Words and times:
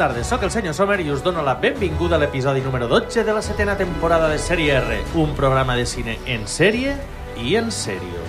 tarda, 0.00 0.22
sóc 0.24 0.42
el 0.46 0.50
senyor 0.50 0.72
Sommer 0.72 0.96
i 1.04 1.10
us 1.12 1.20
dono 1.20 1.42
la 1.44 1.58
benvinguda 1.60 2.16
a 2.16 2.20
l'episodi 2.22 2.62
número 2.64 2.86
12 2.88 3.20
de 3.20 3.32
la 3.36 3.42
setena 3.44 3.74
temporada 3.76 4.30
de 4.30 4.38
Sèrie 4.40 4.78
R, 4.78 4.96
un 5.12 5.34
programa 5.36 5.76
de 5.76 5.84
cine 5.84 6.14
en 6.24 6.46
sèrie 6.48 6.94
i 7.36 7.58
en 7.60 7.68
sèrio. 7.68 8.22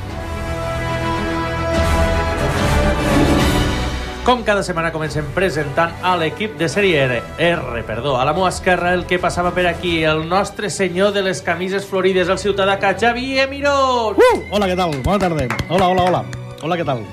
Com 4.28 4.44
cada 4.44 4.66
setmana 4.68 4.92
comencem 4.92 5.32
presentant 5.32 5.96
a 6.04 6.18
l'equip 6.20 6.60
de 6.60 6.68
sèrie 6.68 7.06
R, 7.06 7.22
R, 7.40 7.86
perdó, 7.88 8.18
a 8.20 8.28
la 8.28 8.36
meva 8.36 8.52
esquerra 8.52 8.92
el 8.92 9.08
que 9.08 9.22
passava 9.24 9.56
per 9.56 9.70
aquí, 9.72 10.02
el 10.04 10.28
nostre 10.28 10.70
senyor 10.70 11.16
de 11.16 11.24
les 11.24 11.40
camises 11.42 11.88
florides, 11.88 12.28
el 12.28 12.44
ciutadà 12.44 12.82
que 12.84 12.92
Xavier 13.00 13.48
Miró. 13.48 14.12
Uh! 14.12 14.44
Hola, 14.52 14.68
què 14.68 14.76
tal? 14.76 15.00
Bona 15.08 15.24
tarda. 15.24 15.48
Hola, 15.70 15.88
hola, 15.88 16.04
hola. 16.12 16.24
Hola, 16.60 16.76
què 16.76 16.92
tal? 16.92 17.08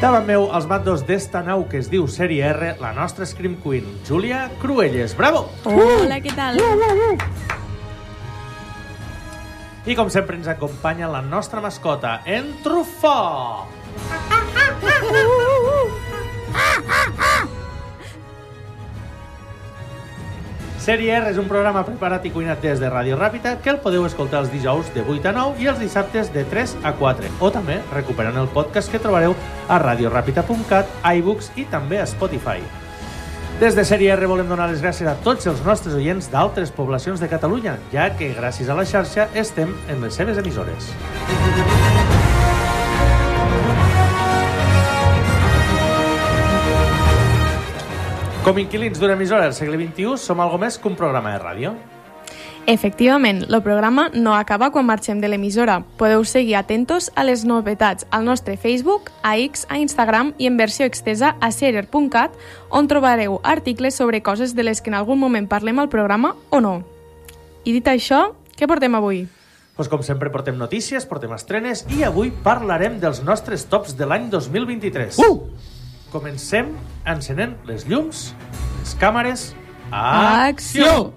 Davant 0.00 0.24
meu, 0.24 0.46
els 0.56 0.64
mandos 0.64 1.02
d'esta 1.04 1.42
nau 1.44 1.66
que 1.68 1.76
es 1.76 1.90
diu 1.92 2.06
Sèrie 2.08 2.40
R, 2.48 2.70
la 2.80 2.94
nostra 2.96 3.26
Scream 3.28 3.58
Queen, 3.60 3.84
Júlia 4.08 4.46
Cruelles. 4.62 5.12
Bravo! 5.12 5.42
Hola, 5.68 6.16
què 6.24 6.32
tal? 6.32 6.56
I 9.84 9.96
com 9.98 10.08
sempre 10.08 10.40
ens 10.40 10.48
acompanya 10.48 11.04
la 11.12 11.20
nostra 11.20 11.60
mascota, 11.60 12.22
en 12.24 12.48
Trufó. 12.64 13.68
Sèrie 20.80 21.12
R 21.12 21.28
és 21.28 21.36
un 21.36 21.44
programa 21.44 21.82
preparat 21.84 22.24
i 22.24 22.30
cuinat 22.32 22.62
des 22.64 22.78
de 22.80 22.88
Ràdio 22.88 23.18
Ràpita 23.20 23.58
que 23.60 23.68
el 23.68 23.82
podeu 23.84 24.06
escoltar 24.08 24.40
els 24.40 24.48
dijous 24.48 24.88
de 24.94 25.02
8 25.04 25.28
a 25.28 25.32
9 25.36 25.60
i 25.60 25.68
els 25.68 25.82
dissabtes 25.82 26.30
de 26.32 26.46
3 26.48 26.78
a 26.88 26.94
4 26.96 27.34
o 27.36 27.50
també 27.52 27.76
recuperant 27.92 28.38
el 28.40 28.48
podcast 28.54 28.88
que 28.88 29.02
trobareu 29.02 29.36
a 29.68 29.76
radioràpita.cat, 29.82 30.88
iBooks 31.20 31.52
i 31.60 31.66
també 31.68 32.00
a 32.00 32.08
Spotify. 32.08 32.64
Des 33.60 33.76
de 33.76 33.84
Sèrie 33.84 34.14
R 34.16 34.24
volem 34.24 34.48
donar 34.48 34.70
les 34.72 34.80
gràcies 34.80 35.04
a 35.04 35.18
tots 35.20 35.44
els 35.52 35.60
nostres 35.68 36.00
oients 36.00 36.32
d'altres 36.32 36.72
poblacions 36.72 37.20
de 37.20 37.28
Catalunya, 37.28 37.76
ja 37.92 38.08
que 38.16 38.32
gràcies 38.32 38.72
a 38.72 38.78
la 38.78 38.88
xarxa 38.88 39.28
estem 39.36 39.76
en 39.92 40.00
les 40.00 40.16
seves 40.16 40.40
emissores. 40.40 40.94
Com 48.40 48.56
inquilins 48.56 48.96
d'una 48.96 49.18
emissora 49.18 49.44
del 49.44 49.52
segle 49.52 49.76
XXI, 49.76 50.14
som 50.16 50.38
algo 50.40 50.56
més 50.56 50.78
que 50.80 50.88
un 50.88 50.94
programa 50.96 51.34
de 51.34 51.40
ràdio. 51.42 51.72
Efectivament, 52.72 53.42
el 53.50 53.60
programa 53.60 54.06
no 54.14 54.32
acaba 54.32 54.70
quan 54.72 54.86
marxem 54.88 55.18
de 55.20 55.28
l'emissora. 55.28 55.82
Podeu 56.00 56.24
seguir 56.24 56.54
atentos 56.56 57.10
a 57.20 57.24
les 57.24 57.42
novetats 57.44 58.06
al 58.10 58.24
nostre 58.24 58.56
Facebook, 58.56 59.10
a 59.22 59.34
X, 59.36 59.66
a 59.68 59.76
Instagram 59.76 60.32
i 60.38 60.48
en 60.48 60.56
versió 60.56 60.86
extesa 60.88 61.34
a 61.36 61.50
serier.cat, 61.52 62.38
on 62.70 62.88
trobareu 62.88 63.42
articles 63.44 63.98
sobre 64.00 64.22
coses 64.22 64.56
de 64.56 64.64
les 64.64 64.80
que 64.80 64.88
en 64.88 64.96
algun 64.96 65.20
moment 65.20 65.48
parlem 65.48 65.78
al 65.78 65.90
programa 65.92 66.32
o 66.48 66.62
no. 66.64 66.78
I 67.68 67.76
dit 67.76 67.92
això, 67.92 68.30
què 68.56 68.64
portem 68.64 68.96
avui? 68.96 69.26
Pues 69.76 69.92
com 69.92 70.00
sempre 70.00 70.32
portem 70.32 70.56
notícies, 70.56 71.04
portem 71.04 71.36
estrenes 71.36 71.84
i 71.92 72.06
avui 72.08 72.32
parlarem 72.32 72.96
dels 73.04 73.20
nostres 73.20 73.68
tops 73.68 73.92
de 74.00 74.08
l'any 74.08 74.30
2023. 74.32 75.20
Uh! 75.28 75.79
Comencem 76.10 76.74
encenent 77.06 77.54
les 77.70 77.86
llums, 77.86 78.30
les 78.80 78.98
càmeres... 78.98 79.50
Acció! 79.90 81.14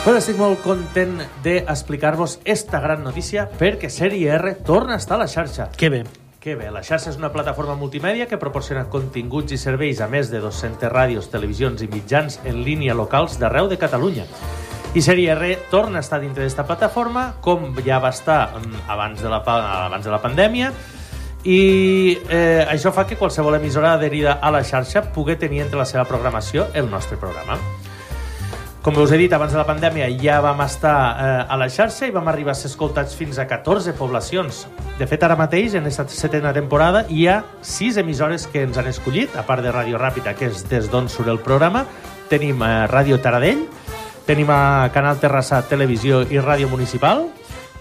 Però 0.00 0.18
estic 0.18 0.38
molt 0.40 0.62
content 0.64 1.20
d'explicar-vos 1.44 2.38
esta 2.42 2.80
gran 2.82 3.04
notícia 3.06 3.44
perquè 3.60 3.90
Sèrie 3.92 4.32
R 4.38 4.56
torna 4.66 4.96
a 4.96 5.02
estar 5.02 5.18
a 5.18 5.22
la 5.22 5.28
xarxa. 5.30 5.68
Que 5.76 5.92
bé. 5.92 6.02
Que 6.40 6.54
bé, 6.56 6.70
la 6.72 6.80
xarxa 6.80 7.10
és 7.12 7.18
una 7.20 7.28
plataforma 7.34 7.74
multimèdia 7.76 8.24
que 8.24 8.38
proporciona 8.40 8.86
continguts 8.88 9.52
i 9.52 9.58
serveis 9.60 9.98
a 10.00 10.06
més 10.08 10.30
de 10.32 10.38
200 10.40 10.88
ràdios, 10.88 11.26
televisions 11.28 11.82
i 11.84 11.88
mitjans 11.92 12.38
en 12.48 12.62
línia 12.64 12.94
locals 12.96 13.34
d'arreu 13.36 13.68
de 13.68 13.76
Catalunya. 13.76 14.24
I 14.96 15.02
Sèrie 15.04 15.34
R 15.34 15.50
torna 15.68 16.00
a 16.00 16.06
estar 16.06 16.16
dintre 16.22 16.46
d'esta 16.46 16.64
plataforma, 16.64 17.26
com 17.44 17.68
ja 17.84 18.00
va 18.00 18.08
estar 18.16 18.38
mm, 18.54 18.80
abans 18.88 19.20
de 19.20 19.28
la, 19.28 19.42
abans 19.44 20.08
de 20.08 20.14
la 20.14 20.22
pandèmia, 20.24 20.72
i 21.44 21.60
eh, 22.16 22.64
això 22.64 22.88
fa 22.96 23.04
que 23.04 23.20
qualsevol 23.20 23.60
emissora 23.60 23.92
adherida 23.98 24.38
a 24.40 24.48
la 24.50 24.64
xarxa 24.64 25.10
pugui 25.12 25.36
tenir 25.36 25.60
entre 25.66 25.84
la 25.84 25.88
seva 25.92 26.08
programació 26.08 26.70
el 26.72 26.88
nostre 26.88 27.20
programa. 27.20 27.60
Com 28.80 28.96
us 28.96 29.10
he 29.12 29.18
dit, 29.20 29.32
abans 29.36 29.52
de 29.52 29.58
la 29.60 29.66
pandèmia 29.68 30.06
ja 30.22 30.38
vam 30.40 30.62
estar 30.64 30.94
eh, 31.20 31.52
a 31.52 31.56
la 31.60 31.66
xarxa 31.68 32.06
i 32.08 32.12
vam 32.14 32.28
arribar 32.32 32.54
a 32.54 32.56
ser 32.56 32.70
escoltats 32.70 33.12
fins 33.16 33.36
a 33.38 33.44
14 33.46 33.92
poblacions. 33.98 34.62
De 34.96 35.04
fet, 35.06 35.20
ara 35.26 35.36
mateix, 35.36 35.74
en 35.76 35.84
aquesta 35.84 36.06
setena 36.16 36.54
temporada, 36.56 37.02
hi 37.12 37.26
ha 37.28 37.42
6 37.60 37.98
emissores 38.00 38.46
que 38.48 38.62
ens 38.64 38.78
han 38.80 38.88
escollit, 38.88 39.36
a 39.36 39.44
part 39.44 39.60
de 39.60 39.68
Ràdio 39.74 40.00
Ràpita, 40.00 40.32
que 40.32 40.48
és 40.48 40.64
des 40.70 40.88
d'on 40.88 41.10
surt 41.12 41.28
el 41.28 41.42
programa. 41.44 41.84
Tenim 42.32 42.62
eh, 42.64 42.70
Ràdio 42.88 43.20
Taradell, 43.20 43.66
tenim 44.24 44.48
a 44.48 44.88
Canal 44.96 45.20
Terrassa 45.20 45.60
Televisió 45.68 46.22
i 46.32 46.40
Ràdio 46.40 46.72
Municipal, 46.72 47.26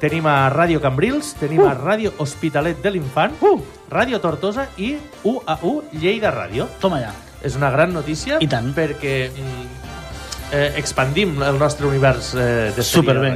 tenim 0.03 0.27
a 0.27 0.49
Ràdio 0.51 0.83
Cambrils, 0.83 1.31
tenim 1.39 1.63
a 1.63 1.77
Ràdio 1.79 2.11
Hospitalet 2.19 2.83
de 2.83 2.91
l'Infant, 2.97 3.39
Uh! 3.39 3.55
Ràdio 3.89 4.19
Tortosa 4.19 4.67
i 4.77 4.97
UAU 5.23 5.77
Lleida 5.95 6.35
Ràdio. 6.35 6.67
Toma 6.83 6.99
ja. 6.99 7.15
És 7.41 7.55
una 7.55 7.71
gran 7.71 7.93
notícia 7.95 8.35
I 8.43 8.47
tant. 8.51 8.73
perquè 8.75 9.29
mm, 9.31 9.88
eh, 10.51 10.73
expandim 10.77 11.41
el 11.43 11.57
nostre 11.59 11.87
univers 11.87 12.33
eh, 12.35 12.71
de 12.75 12.83
Superbé. 12.83 13.33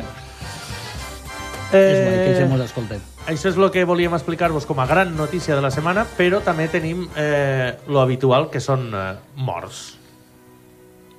Eh, 1.74 1.80
És 1.80 2.00
molt 2.06 2.22
que 2.22 2.36
ja 2.38 2.48
mos 2.52 2.62
escoltem. 2.62 3.02
això 3.26 3.50
és 3.50 3.58
el 3.58 3.70
que 3.72 3.84
volíem 3.86 4.14
explicar-vos 4.14 4.66
com 4.70 4.80
a 4.80 4.86
gran 4.86 5.16
notícia 5.18 5.56
de 5.56 5.62
la 5.62 5.72
setmana, 5.72 6.06
però 6.18 6.42
també 6.44 6.68
tenim 6.68 7.08
eh, 7.16 7.74
lo 7.88 8.02
habitual, 8.02 8.50
que 8.52 8.60
són 8.60 8.92
eh, 8.94 9.14
morts. 9.36 9.98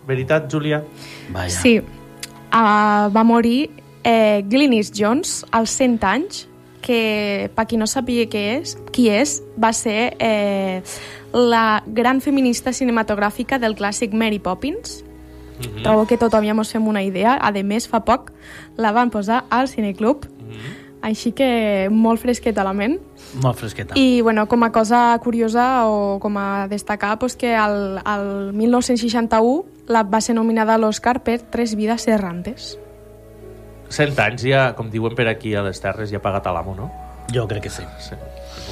Veritat, 0.06 0.50
Júlia? 0.52 0.82
Vaja. 1.32 1.56
Sí, 1.56 1.78
uh, 1.80 3.08
va 3.08 3.24
morir 3.24 3.70
eh, 4.04 4.44
Glynis 4.46 4.92
Jones 4.92 5.46
als 5.50 5.70
100 5.70 6.04
anys, 6.04 6.44
que, 6.84 7.50
per 7.56 7.64
qui 7.66 7.78
no 7.80 7.88
sabia 7.88 8.26
què 8.28 8.42
és, 8.58 8.76
qui 8.92 9.08
és, 9.08 9.38
va 9.56 9.72
ser 9.72 10.12
eh, 10.20 10.82
la 11.32 11.82
gran 11.86 12.20
feminista 12.20 12.74
cinematogràfica 12.76 13.58
del 13.58 13.74
clàssic 13.78 14.12
Mary 14.12 14.38
Poppins. 14.38 15.00
Mm 15.58 15.62
-hmm. 15.78 15.82
Trobo 15.82 16.06
que 16.06 16.16
tothom 16.18 16.44
ja 16.44 16.54
mos 16.54 16.70
fem 16.72 16.86
una 16.88 17.02
idea. 17.02 17.34
A 17.40 17.50
més, 17.52 17.86
fa 17.88 18.00
poc 18.04 18.32
la 18.76 18.92
van 18.92 19.10
posar 19.10 19.44
al 19.50 19.68
Cineclub, 19.68 20.26
Mm 20.26 20.50
-hmm. 20.50 20.76
així 21.02 21.32
que 21.32 21.88
molt 21.90 22.20
fresqueta 22.20 22.60
a 22.60 22.64
la 22.64 22.72
ment. 22.72 22.98
Molt 23.42 23.58
fresqueta. 23.58 23.94
I, 23.96 24.20
bueno, 24.22 24.46
com 24.46 24.62
a 24.62 24.70
cosa 24.72 25.18
curiosa 25.22 25.86
o 25.86 26.18
com 26.20 26.36
a 26.36 26.66
destacar, 26.68 27.18
pues, 27.18 27.36
que 27.36 27.54
al, 27.54 28.00
al 28.04 28.52
1961 28.52 29.64
la 29.86 30.02
va 30.02 30.20
ser 30.20 30.34
nominada 30.34 30.74
a 30.74 30.78
l'Oscar 30.78 31.22
per 31.22 31.40
Tres 31.50 31.74
vides 31.74 32.06
errantes. 32.08 32.78
100 33.88 34.18
anys 34.18 34.42
ja, 34.42 34.74
com 34.74 34.90
diuen 34.90 35.14
per 35.14 35.28
aquí 35.28 35.54
a 35.54 35.62
les 35.62 35.80
Terres, 35.80 36.10
ja 36.10 36.16
ha 36.18 36.22
pagat 36.22 36.46
a 36.46 36.52
l'amo, 36.52 36.74
no? 36.74 36.90
Jo 37.32 37.46
crec 37.46 37.62
que 37.64 37.70
sí. 37.70 37.82
Sí. 37.98 38.14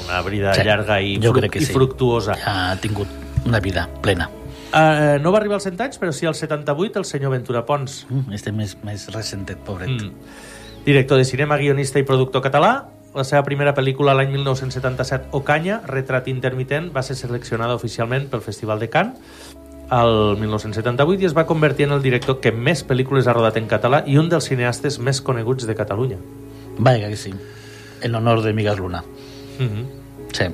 Una 0.04 0.20
vida 0.22 0.54
Sí, 0.54 0.62
llarga 0.64 1.00
i, 1.00 1.16
jo 1.16 1.30
fruc- 1.32 1.38
crec 1.40 1.52
que 1.52 1.58
i 1.58 1.64
sí. 1.64 1.72
fructuosa. 1.72 2.34
Ja 2.34 2.72
ha 2.72 2.76
tingut 2.76 3.08
una 3.46 3.60
vida 3.60 3.88
plena. 4.00 4.28
Uh, 4.72 5.20
no 5.20 5.32
va 5.32 5.38
arribar 5.38 5.58
als 5.58 5.66
100 5.68 5.84
anys, 5.84 5.98
però 6.00 6.14
sí 6.16 6.26
als 6.26 6.40
78 6.40 6.98
el 6.98 7.04
senyor 7.04 7.34
Ventura 7.34 7.66
Pons. 7.68 8.06
Mm, 8.08 8.32
este 8.32 8.52
més, 8.56 8.78
més 8.86 9.06
recentet, 9.12 9.60
pobret. 9.66 9.90
Mm. 9.92 10.12
Director 10.86 11.20
de 11.20 11.26
cinema, 11.28 11.58
guionista 11.60 12.00
i 12.00 12.08
productor 12.08 12.42
català. 12.42 12.88
La 13.12 13.24
seva 13.28 13.42
primera 13.44 13.74
pel·lícula 13.76 14.14
l'any 14.16 14.30
1977, 14.32 15.28
Ocanya, 15.36 15.82
retrat 15.84 16.30
intermitent, 16.32 16.88
va 16.94 17.02
ser 17.04 17.18
seleccionada 17.18 17.76
oficialment 17.76 18.30
pel 18.32 18.40
Festival 18.40 18.80
de 18.80 18.88
Cannes 18.88 19.52
al 19.92 20.38
1978 20.40 21.20
i 21.20 21.28
es 21.28 21.34
va 21.36 21.44
convertir 21.44 21.84
en 21.84 21.92
el 21.92 22.00
director 22.00 22.38
que 22.40 22.48
més 22.52 22.80
pel·lícules 22.88 23.26
ha 23.28 23.34
rodat 23.36 23.58
en 23.60 23.68
català 23.68 24.00
i 24.08 24.16
un 24.16 24.30
dels 24.32 24.48
cineastes 24.48 24.96
més 25.04 25.20
coneguts 25.20 25.68
de 25.68 25.76
Catalunya. 25.76 26.16
Vaja 26.78 27.10
que 27.12 27.18
sí. 27.20 27.34
En 28.00 28.14
honor 28.16 28.40
de 28.40 28.54
Miguel 28.56 28.78
Luna. 28.78 29.04
Mm 29.58 29.68
-hmm. 29.68 29.84
Sí. 30.32 30.44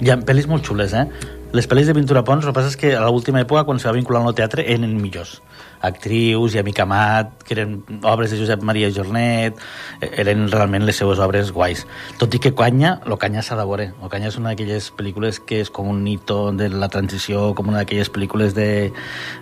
Hi 0.00 0.10
ha 0.10 0.16
pel·lis 0.16 0.48
molt 0.48 0.66
xules, 0.66 0.92
eh? 0.92 1.06
Les 1.50 1.64
pel·lis 1.64 1.86
de 1.88 1.94
Ventura 1.96 2.20
Pons, 2.28 2.44
el 2.44 2.50
que 2.50 2.54
passa 2.58 2.68
és 2.68 2.76
que 2.76 2.90
a 2.92 3.06
l'última 3.08 3.40
època, 3.40 3.62
quan 3.64 3.78
se 3.80 3.88
va 3.88 3.94
vincular 3.96 4.20
al 4.20 4.34
teatre, 4.36 4.66
eren 4.68 4.90
millors. 5.00 5.38
Actrius 5.80 6.52
i 6.54 6.58
Amic 6.60 6.80
Amat, 6.84 7.30
que 7.46 7.54
eren 7.54 7.78
obres 8.04 8.30
de 8.34 8.36
Josep 8.36 8.60
Maria 8.66 8.90
Jornet, 8.92 9.56
eh, 10.02 10.10
eren 10.20 10.42
realment 10.52 10.84
les 10.84 10.98
seues 11.00 11.18
obres 11.24 11.48
guais. 11.56 11.86
Tot 12.20 12.34
i 12.36 12.40
que 12.42 12.52
Canya, 12.54 12.98
lo 13.06 13.16
Canya 13.16 13.40
s'ha 13.40 13.56
de 13.56 13.64
veure. 13.64 13.86
Lo 14.02 14.10
Canya 14.12 14.28
és 14.28 14.36
una 14.36 14.50
d'aquelles 14.52 14.90
pel·lícules 14.92 15.40
que 15.40 15.62
és 15.62 15.70
com 15.70 15.88
un 15.88 16.02
hito 16.06 16.52
de 16.52 16.68
la 16.68 16.90
transició, 16.92 17.54
com 17.54 17.68
una 17.72 17.78
d'aquelles 17.80 18.12
pel·lícules 18.12 18.52
de 18.52 18.92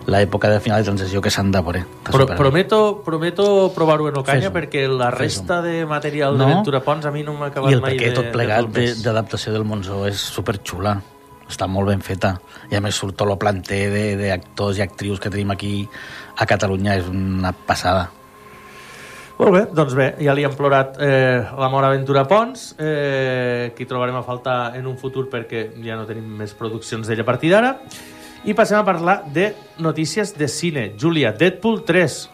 l'època 0.07 0.47
de 0.53 0.61
final 0.63 0.79
de 0.79 0.85
transició 0.87 1.19
que 1.21 1.29
s'han 1.33 1.51
de 1.51 1.59
veure. 1.59 1.83
Pro, 2.07 2.25
prometo, 2.37 3.01
prometo 3.03 3.73
provar-ho 3.75 4.07
en 4.13 4.23
Fes-ho. 4.23 4.53
perquè 4.55 4.87
la 4.87 5.11
resta 5.11 5.61
de 5.61 5.85
material 5.85 6.37
No? 6.37 6.45
de 6.47 6.53
Ventura 6.55 6.79
Pons 6.87 7.05
a 7.05 7.11
mi 7.11 7.23
no 7.23 7.33
m'ha 7.33 7.47
acabat 7.51 7.69
I 7.71 7.73
el 7.73 7.81
mai 7.81 7.97
perquè 7.97 8.13
de, 8.13 8.15
tot 8.15 8.31
plegat 8.31 8.71
de, 8.71 8.87
de- 8.93 9.03
d'adaptació 9.03 9.51
del 9.51 9.65
Monzó 9.65 10.05
és 10.07 10.15
superxula. 10.21 11.01
Està 11.49 11.67
molt 11.67 11.87
ben 11.89 12.01
feta. 12.01 12.35
I 12.71 12.75
a 12.75 12.81
més 12.81 12.95
surt 12.95 13.15
tot 13.15 13.29
el 13.29 13.37
planter 13.37 13.89
de- 13.91 14.15
d'actors 14.17 14.77
i 14.77 14.81
actrius 14.81 15.19
que 15.19 15.29
tenim 15.29 15.51
aquí 15.51 15.87
a 16.37 16.45
Catalunya, 16.45 16.95
és 16.97 17.07
una 17.07 17.51
passada. 17.53 18.09
Molt 19.37 19.51
bé, 19.53 19.59
doncs 19.71 19.93
bé, 19.93 20.15
ja 20.25 20.33
li 20.33 20.43
hem 20.43 20.53
plorat 20.57 20.95
eh, 20.99 21.43
l'amor 21.59 21.85
Aventura 21.85 22.23
Pons, 22.25 22.71
eh, 22.79 23.71
que 23.75 23.83
hi 23.83 23.85
trobarem 23.85 24.15
a 24.17 24.23
faltar 24.25 24.75
en 24.75 24.87
un 24.89 24.97
futur 24.97 25.27
perquè 25.29 25.67
ja 25.85 25.95
no 25.95 26.07
tenim 26.09 26.25
més 26.39 26.55
produccions 26.57 27.05
d'ella 27.07 27.21
a 27.21 27.25
partir 27.27 27.51
d'ara. 27.53 27.75
I 28.45 28.55
passem 28.57 28.79
a 28.79 28.85
parlar 28.85 29.23
de 29.33 29.51
notícies 29.77 30.33
de 30.37 30.47
cine. 30.47 30.93
Júlia, 30.97 31.33
Deadpool 31.33 31.83
3. 31.85 32.29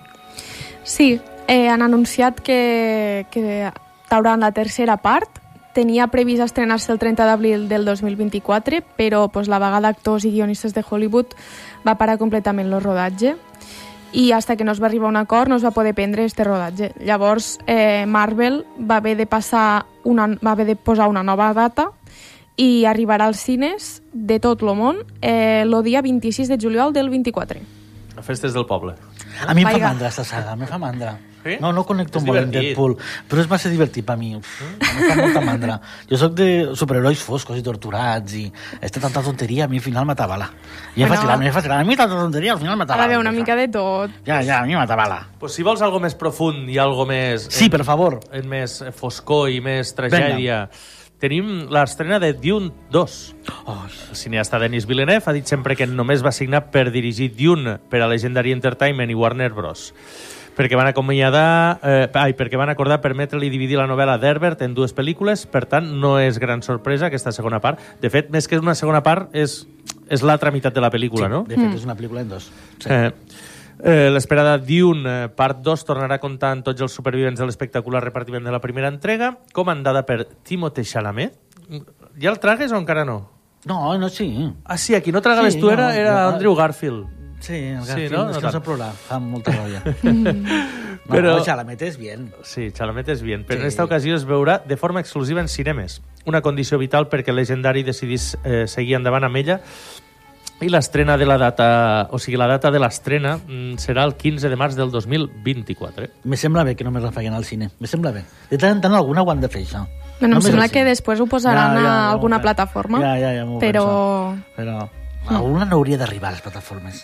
Sí, 0.84 1.20
eh, 1.48 1.68
han 1.68 1.82
anunciat 1.82 2.40
que, 2.40 3.26
que 3.32 3.72
trauran 4.08 4.40
la 4.40 4.52
tercera 4.54 4.96
part. 4.98 5.42
Tenia 5.74 6.06
previst 6.14 6.44
estrenar-se 6.46 6.92
el 6.94 7.00
30 7.02 7.26
d'abril 7.26 7.68
del 7.68 7.86
2024, 7.86 8.84
però 8.98 9.26
pues, 9.34 9.50
la 9.50 9.58
vaga 9.58 9.82
d'actors 9.82 10.26
i 10.26 10.32
guionistes 10.32 10.76
de 10.76 10.84
Hollywood 10.88 11.34
va 11.88 11.98
parar 11.98 12.20
completament 12.22 12.70
el 12.70 12.82
rodatge 12.82 13.36
i 14.14 14.32
hasta 14.32 14.56
que 14.56 14.64
no 14.64 14.72
es 14.72 14.82
va 14.82 14.86
arribar 14.86 15.08
a 15.08 15.10
un 15.10 15.18
acord 15.18 15.50
no 15.50 15.58
es 15.58 15.66
va 15.66 15.72
poder 15.72 15.96
prendre 15.96 16.26
este 16.26 16.44
rodatge. 16.44 16.92
Llavors, 17.02 17.58
eh, 17.66 18.06
Marvel 18.06 18.64
va 18.78 18.98
haver 18.98 19.18
de 19.18 19.26
passar 19.26 19.88
una, 20.04 20.28
va 20.28 20.52
haver 20.52 20.68
de 20.68 20.76
posar 20.76 21.10
una 21.10 21.24
nova 21.24 21.52
data 21.54 21.90
i 22.56 22.86
arribarà 22.86 23.26
als 23.26 23.42
cines 23.42 24.04
de 24.14 24.40
tot 24.40 24.62
el 24.62 24.76
món 24.78 25.02
eh, 25.22 25.66
el 25.66 25.74
dia 25.84 26.02
26 26.06 26.54
de 26.54 26.60
juliol 26.62 26.94
del 26.94 27.10
24. 27.10 27.60
A 28.16 28.22
Festes 28.22 28.54
del 28.54 28.68
Poble. 28.70 28.94
A 29.48 29.54
mi 29.58 29.66
em 29.66 29.72
fa 29.74 29.80
mandra, 29.90 30.14
esta 30.14 30.24
saga, 30.24 30.56
me 30.56 30.70
fa 30.70 30.78
mandra. 30.78 31.18
Sí? 31.44 31.58
No, 31.60 31.74
no 31.76 31.84
connecto 31.84 32.20
És 32.20 32.26
molt 32.26 32.40
amb. 32.40 32.54
Deadpool, 32.54 32.96
però 33.30 33.42
és 33.44 33.50
massa 33.52 33.70
divertit 33.70 34.06
per 34.08 34.16
mi. 34.18 34.34
Uf, 34.38 34.48
em 34.80 35.10
fa 35.10 35.16
molta 35.20 35.42
mandra. 35.44 35.80
Jo 36.10 36.18
sóc 36.22 36.34
de 36.38 36.48
superherois 36.80 37.20
foscos 37.22 37.58
i 37.60 37.64
torturats 37.66 38.34
i 38.40 38.46
esta 38.82 39.02
tanta 39.04 39.22
tonteria 39.22 39.66
a 39.66 39.68
mi 39.68 39.78
al 39.78 39.84
final 39.84 40.06
m'atabala. 40.08 40.50
I 40.96 41.04
em 41.04 41.10
Bueno. 41.10 41.16
fa 41.16 41.22
tirar, 41.22 41.38
em 41.44 41.54
fa 41.54 41.62
tirar. 41.62 41.80
A 41.82 41.84
mi 41.84 41.96
tanta 42.00 42.16
tonteria 42.16 42.54
al 42.54 42.60
final 42.60 42.74
Ha 42.74 42.78
m'atabala. 42.78 43.04
d'haver 43.04 43.20
una 43.20 43.32
mica 43.32 43.56
de 43.56 43.68
tot. 43.68 44.12
Ja, 44.26 44.42
ja, 44.42 44.60
a 44.62 44.66
mi 44.66 44.76
m'atabala. 44.76 45.28
Pues 45.40 45.54
si 45.54 45.64
vols 45.64 45.82
algo 45.82 46.00
més 46.00 46.16
profund 46.16 46.70
i 46.70 46.78
algo 46.78 47.06
més... 47.06 47.48
Sí, 47.52 47.66
en, 47.66 47.72
per 47.72 47.84
favor. 47.84 48.20
En 48.32 48.48
més 48.48 48.84
foscor 48.96 49.50
i 49.52 49.60
més 49.60 49.94
tragèdia, 49.96 50.70
tenim 51.20 51.68
l'estrena 51.72 52.20
de 52.20 52.34
Dune 52.34 52.72
2. 52.92 53.36
Oh, 53.66 53.78
El 54.12 54.16
cineasta 54.16 54.60
Denis 54.60 54.86
Villeneuve 54.86 55.24
ha 55.26 55.34
dit 55.34 55.46
sempre 55.48 55.76
que 55.76 55.88
només 55.88 56.24
va 56.24 56.32
signar 56.32 56.66
per 56.72 56.90
dirigir 56.92 57.32
Dune 57.36 57.78
per 57.90 58.02
a 58.02 58.08
Legendary 58.08 58.52
Entertainment 58.52 59.12
i 59.12 59.16
Warner 59.16 59.52
Bros. 59.54 59.94
Perquè 60.58 60.78
van 60.78 60.88
acomiadar, 60.90 61.80
eh, 61.84 62.10
ai, 62.14 62.34
perquè 62.38 62.58
van 62.60 62.70
acordar 62.70 63.00
permetre-li 63.02 63.50
dividir 63.50 63.78
la 63.80 63.88
novel·la 63.90 64.18
d'Herbert 64.22 64.62
en 64.66 64.76
dues 64.78 64.94
pel·lícules, 64.96 65.46
per 65.50 65.66
tant, 65.70 65.88
no 66.00 66.18
és 66.22 66.40
gran 66.42 66.62
sorpresa 66.66 67.08
aquesta 67.10 67.34
segona 67.36 67.60
part. 67.64 67.82
De 68.02 68.12
fet, 68.14 68.30
més 68.34 68.48
que 68.48 68.60
una 68.62 68.76
segona 68.76 69.02
part, 69.04 69.34
és, 69.36 69.64
és 70.10 70.24
l'altra 70.26 70.52
meitat 70.52 70.76
de 70.76 70.84
la 70.84 70.92
pel·lícula, 70.94 71.30
no? 71.32 71.44
De 71.48 71.58
fet, 71.58 71.74
és 71.80 71.88
una 71.88 71.98
pel·lícula 71.98 72.22
en 72.22 72.30
dos. 72.36 72.52
Sí. 72.78 72.90
Eh, 72.90 73.12
eh, 73.84 74.10
L'esperada 74.14 74.58
Dune, 74.58 75.04
eh, 75.10 75.30
part 75.34 75.64
2, 75.66 75.86
tornarà 75.88 76.20
a 76.20 76.24
comptar 76.24 76.54
amb 76.54 76.68
tots 76.70 76.86
els 76.86 76.94
supervivents 76.94 77.40
de 77.40 77.50
l'espectacular 77.50 78.04
repartiment 78.04 78.46
de 78.46 78.54
la 78.54 78.62
primera 78.62 78.92
entrega, 78.94 79.38
comandada 79.54 80.06
per 80.06 80.24
Timothée 80.44 80.86
Chalamet. 80.86 81.40
Ja 82.22 82.30
el 82.30 82.40
tragues 82.40 82.72
o 82.72 82.78
encara 82.78 83.06
no? 83.06 83.24
No, 83.66 83.98
no, 83.98 84.10
sí. 84.10 84.54
Ah, 84.66 84.78
sí, 84.78 84.94
aquí 84.94 85.12
no 85.12 85.22
tragaves 85.22 85.54
Sí, 85.54 85.60
tu, 85.60 85.70
era, 85.72 85.88
no, 85.88 85.92
era 85.92 86.14
no. 86.24 86.36
Andrew 86.36 86.56
Garfield. 86.56 87.23
Sí, 87.44 87.54
el 87.56 87.82
Sí, 87.84 87.88
Garfield, 87.90 88.14
no? 88.14 88.22
és 88.30 88.36
No 88.36 88.40
que 88.40 88.46
no 88.46 88.52
tant. 88.54 88.64
plorar, 88.64 88.92
fa 88.94 89.18
molta 89.20 89.52
ràbia. 89.52 89.82
no, 90.04 90.32
Però- 91.10 91.34
no, 91.46 91.56
la 91.58 91.64
metes 91.68 91.98
bien. 91.98 92.30
Sí, 92.48 92.70
Chalamet 92.72 93.10
és 93.10 93.22
bien, 93.22 93.44
però 93.46 93.58
Sí. 93.58 93.62
en 93.62 93.68
esta 93.68 93.84
ocasió 93.84 94.16
es 94.16 94.26
veurà 94.26 94.62
de 94.64 94.78
forma 94.78 95.02
exclusiva 95.02 95.42
en 95.42 95.50
cinemes. 95.50 96.02
Una 96.26 96.42
condició 96.42 96.78
vital 96.80 97.10
perquè 97.10 97.34
Legendary 97.34 97.84
decidís 97.84 98.38
eh, 98.46 98.64
seguir 98.68 98.96
endavant 98.96 99.26
amb 99.28 99.36
ella 99.36 99.60
i 100.62 100.70
l'estrena 100.70 101.18
de 101.18 101.26
la 101.26 101.38
data, 101.38 102.08
o 102.12 102.20
sigui, 102.20 102.38
la 102.38 102.48
data 102.48 102.72
de 102.72 102.80
l'estrena 102.80 103.36
mm, 103.36 103.74
serà 103.76 104.06
el 104.08 104.16
15 104.16 104.48
de 104.48 104.56
març 104.56 104.76
del 104.80 104.90
2024. 104.92 106.08
Me 106.24 106.38
sembla 106.38 106.64
bé 106.64 106.78
que 106.78 106.86
només 106.88 107.04
la 107.04 107.12
feien 107.12 107.34
al 107.34 107.44
cine. 107.44 107.72
Me 107.80 107.88
sembla 107.92 108.12
bé. 108.16 108.24
De 108.50 108.58
tant 108.58 108.78
en 108.78 108.82
tant 108.88 108.96
alguna 108.96 109.22
ho 109.22 109.32
han 109.32 109.42
de 109.42 109.50
fer, 109.50 109.66
això. 109.68 109.84
Bueno, 110.22 110.38
em 110.38 110.40
Només 110.40 110.46
sembla 110.46 110.70
que 110.70 110.86
després 110.86 111.20
ho 111.20 111.26
posaran 111.28 111.76
Ja, 111.76 111.82
ja, 111.84 111.90
a 112.08 112.12
alguna 112.14 112.40
plataforma. 112.42 113.02
Ja, 113.04 113.18
ja, 113.20 113.34
ja 113.36 113.44
m'ho 113.46 113.60
però... 113.60 113.84
penso. 114.32 114.54
Però 114.56 114.90
alguna 115.28 115.66
no 115.66 115.76
hauria 115.76 115.98
d'arribar 115.98 116.30
a 116.30 116.38
les 116.38 116.42
plataformes. 116.42 117.04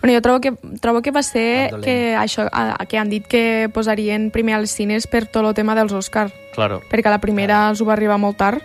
Bueno, 0.00 0.14
jo 0.16 0.22
trobo 0.22 0.40
que, 0.40 0.52
trobo 0.80 1.02
que 1.02 1.10
va 1.10 1.22
ser 1.22 1.70
dolent. 1.70 1.84
que, 1.84 2.14
això, 2.16 2.48
a, 2.52 2.84
que 2.86 2.98
han 2.98 3.08
dit 3.10 3.26
que 3.26 3.68
posarien 3.72 4.30
primer 4.30 4.54
als 4.54 4.70
cines 4.70 5.06
per 5.06 5.26
tot 5.26 5.44
el 5.46 5.54
tema 5.54 5.74
dels 5.74 5.92
Oscar, 5.92 6.30
Claro. 6.54 6.82
perquè 6.90 7.10
la 7.10 7.18
primera 7.20 7.68
els 7.70 7.80
ho 7.80 7.84
va 7.84 7.92
arribar 7.94 8.18
molt 8.18 8.36
tard 8.36 8.62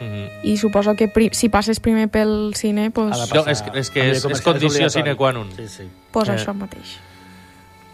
Mm 0.00 0.06
-hmm. 0.10 0.28
i 0.42 0.56
suposo 0.56 0.94
que 0.96 1.06
pri, 1.08 1.30
si 1.32 1.48
passes 1.48 1.78
primer 1.80 2.08
pel 2.08 2.52
cine, 2.56 2.90
pues, 2.90 3.10
passar- 3.16 3.44
No, 3.44 3.50
és 3.50 3.62
que- 3.62 3.78
és 3.78 3.90
que 3.90 4.10
és- 4.10 4.24
és 4.24 4.40
condició 4.42 4.90
sine 4.90 5.14
qua 5.14 5.32
non. 5.32 5.48
Sí, 5.56 5.68
sí. 5.68 5.88
pues 6.10 6.28
Eh. 6.28 6.32
això 6.32 6.52
mateix. 6.52 6.98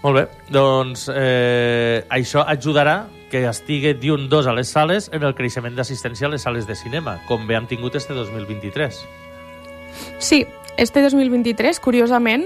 Molt 0.02 0.16
bé, 0.16 0.28
doncs 0.48 1.10
eh, 1.14 2.04
això 2.08 2.42
ajudarà 2.48 3.04
que 3.30 3.46
estigui 3.46 3.92
Dune 3.92 4.28
2 4.28 4.46
a 4.46 4.52
les 4.54 4.68
sales 4.68 5.10
en 5.12 5.22
el 5.22 5.34
creixement 5.34 5.76
d'assistència 5.76 6.26
a 6.26 6.30
les 6.30 6.40
sales 6.42 6.66
de 6.66 6.74
cinema, 6.74 7.20
com 7.28 7.46
bé 7.46 7.54
hem 7.56 7.66
tingut 7.66 7.94
este 7.94 8.14
2023. 8.14 9.04
Sí, 10.18 10.46
este 10.76 11.02
2023, 11.02 11.80
curiosament, 11.80 12.44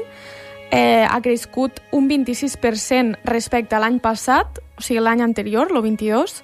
eh, 0.71 1.07
ha 1.09 1.21
crescut 1.21 1.81
un 1.93 2.09
26% 2.09 3.19
respecte 3.25 3.77
a 3.77 3.81
l'any 3.81 4.01
passat, 4.01 4.59
o 4.77 4.83
sigui, 4.83 5.01
l'any 5.01 5.23
anterior, 5.23 5.69
el 5.71 5.83
22, 5.83 6.43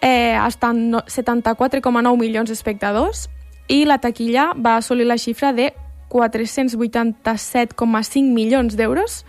eh, 0.00 0.36
estan 0.46 0.90
no- 0.90 1.04
74,9 1.06 2.18
milions 2.18 2.48
d'espectadors 2.48 3.28
i 3.68 3.84
la 3.84 3.98
taquilla 3.98 4.52
va 4.56 4.76
assolir 4.76 5.06
la 5.06 5.18
xifra 5.18 5.52
de 5.52 5.72
487,5 6.10 8.32
milions 8.32 8.76
d'euros 8.76 9.24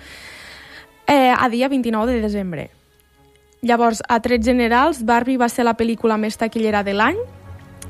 eh, 1.08 1.34
a 1.38 1.50
dia 1.50 1.68
29 1.70 2.12
de 2.12 2.22
desembre. 2.22 2.72
Llavors, 3.62 4.02
a 4.10 4.20
trets 4.22 4.46
generals, 4.46 5.06
Barbie 5.06 5.38
va 5.38 5.50
ser 5.50 5.64
la 5.68 5.78
pel·lícula 5.78 6.18
més 6.18 6.38
taquillera 6.38 6.84
de 6.84 6.94
l'any 6.98 7.18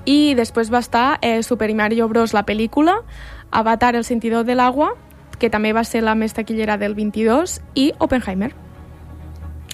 i 0.03 0.33
després 0.35 0.71
va 0.73 0.79
estar 0.83 1.19
eh, 1.21 1.43
Super 1.43 1.73
Mario 1.75 2.09
Bros. 2.09 2.33
la 2.33 2.45
pel·lícula, 2.45 2.97
Avatar 3.51 3.95
el 3.95 4.05
sentidor 4.05 4.45
de 4.45 4.55
l'agua, 4.55 4.93
que 5.39 5.49
també 5.49 5.73
va 5.73 5.83
ser 5.83 6.01
la 6.03 6.15
més 6.15 6.33
taquillera 6.33 6.77
del 6.77 6.95
22, 6.95 7.59
i 7.75 7.91
Oppenheimer. 7.99 8.53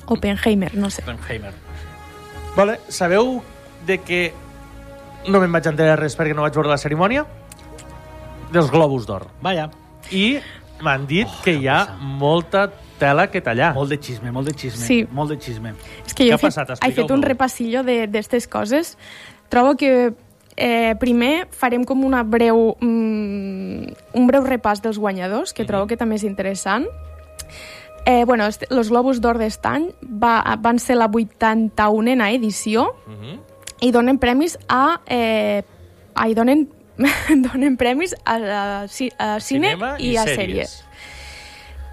Oppenheimer, 0.07 0.75
no 0.75 0.89
sé. 0.89 1.03
Oppenheimer. 1.03 1.53
Vale, 2.55 2.79
sabeu 2.89 3.41
de 3.85 3.97
que 3.99 4.21
no 5.27 5.41
me'n 5.43 5.51
vaig 5.51 5.67
enterar 5.69 5.97
res 5.99 6.15
perquè 6.17 6.33
no 6.35 6.45
vaig 6.45 6.55
veure 6.55 6.71
la 6.71 6.79
cerimònia? 6.79 7.25
Dels 8.53 8.71
Globus 8.71 9.05
d'Or. 9.05 9.27
Vaja. 9.43 9.67
I 10.15 10.39
m'han 10.81 11.05
dit 11.09 11.27
Oh, 11.27 11.41
que 11.43 11.57
hi 11.57 11.67
ha 11.67 11.81
passa? 11.85 11.97
molta 11.99 12.69
tela 12.97 13.27
que 13.29 13.41
tallar. 13.41 13.73
Molt 13.75 13.91
de 13.91 13.97
xisme, 14.01 14.31
molt 14.31 14.47
de 14.47 14.53
xisme. 14.55 14.85
Sí. 14.85 15.01
Molt 15.11 15.29
de 15.35 15.37
xisme. 15.43 15.73
És 16.05 16.13
que 16.15 16.29
jo 16.29 16.35
he 16.35 16.37
fet, 16.37 16.77
he 16.81 16.91
fet 16.95 17.11
un 17.11 17.21
repassillo 17.21 17.83
d'aquestes 17.83 18.47
coses. 18.47 18.95
Trobo 19.49 19.75
que 19.75 20.13
eh, 20.57 20.95
primer 20.99 21.47
farem 21.51 21.83
com 21.85 22.03
una 22.03 22.23
breu, 22.23 22.75
mm, 22.81 23.93
un 24.17 24.27
breu 24.27 24.43
repàs 24.43 24.81
dels 24.81 24.97
guanyadors, 24.99 25.53
que 25.53 25.63
trobo 25.65 25.87
que 25.87 25.97
també 25.97 26.15
és 26.15 26.23
interessant. 26.23 26.85
Eh, 28.05 28.23
bueno, 28.25 28.47
los 28.69 28.89
Globus 28.89 29.19
d'Or 29.21 29.37
d'estany 29.37 29.89
va, 30.01 30.41
van 30.59 30.79
ser 30.79 30.95
la 30.95 31.07
81a 31.09 32.31
edició 32.33 32.95
Uh 33.05 33.13
-huh. 33.13 33.39
i 33.81 33.91
donen 33.91 34.17
premis 34.17 34.57
a... 34.67 35.01
Eh, 35.05 35.61
ai, 36.15 36.33
donen, 36.33 36.69
donen 37.51 37.77
premis 37.77 38.15
a, 38.25 38.35
a, 38.83 38.87
ci- 38.87 39.11
a 39.19 39.39
cine 39.39 39.67
Cinema 39.75 39.95
i, 39.99 40.15
a 40.17 40.23
sèries. 40.23 40.37
sèries. 40.37 40.83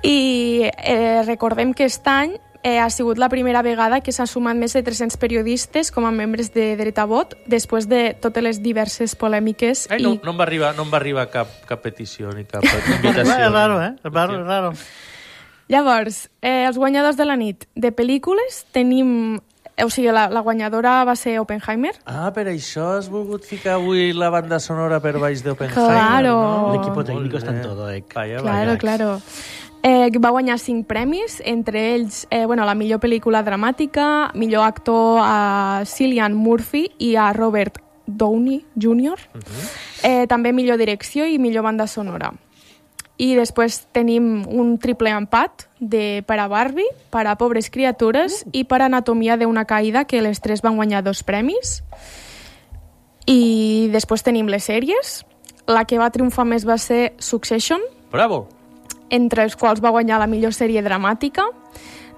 I 0.02 0.70
eh, 0.84 1.22
recordem 1.26 1.72
que 1.74 1.84
aquest 1.84 2.06
any 2.06 2.36
eh, 2.64 2.78
ha 2.80 2.88
sigut 2.90 3.18
la 3.20 3.28
primera 3.28 3.60
vegada 3.62 4.00
que 4.00 4.10
s'han 4.10 4.26
sumat 4.26 4.56
més 4.56 4.72
de 4.74 4.82
300 4.82 5.18
periodistes 5.20 5.92
com 5.92 6.06
a 6.08 6.10
membres 6.10 6.50
de 6.54 6.72
dret 6.80 6.98
a 6.98 7.04
vot 7.06 7.36
després 7.46 7.86
de 7.86 8.14
totes 8.18 8.42
les 8.42 8.62
diverses 8.64 9.14
polèmiques. 9.14 9.86
Ai, 9.92 10.00
no, 10.02 10.14
i... 10.16 10.20
no 10.24 10.32
em 10.32 10.38
va 10.40 10.46
arribar, 10.48 10.74
no 10.74 10.88
em 10.88 10.90
va 10.92 10.96
arribar 10.98 11.28
cap, 11.30 11.52
cap 11.68 11.82
petició 11.84 12.32
ni 12.34 12.46
cap 12.48 12.64
És 12.64 12.88
invitació. 12.96 13.50
raro, 13.52 13.78
eh? 13.84 13.92
És 14.02 14.12
raro, 14.12 14.40
és 14.40 14.46
raro. 14.48 14.72
Llavors, 15.68 16.28
eh, 16.42 16.64
els 16.68 16.76
guanyadors 16.76 17.16
de 17.16 17.24
la 17.24 17.36
nit 17.40 17.68
de 17.74 17.92
pel·lícules 17.92 18.64
tenim... 18.72 19.40
O 19.82 19.88
sigui, 19.90 20.06
la, 20.14 20.28
la 20.30 20.38
guanyadora 20.46 21.00
va 21.02 21.16
ser 21.18 21.32
Oppenheimer. 21.42 21.90
Ah, 22.06 22.28
per 22.30 22.44
això 22.46 22.92
has 22.94 23.08
volgut 23.10 23.42
ficar 23.42 23.72
avui 23.80 24.12
la 24.14 24.28
banda 24.30 24.60
sonora 24.62 25.00
per 25.02 25.16
baix 25.18 25.42
d'Oppenheimer, 25.42 25.88
Claro. 25.90 26.34
no? 26.38 26.68
L'equipo 26.76 27.00
Molt 27.00 27.08
técnico 27.08 27.40
está 27.40 27.50
en 27.50 27.62
todo, 27.64 27.88
eh. 27.90 28.04
Vaya, 28.14 28.38
Claro, 28.38 28.68
vaya. 28.68 28.78
claro. 28.78 29.08
Eh, 29.84 30.08
va 30.16 30.30
guanyar 30.32 30.56
cinc 30.56 30.86
premis, 30.88 31.42
entre 31.44 31.80
ells 31.92 32.22
eh, 32.30 32.46
bueno, 32.46 32.64
la 32.64 32.72
millor 32.72 33.02
pel·lícula 33.02 33.42
dramàtica, 33.44 34.30
millor 34.32 34.64
actor 34.64 35.18
a 35.20 35.82
Cillian 35.84 36.32
Murphy 36.32 36.86
i 37.04 37.10
a 37.20 37.26
Robert 37.36 37.82
Downey 38.06 38.62
Jr., 38.80 39.20
eh, 40.02 40.24
també 40.26 40.54
millor 40.56 40.80
direcció 40.80 41.26
i 41.28 41.36
millor 41.36 41.66
banda 41.68 41.84
sonora. 41.86 42.32
I 43.20 43.34
després 43.36 43.82
tenim 43.92 44.48
un 44.48 44.78
triple 44.80 45.12
empat 45.12 45.68
de 45.78 46.24
per 46.24 46.40
a 46.40 46.48
Barbie, 46.48 46.88
per 47.12 47.26
a 47.28 47.36
Pobres 47.36 47.68
Criatures 47.68 48.40
i 48.56 48.64
per 48.64 48.80
a 48.80 48.88
Anatomia 48.88 49.36
d'una 49.36 49.66
caïda, 49.68 50.06
que 50.08 50.24
les 50.24 50.40
tres 50.40 50.64
van 50.64 50.80
guanyar 50.80 51.04
dos 51.04 51.20
premis. 51.22 51.82
I 53.28 53.92
després 53.92 54.24
tenim 54.24 54.48
les 54.48 54.64
sèries. 54.64 55.24
la 55.66 55.86
que 55.88 55.96
va 55.96 56.10
triomfar 56.12 56.44
més 56.44 56.66
va 56.68 56.76
ser 56.76 57.14
Succession, 57.18 57.80
Bravo! 58.14 58.53
Entre 59.14 59.44
els 59.46 59.54
quals 59.56 59.82
va 59.84 59.92
guanyar 59.94 60.18
la 60.22 60.26
millor 60.30 60.52
sèrie 60.56 60.82
dramàtica. 60.82 61.46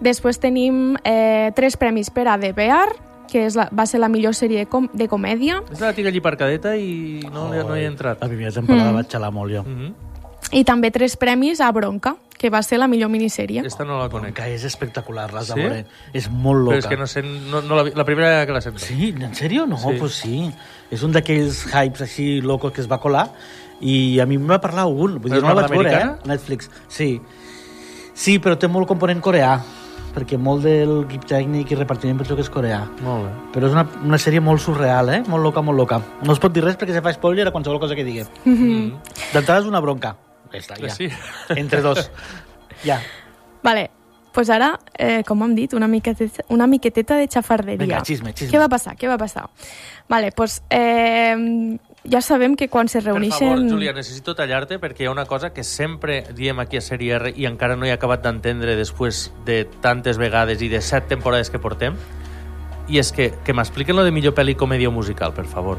Després 0.00 0.38
tenim 0.42 0.96
eh, 1.04 1.52
tres 1.56 1.76
premis 1.80 2.10
per 2.12 2.26
a 2.28 2.36
The 2.40 2.52
Bear, 2.56 2.88
que 3.30 3.46
és 3.46 3.56
la, 3.58 3.68
va 3.74 3.86
ser 3.88 3.98
la 4.02 4.08
millor 4.12 4.36
sèrie 4.38 4.64
de, 4.64 4.66
com 4.70 4.88
de 4.94 5.08
comèdia. 5.10 5.60
Aquesta 5.64 5.88
la 5.88 5.94
tinc 5.96 6.08
allí 6.10 6.20
aparcadeta 6.22 6.76
i 6.78 7.22
no, 7.32 7.48
no 7.52 7.76
hi 7.76 7.82
he 7.84 7.88
entrat. 7.90 8.20
La 8.22 8.28
primera 8.28 8.52
temporada 8.54 8.90
Mm. 8.92 9.00
vaig 9.00 9.08
xalar 9.10 9.32
molt 9.32 9.52
jo. 9.52 9.62
Mm 9.64 9.78
-hmm. 9.80 9.94
I 10.52 10.62
també 10.64 10.92
tres 10.92 11.16
premis 11.16 11.60
a 11.60 11.72
Bronca, 11.72 12.14
que 12.38 12.50
va 12.50 12.62
ser 12.62 12.78
la 12.78 12.86
millor 12.86 13.08
minissèrie. 13.10 13.60
Aquesta 13.60 13.84
no 13.84 13.98
la 13.98 14.08
conec. 14.08 14.34
Que 14.34 14.54
és 14.54 14.62
espectacular, 14.64 15.32
l'has 15.32 15.46
Sí? 15.46 15.54
de 15.54 15.60
veure. 15.60 15.86
És 16.12 16.30
molt 16.30 16.60
Però 16.60 16.64
loca. 16.66 16.78
és 16.78 16.86
que 16.86 16.96
no 16.96 17.06
sé, 17.06 17.22
no, 17.22 17.62
no 17.62 17.74
la, 17.74 17.90
la 17.94 18.04
primera 18.04 18.46
que 18.46 18.52
la 18.52 18.60
sento. 18.60 18.78
Sí, 18.78 19.12
en 19.20 19.34
sèrio? 19.34 19.66
No, 19.66 19.76
sí. 19.76 19.96
pues 19.98 20.12
sí. 20.14 20.52
És 20.90 21.02
un 21.02 21.10
d'aquells 21.12 21.66
hypes 21.66 22.00
així 22.02 22.40
locos 22.42 22.72
que 22.72 22.80
es 22.80 22.88
va 22.88 22.98
colar 23.00 23.30
i 23.80 24.20
a 24.20 24.26
mi 24.26 24.38
em 24.40 24.46
va 24.48 24.60
parlar 24.62 24.86
algun. 24.86 25.18
Vull 25.20 25.32
dir, 25.32 25.42
no 25.42 25.54
la 25.54 25.64
vaig 25.64 25.74
veure, 25.74 25.96
eh? 25.96 26.28
Netflix. 26.28 26.70
Sí. 26.88 27.16
Sí, 28.16 28.38
però 28.40 28.56
té 28.56 28.70
molt 28.72 28.88
component 28.88 29.20
coreà 29.24 29.58
perquè 30.16 30.38
molt 30.40 30.64
del 30.64 31.02
equip 31.02 31.26
tècnic 31.28 31.74
i 31.74 31.76
repartiment 31.76 32.22
penso 32.22 32.36
que 32.38 32.44
és 32.46 32.48
coreà. 32.52 32.78
Molt 33.04 33.26
bé. 33.26 33.32
Però 33.52 33.68
és 33.68 33.74
una, 33.76 33.84
una 34.08 34.20
sèrie 34.22 34.40
molt 34.40 34.62
surreal, 34.64 35.10
eh? 35.12 35.18
Molt 35.28 35.44
loca, 35.44 35.60
molt 35.64 35.76
loca. 35.76 35.98
No 36.24 36.32
es 36.32 36.40
pot 36.40 36.54
dir 36.54 36.64
res 36.64 36.78
perquè 36.80 36.96
se 36.96 37.02
fa 37.04 37.12
spoiler 37.12 37.44
a 37.44 37.52
qualsevol 37.52 37.82
cosa 37.82 37.98
que 37.98 38.06
digui. 38.06 38.24
Mm. 38.46 38.96
D'entrada 39.34 39.60
és 39.60 39.68
una 39.68 39.82
bronca. 39.84 40.14
Està, 40.56 40.78
ja. 40.80 40.94
Sí. 40.94 41.10
Entre 41.52 41.82
dos. 41.84 42.08
Ja. 42.86 42.96
Vale, 43.66 43.90
pues 44.32 44.48
ara, 44.52 44.70
eh, 44.96 45.20
com 45.28 45.44
hem 45.44 45.54
dit, 45.56 45.72
una 45.76 45.88
miqueteta, 45.88 46.44
una 46.52 46.66
miqueteta 46.70 47.16
de 47.20 47.28
xafarderia. 47.28 47.84
Vinga, 47.84 48.02
xisme, 48.04 48.32
xisme. 48.32 48.54
Què 48.54 48.62
va 48.62 48.70
passar? 48.72 48.96
Què 48.96 49.08
va 49.08 49.16
passar? 49.20 49.46
Vale, 50.08 50.32
pues, 50.36 50.62
eh, 50.70 51.76
ja 52.10 52.20
sabem 52.22 52.54
que 52.56 52.68
quan 52.68 52.88
se 52.88 53.00
Per 53.00 53.06
reuneixen... 53.12 53.48
favor, 53.48 53.68
Júlia, 53.70 53.92
necessito 53.92 54.34
tallar-te 54.34 54.78
perquè 54.78 55.04
hi 55.04 55.06
ha 55.06 55.12
una 55.12 55.24
cosa 55.26 55.50
que 55.52 55.64
sempre 55.64 56.22
diem 56.34 56.58
aquí 56.62 56.76
a 56.78 56.80
Sèrie 56.84 57.14
R 57.18 57.32
i 57.36 57.46
encara 57.46 57.76
no 57.76 57.86
he 57.86 57.92
acabat 57.92 58.22
d'entendre 58.24 58.76
després 58.78 59.32
de 59.44 59.64
tantes 59.82 60.18
vegades 60.18 60.62
i 60.62 60.68
de 60.72 60.80
set 60.80 61.08
temporades 61.08 61.50
que 61.50 61.58
portem 61.58 61.96
i 62.88 62.98
és 63.02 63.10
que, 63.12 63.32
que 63.44 63.52
m'expliquen 63.52 63.96
lo 63.96 64.04
de 64.06 64.12
millor 64.14 64.34
pel·li 64.34 64.54
comèdia 64.54 64.90
musical, 64.94 65.32
per 65.34 65.44
favor. 65.50 65.78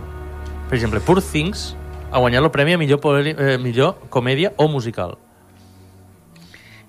Per 0.67 0.75
exemple, 0.75 0.99
Poor 0.99 1.21
Things 1.23 1.69
ha 2.11 2.19
guanyat 2.19 2.43
el 2.43 2.51
premi 2.51 2.73
a 2.75 2.77
millor, 2.77 2.99
poli- 2.99 3.31
eh, 3.37 3.57
millor 3.57 3.95
comèdia 4.11 4.51
o 4.57 4.67
musical. 4.67 5.15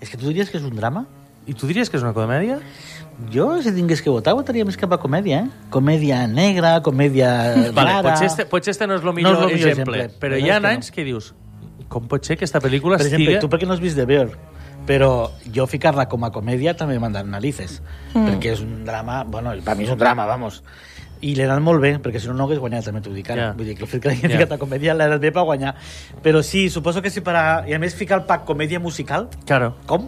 És 0.00 0.10
que 0.10 0.16
tu 0.18 0.26
diries 0.28 0.50
que 0.50 0.58
és 0.58 0.64
un 0.66 0.74
drama? 0.78 1.04
I 1.46 1.54
tu 1.54 1.66
diries 1.70 1.88
que 1.90 1.96
és 1.96 2.02
una 2.04 2.12
comèdia? 2.14 2.58
Jo, 3.32 3.48
si 3.62 3.72
tingués 3.74 4.00
que 4.00 4.10
votar, 4.14 4.36
votaria 4.38 4.64
més 4.64 4.76
cap 4.78 4.92
a 4.94 4.98
comèdia, 5.02 5.40
eh? 5.42 5.68
Comèdia 5.74 6.20
negra, 6.30 6.76
comèdia 6.86 7.32
Vale, 7.74 7.96
rara... 7.98 8.12
potser 8.12 8.28
este, 8.30 8.46
potser 8.46 8.76
este 8.76 8.86
no 8.86 8.94
és 8.94 9.02
el 9.02 9.12
millor, 9.16 9.34
No 9.34 9.40
és 9.40 9.42
lo 9.42 9.50
millor 9.50 9.72
exemple, 9.74 9.96
exemple, 10.04 10.20
però 10.22 10.38
hi 10.38 10.50
ha 10.54 10.60
no. 10.62 10.70
anys 10.70 10.92
que 10.94 11.02
dius 11.06 11.32
com 11.90 12.06
pot 12.06 12.22
ser 12.22 12.36
que 12.36 12.44
aquesta 12.44 12.60
pel·lícula 12.62 12.98
Per 13.00 13.06
exemple, 13.08 13.32
estigui... 13.32 13.40
tu 13.42 13.50
perquè 13.50 13.66
no 13.66 13.74
has 13.74 13.82
vist 13.82 13.98
The 13.98 14.04
Bear, 14.06 14.28
però 14.86 15.30
jo 15.54 15.66
ficar-la 15.66 16.06
com 16.08 16.24
a 16.24 16.30
comèdia 16.30 16.76
també 16.78 16.98
m'han 17.00 17.16
dat 17.16 17.26
narices, 17.26 17.80
mm. 18.12 18.28
perquè 18.28 18.54
és 18.54 18.62
un 18.64 18.84
drama, 18.86 19.22
bueno, 19.24 19.56
per 19.64 19.74
mi 19.76 19.88
és 19.88 19.92
un 19.92 19.98
drama, 20.00 20.28
vamos. 20.28 20.62
I 21.24 21.32
l'he 21.34 21.48
anat 21.48 21.64
molt 21.64 21.82
bé, 21.82 21.96
perquè 21.98 22.20
si 22.22 22.28
no, 22.30 22.36
no 22.38 22.44
hagués 22.46 22.60
guanyat, 22.62 22.84
també 22.86 23.00
t'ho 23.02 23.10
dic 23.10 23.26
ara. 23.34 23.48
Ja. 23.48 23.56
Vull 23.58 23.66
dir 23.66 23.74
que 23.74 23.82
el 23.82 23.90
fet 23.90 24.04
que 24.04 24.12
l'hagi 24.12 24.22
Ja. 24.28 24.36
ficat 24.36 24.52
a 24.54 24.58
comèdia 24.60 24.94
l'he 24.94 25.08
anat 25.08 25.24
bé 25.24 25.32
per 25.34 25.42
guanyar. 25.48 25.74
Però 26.22 26.44
sí, 26.46 26.68
suposo 26.70 27.02
que 27.02 27.10
si 27.10 27.24
per 27.26 27.34
a... 27.34 27.42
I 27.66 27.74
a 27.74 27.80
més 27.82 27.96
ficar 27.98 28.20
el 28.20 28.24
pack 28.28 28.44
comèdia 28.46 28.78
musical, 28.78 29.26
Claro. 29.48 29.72
com? 29.90 30.06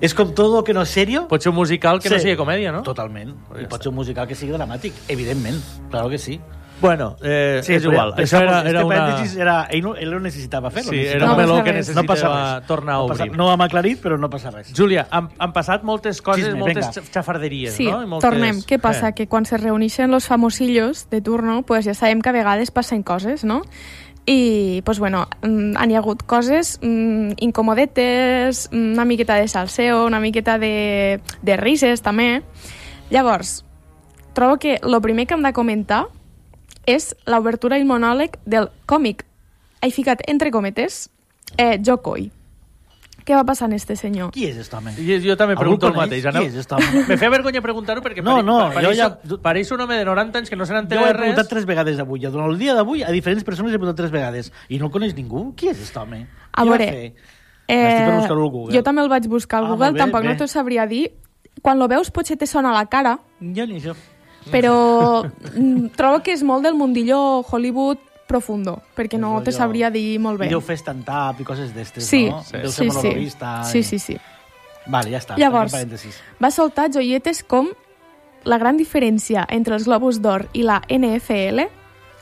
És 0.00 0.14
com 0.14 0.32
tot 0.34 0.58
el 0.58 0.64
que 0.64 0.74
no 0.74 0.82
és 0.82 0.88
serio. 0.88 1.26
Pot 1.28 1.42
ser 1.42 1.50
un 1.50 1.56
musical 1.56 2.00
que 2.00 2.08
no 2.10 2.16
Sí. 2.16 2.22
sigui 2.22 2.36
comèdia, 2.36 2.72
no? 2.72 2.82
Totalment. 2.82 3.34
Pues 3.48 3.60
I 3.60 3.64
ja 3.64 3.68
pot 3.68 3.82
ser 3.82 3.88
un 3.90 3.96
musical 3.96 4.26
que 4.28 4.34
sigui 4.34 4.52
dramàtic, 4.52 4.92
evidentment. 5.08 5.60
Claro 5.90 6.08
que 6.08 6.18
sí. 6.18 6.40
Bueno, 6.80 7.16
eh, 7.20 7.58
és 7.58 7.68
però- 7.68 7.90
igual. 7.92 8.12
però 8.14 8.22
Això 8.22 8.40
era, 8.40 8.58
este 8.58 8.70
era 8.70 8.84
una... 8.86 8.96
parèntesis 8.96 9.36
Era, 9.36 9.66
ell, 9.68 9.82
no, 9.82 9.96
ell 9.96 10.12
no 10.12 10.20
necessitava 10.20 10.70
fer-lo. 10.70 10.90
Sí, 10.92 10.96
necessitava- 10.98 11.16
era 11.16 11.24
un 11.24 11.30
No 11.30 11.36
meló 11.56 11.64
que 11.64 11.72
necessitava 11.72 12.02
no 12.02 12.06
passa 12.06 12.58
res. 12.60 12.66
tornar 12.68 12.94
a 12.94 12.98
no 12.98 13.04
obrir. 13.06 13.18
Passa, 13.18 13.36
no 13.36 13.48
ho 13.48 13.52
hem 13.54 13.60
aclarit, 13.62 14.00
però 14.00 14.16
no 14.16 14.30
passa 14.30 14.50
res. 14.52 14.72
Júlia, 14.72 15.08
han, 15.10 15.28
han 15.40 15.52
passat 15.52 15.82
moltes 15.82 16.22
coses, 16.22 16.44
Xisme, 16.44 16.60
moltes 16.60 16.76
venga. 16.86 16.92
xa- 17.02 17.10
xafarderies, 17.12 17.72
Sí, 17.74 17.86
no? 17.90 18.00
I 18.00 18.06
moltes... 18.06 18.30
tornem. 18.30 18.60
Què 18.62 18.78
passa? 18.78 19.08
Eh. 19.08 19.14
Que 19.14 19.26
quan 19.26 19.44
se 19.44 19.56
reuneixen 19.58 20.12
los 20.12 20.26
famosillos 20.28 21.10
de 21.10 21.20
turno, 21.20 21.62
pues 21.62 21.84
ja 21.84 21.94
sabem 21.94 22.20
que 22.20 22.28
a 22.28 22.32
vegades 22.32 22.70
passen 22.70 23.02
coses, 23.02 23.42
no? 23.42 23.62
I, 24.30 24.82
pues 24.84 24.98
bueno, 24.98 25.26
mm, 25.40 25.78
han 25.78 25.90
hi 25.90 25.94
ha 25.94 26.02
hagut 26.02 26.22
coses 26.22 26.78
mm, 26.82 27.38
incomodetes, 27.38 28.68
mm, 28.70 28.92
una 28.92 29.06
miqueta 29.06 29.36
de 29.36 29.48
salseo, 29.48 30.04
una 30.04 30.20
miqueta 30.20 30.58
de, 30.58 31.22
de 31.40 31.56
rises, 31.56 32.02
també. 32.02 32.42
Llavors, 33.08 33.64
trobo 34.34 34.58
que 34.58 34.80
el 34.82 35.00
primer 35.00 35.26
que 35.26 35.32
hem 35.32 35.46
de 35.48 35.54
comentar 35.56 36.02
és 36.84 37.14
l'obertura 37.24 37.78
i 37.80 37.88
monòleg 37.88 38.36
del 38.44 38.68
còmic. 38.84 39.24
He 39.80 39.88
ficat 39.96 40.20
entre 40.28 40.52
cometes 40.52 41.06
eh, 41.56 41.80
Jo 41.80 42.02
Coy. 42.04 42.28
Què 43.28 43.36
va 43.36 43.44
passar 43.44 43.66
en 43.68 43.74
este 43.76 43.92
senyor? 43.94 44.30
Qui 44.32 44.46
és 44.48 44.54
aquest 44.56 44.72
home? 44.72 44.94
I 44.96 45.18
jo 45.20 45.34
també 45.36 45.52
Algú 45.52 45.60
pregunto 45.76 45.88
el 45.90 45.96
mateix. 45.98 46.22
Qui 46.24 46.46
és 46.46 46.54
aquest 46.54 46.72
home? 46.72 47.02
Me 47.10 47.18
feia 47.20 47.28
vergonya 47.28 47.60
preguntar-ho 47.60 48.00
perquè 48.00 48.22
No, 48.24 48.38
pare- 48.38 48.46
no, 48.46 48.54
pareix, 48.72 48.86
jo 48.88 48.92
ja- 48.96 49.38
pareix 49.44 49.70
un 49.76 49.82
home 49.84 49.98
de 49.98 50.04
90 50.08 50.38
anys 50.38 50.48
que 50.48 50.56
no 50.56 50.64
se 50.64 50.72
Jo 50.72 50.78
n'entén 50.78 50.98
ho 50.98 51.04
he 51.04 51.08
de 51.12 51.18
preguntat 51.18 51.44
res. 51.44 51.48
tres 51.50 51.66
vegades 51.68 51.98
avui. 52.00 52.20
Ja 52.24 52.30
Durant 52.30 52.48
el 52.50 52.56
dia 52.58 52.72
d'avui, 52.74 53.02
a 53.04 53.10
diferents 53.12 53.44
persones 53.44 53.70
he 53.74 53.76
preguntat 53.76 53.96
tres 54.00 54.10
vegades. 54.10 54.50
I 54.70 54.78
no 54.78 54.88
coneix 54.90 55.14
ningú? 55.14 55.52
Qui 55.54 55.68
és 55.68 55.76
aquest 55.76 55.96
home? 55.98 56.26
A 56.54 56.62
Qui 56.62 56.68
veure, 56.70 56.86
Google. 58.50 58.74
Jo 58.74 58.82
també 58.82 59.02
el 59.02 59.10
vaig 59.10 59.28
buscar 59.28 59.58
al 59.60 59.66
Ah, 59.66 59.68
Google, 59.74 59.92
bé, 59.92 59.98
tampoc 59.98 60.22
bé. 60.22 60.28
no 60.30 60.36
t'ho 60.38 60.46
sabria 60.48 60.86
dir. 60.86 61.12
Quan 61.60 61.78
lo 61.78 61.86
veus 61.86 62.10
potser 62.10 62.38
te 62.38 62.46
sona 62.46 62.70
a 62.70 62.72
la 62.72 62.86
cara, 62.86 63.18
Jo 63.40 63.66
ni 63.66 63.76
això. 63.80 63.94
però 64.50 65.28
mm, 65.54 65.88
trobo 65.96 66.22
que 66.22 66.32
és 66.32 66.42
molt 66.42 66.62
del 66.64 66.74
mundillo 66.74 67.44
Hollywood 67.44 67.98
profundo, 68.28 68.76
perquè 68.94 69.18
no 69.18 69.40
te 69.42 69.50
sabria 69.56 69.90
dir 69.90 70.18
molt 70.20 70.38
bé. 70.38 70.46
I 70.46 70.52
deu 70.52 70.60
fer 70.62 70.76
stand-up 70.78 71.40
i 71.40 71.44
coses 71.48 71.72
d'estes, 71.74 72.04
Sí, 72.06 72.26
no? 72.30 72.42
sí, 72.44 72.58
Deu 72.58 72.68
sí, 72.70 72.76
ser 72.76 72.90
sí. 72.90 72.96
monologuista. 72.96 73.64
sí, 73.64 73.78
i- 73.78 73.82
sí, 73.82 73.98
sí. 73.98 74.18
Vale, 74.86 75.10
ja 75.10 75.18
està. 75.18 75.36
Llavors. 75.36 75.74
Va 76.42 76.50
soltar 76.50 76.90
joietes 76.92 77.42
com 77.44 77.68
la 78.44 78.56
gran 78.58 78.78
diferència 78.78 79.44
entre 79.50 79.74
els 79.74 79.84
Globus 79.84 80.20
d'Or 80.22 80.46
i 80.52 80.62
la 80.62 80.80
NFL. 80.88 81.66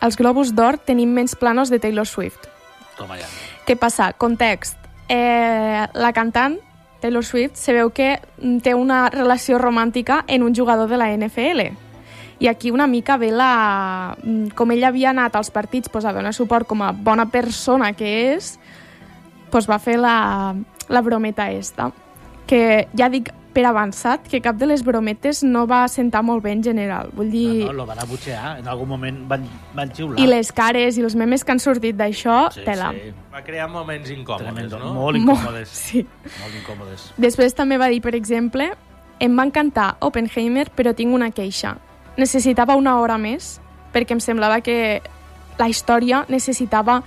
Els 0.02 0.16
Globus 0.16 0.54
d'Or 0.54 0.78
tenim 0.78 1.12
menys 1.14 1.36
planos 1.36 1.70
de 1.70 1.78
Taylor 1.78 2.06
Swift. 2.06 2.48
Toma 2.96 3.18
ja. 3.18 3.26
Què 3.66 3.76
passa? 3.78 4.12
Context. 4.14 4.76
Eh, 5.08 5.86
la 5.94 6.12
cantant, 6.12 6.58
Taylor 7.00 7.24
Swift, 7.24 7.54
se 7.56 7.72
veu 7.72 7.90
que 7.94 8.20
té 8.64 8.74
una 8.74 9.10
relació 9.10 9.58
romàntica 9.58 10.24
en 10.26 10.42
un 10.42 10.54
jugador 10.54 10.88
de 10.88 10.96
la 10.96 11.12
NFL. 11.12 11.70
I 12.38 12.48
aquí 12.48 12.70
una 12.70 12.86
mica 12.86 13.16
ve 13.16 13.30
la... 13.32 14.16
mm, 14.22 14.48
Com 14.54 14.70
ella 14.72 14.88
havia 14.88 15.10
anat 15.10 15.36
als 15.36 15.50
partits 15.50 15.88
pues, 15.88 16.04
a 16.04 16.12
donar 16.12 16.34
suport 16.34 16.66
com 16.68 16.82
a 16.82 16.92
bona 16.92 17.30
persona 17.32 17.92
que 17.96 18.34
és, 18.34 18.58
pues, 19.50 19.68
va 19.70 19.78
fer 19.78 19.96
la, 19.98 20.54
la 20.88 21.00
brometa 21.02 21.50
esta. 21.50 21.90
Que 22.46 22.88
ja 22.96 23.08
dic 23.08 23.32
per 23.56 23.64
avançat 23.64 24.26
que 24.28 24.42
cap 24.44 24.58
de 24.60 24.66
les 24.68 24.82
brometes 24.84 25.40
no 25.42 25.62
va 25.66 25.86
sentar 25.88 26.20
molt 26.22 26.42
bé 26.44 26.52
en 26.52 26.60
general. 26.62 27.08
Vull 27.16 27.30
dir... 27.32 27.46
No, 27.64 27.70
no, 27.72 27.78
lo 27.80 27.86
van 27.88 27.98
abutxear. 28.04 28.58
En 28.60 28.68
algun 28.68 28.86
moment 28.90 29.22
van, 29.30 29.46
van 29.74 29.88
xiular. 29.96 30.20
I 30.20 30.26
les 30.28 30.52
cares 30.52 30.98
i 31.00 31.02
els 31.06 31.16
memes 31.16 31.42
que 31.42 31.54
han 31.56 31.58
sortit 31.64 31.96
d'això, 31.96 32.50
Sí, 32.52 32.66
tela. 32.68 32.90
sí. 32.92 33.14
Va 33.32 33.40
crear 33.42 33.70
moments 33.72 34.10
incòmodes, 34.12 34.44
Tremendo. 34.52 34.78
no? 34.78 34.92
Molt 34.92 35.16
incòmodes. 35.16 35.72
Sí. 35.86 36.04
Molt 36.04 36.54
incòmodes. 36.60 37.08
Després 37.16 37.56
també 37.56 37.78
va 37.80 37.88
dir, 37.88 38.02
per 38.04 38.12
exemple, 38.14 38.68
em 39.18 39.32
va 39.40 39.48
encantar 39.48 39.94
Oppenheimer, 40.04 40.68
però 40.76 40.92
tinc 40.94 41.14
una 41.16 41.30
queixa. 41.32 41.78
Necessitava 42.16 42.76
una 42.76 42.98
hora 43.00 43.18
més, 43.18 43.56
perquè 43.92 44.16
em 44.16 44.20
semblava 44.20 44.60
que 44.64 45.02
la 45.58 45.68
història 45.68 46.24
necessitava 46.28 47.02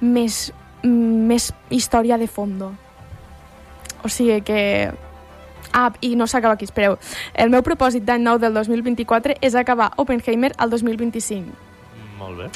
més, 0.00 0.52
més 0.82 1.52
història 1.70 2.18
de 2.18 2.28
fondo. 2.28 2.72
O 4.04 4.08
sigui 4.08 4.40
que... 4.46 4.92
Ah, 5.74 5.90
i 6.06 6.14
no 6.14 6.28
s'acaba 6.30 6.54
aquí, 6.54 6.68
espereu. 6.68 6.98
El 7.34 7.50
meu 7.50 7.64
propòsit 7.66 8.04
d'any 8.06 8.22
nou 8.22 8.38
del 8.38 8.54
2024 8.54 9.40
és 9.42 9.56
acabar 9.58 9.90
Oppenheimer 9.98 10.52
al 10.56 10.70
2025. 10.70 11.50
Molt 12.20 12.38
bé. 12.38 12.50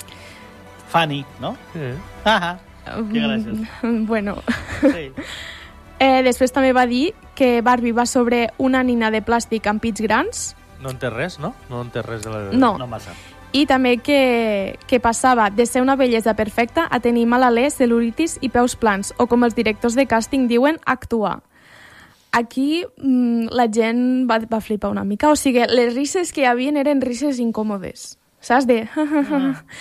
Funny, 0.92 1.24
no? 1.42 1.56
Sí. 1.72 1.88
Ah, 2.24 2.58
Que 2.84 3.20
gràcies. 3.20 3.66
Mm, 3.82 4.06
Bueno, 4.06 4.36
sí. 4.80 5.10
eh, 5.98 6.22
després 6.22 6.52
també 6.52 6.72
va 6.72 6.86
dir 6.86 7.12
que 7.34 7.60
Barbie 7.60 7.92
va 7.92 8.06
sobre 8.06 8.48
una 8.58 8.82
nina 8.82 9.10
de 9.10 9.20
plàstic 9.20 9.66
amb 9.66 9.82
pits 9.82 10.00
grans 10.00 10.54
No 10.82 10.92
en 10.92 10.98
té 10.98 11.10
res, 11.10 11.38
no? 11.42 11.54
No 11.70 11.82
en 11.82 11.90
té 11.90 12.02
res 12.02 12.22
de 12.22 12.30
la... 12.30 12.42
No. 12.52 12.76
No 12.78 12.86
massa. 12.86 13.14
i 13.52 13.64
també 13.66 13.96
que, 14.04 14.76
que 14.86 15.00
passava 15.00 15.48
de 15.50 15.64
ser 15.66 15.80
una 15.80 15.96
bellesa 15.96 16.34
perfecta 16.36 16.86
a 16.90 17.00
tenir 17.00 17.24
malalè, 17.26 17.68
cel·lulitis 17.72 18.36
i 18.44 18.50
peus 18.52 18.76
plans, 18.76 19.14
o 19.16 19.26
com 19.26 19.44
els 19.44 19.56
directors 19.56 19.96
de 19.96 20.04
càsting 20.06 20.46
diuen, 20.50 20.76
actuar. 20.84 21.38
Aquí 22.30 22.84
mm, 22.84 23.48
la 23.56 23.66
gent 23.72 24.28
va, 24.28 24.38
va 24.44 24.60
flipar 24.60 24.90
una 24.92 25.04
mica, 25.04 25.30
o 25.32 25.36
sigui, 25.36 25.64
les 25.72 25.94
risses 25.96 26.32
que 26.32 26.44
hi 26.44 26.50
havia 26.50 26.76
eren 26.76 27.00
risses 27.00 27.40
incòmodes. 27.40 28.17
Saps? 28.40 28.68
De... 28.68 28.84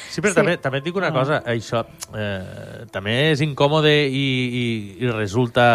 Sí, 0.10 0.22
però 0.22 0.32
Sí. 0.32 0.38
També, 0.40 0.56
també 0.58 0.80
et 0.82 0.88
dic 0.88 0.96
una 0.98 1.12
cosa, 1.14 1.42
això 1.46 1.84
eh, 2.18 2.86
també 2.92 3.14
és 3.32 3.44
incòmode 3.46 3.92
i, 4.10 4.24
i, 4.62 4.64
i 5.06 5.12
resulta 5.12 5.68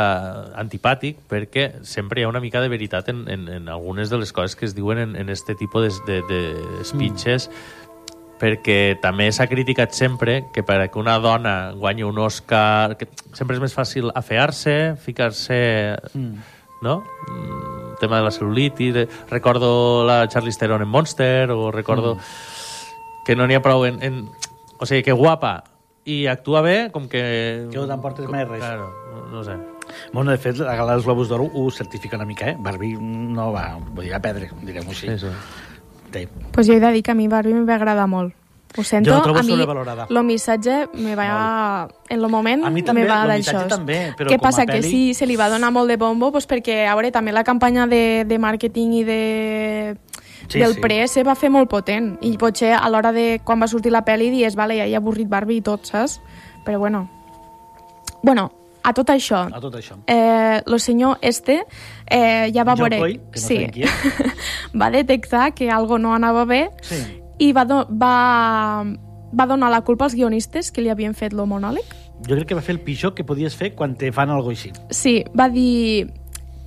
antipàtic 0.59 1.23
perquè 1.31 1.69
sempre 1.87 2.21
hi 2.21 2.27
ha 2.27 2.33
una 2.33 2.43
mica 2.43 2.61
de 2.61 2.73
veritat 2.73 3.13
en, 3.13 3.23
en, 3.31 3.47
en 3.49 3.71
algunes 3.71 4.11
de 4.11 4.19
les 4.19 4.35
coses 4.35 4.59
que 4.59 4.67
es 4.67 4.75
diuen 4.75 4.99
en, 4.99 5.15
en 5.17 5.31
este 5.31 5.55
tipus 5.55 6.03
de, 6.07 6.21
de, 6.27 6.43
de 6.51 6.85
speeches 6.85 7.49
perquè 8.43 8.99
també 8.99 9.29
s'ha 9.31 9.47
criticat 9.47 9.95
sempre 9.95 10.41
que 10.55 10.65
per 10.67 10.81
que 10.91 10.99
una 10.99 11.19
dona 11.23 11.73
guanyi 11.79 12.03
un 12.03 12.19
Oscar... 12.19 12.97
Que 12.99 13.07
sempre 13.39 13.55
és 13.55 13.63
més 13.63 13.75
fàcil 13.77 14.11
afear-se, 14.19 14.97
ficar-se... 14.99 15.61
Mm. 16.15 16.59
No? 16.83 16.97
Mm, 17.31 17.93
tema 18.01 18.19
de 18.19 18.27
la 18.27 18.33
cel·lulitis... 18.35 18.95
De... 18.97 19.07
Recordo 19.31 20.03
la 20.09 20.27
Charlize 20.27 20.59
Theron 20.59 20.83
en 20.83 20.91
Monster, 20.91 21.53
o 21.55 21.71
recordo 21.71 22.17
que 23.27 23.37
no 23.37 23.47
n'hi 23.47 23.59
ha 23.59 23.63
prou 23.65 23.87
en, 23.87 24.01
en... 24.03 24.25
O 24.79 24.87
sigui, 24.89 25.03
que 25.07 25.15
guapa 25.15 25.63
i 26.05 26.27
actua 26.27 26.63
bé, 26.65 26.77
com 26.91 27.07
que... 27.09 27.23
Que 27.71 27.79
no 27.79 27.87
t'emportes 27.87 28.27
mai 28.31 28.45
res. 28.45 28.63
Claro, 28.65 28.91
no, 29.13 29.27
no 29.37 29.45
sé. 29.47 29.55
Bueno, 30.13 30.31
de 30.31 30.39
fet, 30.39 30.59
la 30.59 30.75
gala 30.79 30.97
dels 30.97 31.07
Globus 31.07 31.31
d'Oro 31.31 31.47
ho 31.55 31.71
certifica 31.71 32.17
una 32.17 32.27
mica, 32.27 32.49
eh? 32.51 32.57
Barbie 32.59 32.97
no 32.99 33.53
va, 33.55 33.77
vull 33.93 34.09
dir, 34.09 34.15
a 34.17 34.23
perdre, 34.23 34.51
direm-ho 34.67 34.91
així. 34.91 35.13
Sí, 35.13 35.19
sí. 35.27 35.35
Sí. 36.13 36.29
Pues 36.53 36.67
jo 36.69 36.75
he 36.75 36.81
de 36.81 36.93
dir 36.93 37.03
que 37.03 37.13
a 37.13 37.15
mi 37.15 37.29
Barbie 37.29 37.55
me 37.55 37.65
va 37.65 37.77
agradar 37.79 38.09
molt. 38.09 38.35
Ho 38.77 38.83
sento, 38.83 39.11
Jo 39.13 39.37
a 39.37 39.43
mi 39.43 39.53
el 40.09 40.25
missatge 40.25 40.89
me 40.95 41.15
va... 41.15 41.89
En 42.09 42.21
el 42.21 42.29
moment 42.29 42.65
A 42.65 42.71
mi 42.71 42.83
també, 42.83 43.03
me 43.03 43.09
va 43.09 43.23
lo 43.23 43.29
dar 43.29 43.37
missatge 43.37 43.67
això. 43.67 43.69
també, 43.69 43.99
però 44.17 44.31
Què 44.31 44.39
passa? 44.41 44.65
Que 44.65 44.81
sí, 44.83 45.13
se 45.13 45.27
li 45.29 45.37
va 45.37 45.51
donar 45.53 45.71
molt 45.73 45.93
de 45.93 45.99
bombo 46.01 46.31
pues 46.33 46.49
perquè, 46.49 46.87
a 46.89 46.95
veure, 46.97 47.11
també 47.13 47.33
la 47.37 47.45
campanya 47.45 47.87
de, 47.87 48.25
de 48.25 48.39
màrqueting 48.41 48.95
i 48.97 49.05
de 49.05 49.21
Sí, 50.53 50.59
del 50.61 50.75
sí. 50.75 50.81
pre 50.81 51.01
se 51.09 51.23
va 51.25 51.35
fer 51.35 51.51
molt 51.51 51.69
potent 51.71 52.17
i 52.21 52.37
potser 52.39 52.73
a 52.77 52.89
l'hora 52.93 53.13
de 53.13 53.41
quan 53.45 53.61
va 53.63 53.69
sortir 53.69 53.93
la 53.93 54.05
pel·li 54.05 54.31
dies, 54.31 54.55
vale, 54.57 54.77
ja 54.77 54.87
he 54.87 54.97
avorrit 54.99 55.29
Barbie 55.29 55.59
i 55.63 55.63
tot, 55.65 55.87
saps? 55.89 56.21
Però 56.67 56.79
bueno. 56.79 57.09
Bueno, 58.23 58.53
a 58.85 58.93
tot 58.95 59.11
això, 59.11 59.49
A 59.55 59.61
tot 59.61 59.75
això. 59.79 59.97
eh, 60.07 60.61
lo 60.67 60.79
senyor 60.79 61.19
este 61.23 61.65
eh, 62.11 62.51
ja 62.55 62.65
va 62.65 62.75
veure... 62.75 62.99
Que 63.33 63.41
no 63.41 63.73
qui 63.73 63.83
és. 63.83 63.91
va 64.81 64.91
detectar 64.91 65.53
que 65.55 65.71
algo 65.71 65.99
no 65.99 66.15
anava 66.15 66.45
bé 66.45 66.69
Sí. 66.83 67.01
i 67.39 67.53
va, 67.53 67.65
do 67.65 67.87
va, 67.91 68.85
va 69.33 69.47
donar 69.47 69.71
la 69.71 69.81
culpa 69.83 70.05
als 70.05 70.15
guionistes 70.15 70.71
que 70.73 70.83
li 70.83 70.91
havien 70.91 71.15
fet 71.15 71.33
lo 71.33 71.47
monòleg. 71.47 71.85
Jo 72.29 72.37
crec 72.37 72.47
que 72.49 72.55
va 72.55 72.63
fer 72.63 72.77
el 72.77 72.81
pitjor 72.81 73.15
que 73.15 73.25
podies 73.25 73.57
fer 73.57 73.73
quan 73.75 73.97
te 73.97 74.13
fan 74.13 74.31
alguna 74.31 74.55
així. 74.55 74.71
Sí, 74.91 75.25
va 75.35 75.49
dir 75.49 76.13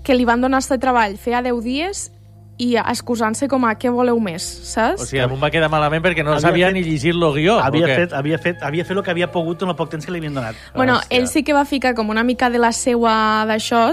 que 0.04 0.16
li 0.16 0.26
van 0.26 0.42
donar 0.42 0.60
este 0.60 0.78
treball 0.78 1.16
feia 1.18 1.42
10 1.42 1.64
dies 1.64 2.12
i 2.58 2.76
excusant-se 2.78 3.48
com 3.52 3.66
a 3.66 3.74
què 3.76 3.90
voleu 3.92 4.20
més, 4.20 4.42
saps? 4.44 5.02
O 5.02 5.06
sigui, 5.06 5.20
em 5.24 5.40
va 5.42 5.50
quedar 5.52 5.70
malament 5.70 6.04
perquè 6.04 6.24
no 6.24 6.32
Havia 6.32 6.40
sabia 6.42 6.68
fet- 6.68 6.76
ni 6.76 6.84
llegir 6.84 7.14
lo 7.16 7.34
guió. 7.34 7.60
havia, 7.60 7.86
fet, 7.88 8.14
havia, 8.14 8.38
fet, 8.38 8.64
havia 8.64 8.86
fet 8.86 8.96
el 8.98 9.04
que 9.04 9.12
havia 9.12 9.32
pogut 9.32 9.62
en 9.64 9.70
el 9.70 9.76
poc 9.76 9.90
temps 9.90 10.06
que 10.06 10.12
li 10.12 10.20
havien 10.20 10.34
donat. 10.34 10.56
Bueno, 10.74 10.96
Hòstia. 11.00 11.18
ell 11.20 11.28
sí 11.28 11.44
que 11.44 11.54
va 11.54 11.66
ficar 11.66 11.94
com 11.96 12.10
una 12.10 12.24
mica 12.24 12.50
de 12.50 12.58
la 12.60 12.72
seua 12.72 13.46
d'això, 13.46 13.92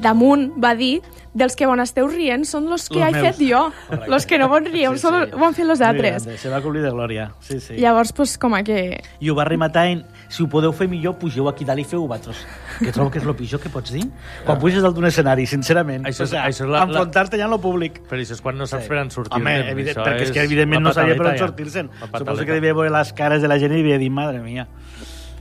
damunt 0.00 0.52
va 0.62 0.74
dir 0.74 1.02
dels 1.34 1.56
que 1.58 1.66
bon 1.66 1.80
esteu 1.82 2.06
rient 2.08 2.44
són 2.46 2.68
los 2.70 2.88
que 2.88 3.00
Los 3.00 3.08
he 3.08 3.12
meus. 3.12 3.36
fet 3.36 3.48
jo. 3.50 3.72
Los 4.08 4.24
que 4.24 4.38
no 4.38 4.48
bon 4.48 4.64
rieu 4.64 4.92
Sí, 4.94 5.00
són, 5.02 5.24
sí. 5.26 5.34
ho 5.34 5.44
han 5.44 5.54
fet 5.54 5.66
los 5.66 5.80
altres. 5.80 6.22
grande, 6.24 6.38
Se 6.38 6.48
va 6.48 6.60
cobrir 6.62 6.82
de 6.82 6.90
glòria. 6.90 7.32
Sí, 7.40 7.58
sí. 7.60 7.74
Llavors, 7.76 8.12
pues, 8.12 8.38
com 8.38 8.54
a 8.54 8.62
que... 8.62 9.02
I 9.20 9.30
ho 9.30 9.34
va 9.34 9.44
rematar 9.44 9.86
en 9.88 10.04
si 10.28 10.42
ho 10.42 10.48
podeu 10.48 10.72
fer 10.72 10.88
millor, 10.88 11.18
pugeu 11.18 11.48
aquí 11.48 11.64
dalt 11.64 11.80
i 11.80 11.84
feu 11.84 12.06
vosaltres. 12.06 12.38
Que 12.78 12.92
trobo 12.92 13.10
que 13.10 13.18
és 13.18 13.26
el 13.26 13.34
pitjor 13.36 13.60
que 13.60 13.68
pots 13.68 13.92
dir. 13.92 14.06
Quan 14.46 14.58
puges 14.58 14.80
dalt 14.82 14.94
d'un 14.96 15.06
escenari, 15.06 15.44
sincerament. 15.46 16.06
Això 16.06 16.22
és- 16.24 16.30
o 16.30 16.32
sea, 16.32 16.46
això 16.48 16.64
és 16.64 16.70
la- 16.70 16.84
enfrontar-te 16.84 17.36
ja 17.36 17.44
en 17.44 17.50
lo 17.50 17.60
públic. 17.60 18.00
Però 18.08 18.20
això 18.20 18.32
és 18.32 18.40
quan 18.40 18.56
no 18.56 18.66
saps 18.66 18.84
Sí. 18.84 18.88
per 18.88 18.98
on 18.98 19.10
sortir. 19.10 19.34
Home, 19.40 19.70
evident, 19.70 19.96
perquè 19.98 20.22
és 20.22 20.30
que 20.32 20.42
evidentment 20.42 20.82
no 20.82 20.92
sabia 20.92 21.16
per 21.16 21.26
on 21.26 21.38
sortir-se'n. 21.38 21.90
Suposo 22.16 22.44
que 22.46 22.52
devia 22.52 22.72
veure 22.74 22.90
les 22.90 23.12
cares 23.12 23.42
de 23.42 23.48
la 23.48 23.58
gent 23.58 23.72
i 23.72 23.76
devia 23.76 23.98
dir, 23.98 24.10
madre 24.10 24.40
mia. 24.40 24.66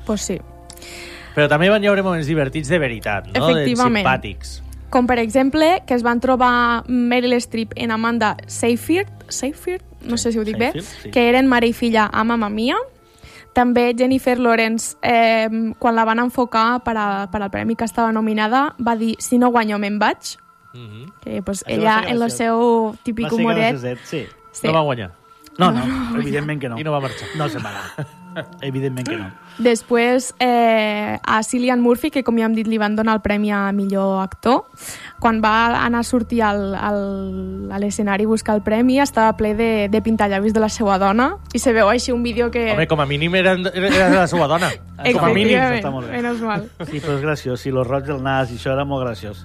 Pues 0.06 0.22
sí. 0.22 0.40
Però 1.34 1.48
també 1.50 1.70
van 1.72 1.84
hi 1.84 1.90
haure 1.90 2.04
moments 2.06 2.30
divertits 2.30 2.70
de 2.70 2.80
veritat, 2.80 3.32
no? 3.32 3.50
Efectivament. 3.50 4.04
De 4.04 4.10
simpàtics. 4.10 4.62
Com 4.94 5.08
per 5.10 5.18
exemple, 5.18 5.82
que 5.88 5.96
es 5.98 6.04
van 6.06 6.20
trobar 6.22 6.84
Meryl 6.88 7.34
Streep 7.42 7.74
en 7.76 7.92
Amanda 7.92 8.36
Seyfried, 8.46 9.10
Seyfried? 9.28 9.82
no 10.06 10.18
sé 10.18 10.32
si 10.32 10.40
ho 10.40 10.44
dic 10.44 10.58
bé, 10.58 10.72
Seyfried, 10.74 11.04
sí. 11.04 11.12
que 11.12 11.30
eren 11.30 11.48
mare 11.48 11.68
i 11.68 11.74
filla 11.74 12.10
a 12.12 12.24
Mamma 12.24 12.50
Mia. 12.50 12.78
També 13.54 13.94
Jennifer 13.98 14.40
Lawrence, 14.40 14.98
eh, 15.02 15.48
quan 15.80 15.96
la 15.96 16.06
van 16.06 16.20
enfocar 16.20 16.84
per, 16.84 16.96
a, 16.98 17.08
per 17.32 17.42
al 17.42 17.52
premi 17.54 17.76
que 17.78 17.86
estava 17.86 18.12
nominada, 18.12 18.74
va 18.82 18.96
dir, 18.98 19.16
si 19.22 19.38
no 19.38 19.52
guanyo 19.54 19.78
me'n 19.80 20.00
vaig. 20.02 20.38
Mhm. 20.74 21.12
Que 21.22 21.42
pues, 21.42 21.64
Això 21.64 21.76
ella, 21.76 22.00
va 22.02 22.10
en 22.10 22.22
el 22.22 22.32
seu 22.32 22.96
típic 23.04 23.32
humoret... 23.32 23.78
Sí. 24.06 24.26
Sí. 24.52 24.68
No 24.68 24.74
va 24.74 24.82
guanyar. 24.82 25.12
No, 25.58 25.72
no, 25.72 25.84
evidentment 26.20 26.60
que 26.62 26.70
no. 26.70 26.78
I 26.80 26.84
no 26.84 26.92
va 26.92 27.00
marxar. 27.02 27.28
No 27.38 27.48
se'n 27.50 27.62
va 27.64 27.74
anar. 27.74 28.08
Evidentment 28.62 29.08
que 29.08 29.18
no. 29.18 29.30
Després, 29.58 30.34
eh, 30.40 31.20
a 31.22 31.44
Cillian 31.44 31.82
Murphy, 31.82 32.10
que 32.10 32.24
com 32.24 32.38
ja 32.40 32.48
hem 32.48 32.56
dit 32.58 32.68
li 32.68 32.80
van 32.82 32.96
donar 32.96 33.18
el 33.18 33.22
premi 33.22 33.52
a 33.54 33.72
millor 33.72 34.22
actor, 34.24 34.64
quan 35.22 35.42
va 35.44 35.84
anar 35.84 36.02
a 36.02 36.08
sortir 36.08 36.42
al, 36.42 36.74
al, 36.76 37.70
a 37.72 37.80
l'escenari 37.80 38.26
a 38.26 38.32
buscar 38.32 38.56
el 38.58 38.64
premi, 38.66 39.00
estava 39.00 39.36
ple 39.38 39.54
de, 39.56 39.72
de 39.94 40.02
pintallavis 40.02 40.54
de 40.54 40.64
la 40.64 40.70
seva 40.74 40.98
dona, 41.02 41.36
i 41.54 41.62
se 41.62 41.74
veu 41.76 41.90
així 41.90 42.12
un 42.12 42.24
vídeo 42.24 42.50
que... 42.52 42.72
Home, 42.74 42.88
com 42.90 43.04
a 43.04 43.06
mínim 43.06 43.36
era, 43.36 43.54
era 43.54 44.10
de 44.10 44.18
la 44.18 44.28
seva 44.28 44.48
dona. 44.50 44.72
Com 45.04 45.26
a 45.26 45.34
mínim. 45.36 45.60
Està 45.60 45.92
molt 45.92 46.08
bé. 46.08 46.16
Menos 46.22 46.40
mal. 46.42 46.64
Sí, 46.88 47.02
però 47.04 47.18
és 47.18 47.22
graciós. 47.22 47.60
Sí, 47.62 47.72
los 47.76 47.86
roig 47.88 48.06
del 48.08 48.22
nas 48.24 48.54
i 48.54 48.58
això 48.58 48.72
era 48.74 48.86
molt 48.88 49.04
graciós. 49.04 49.44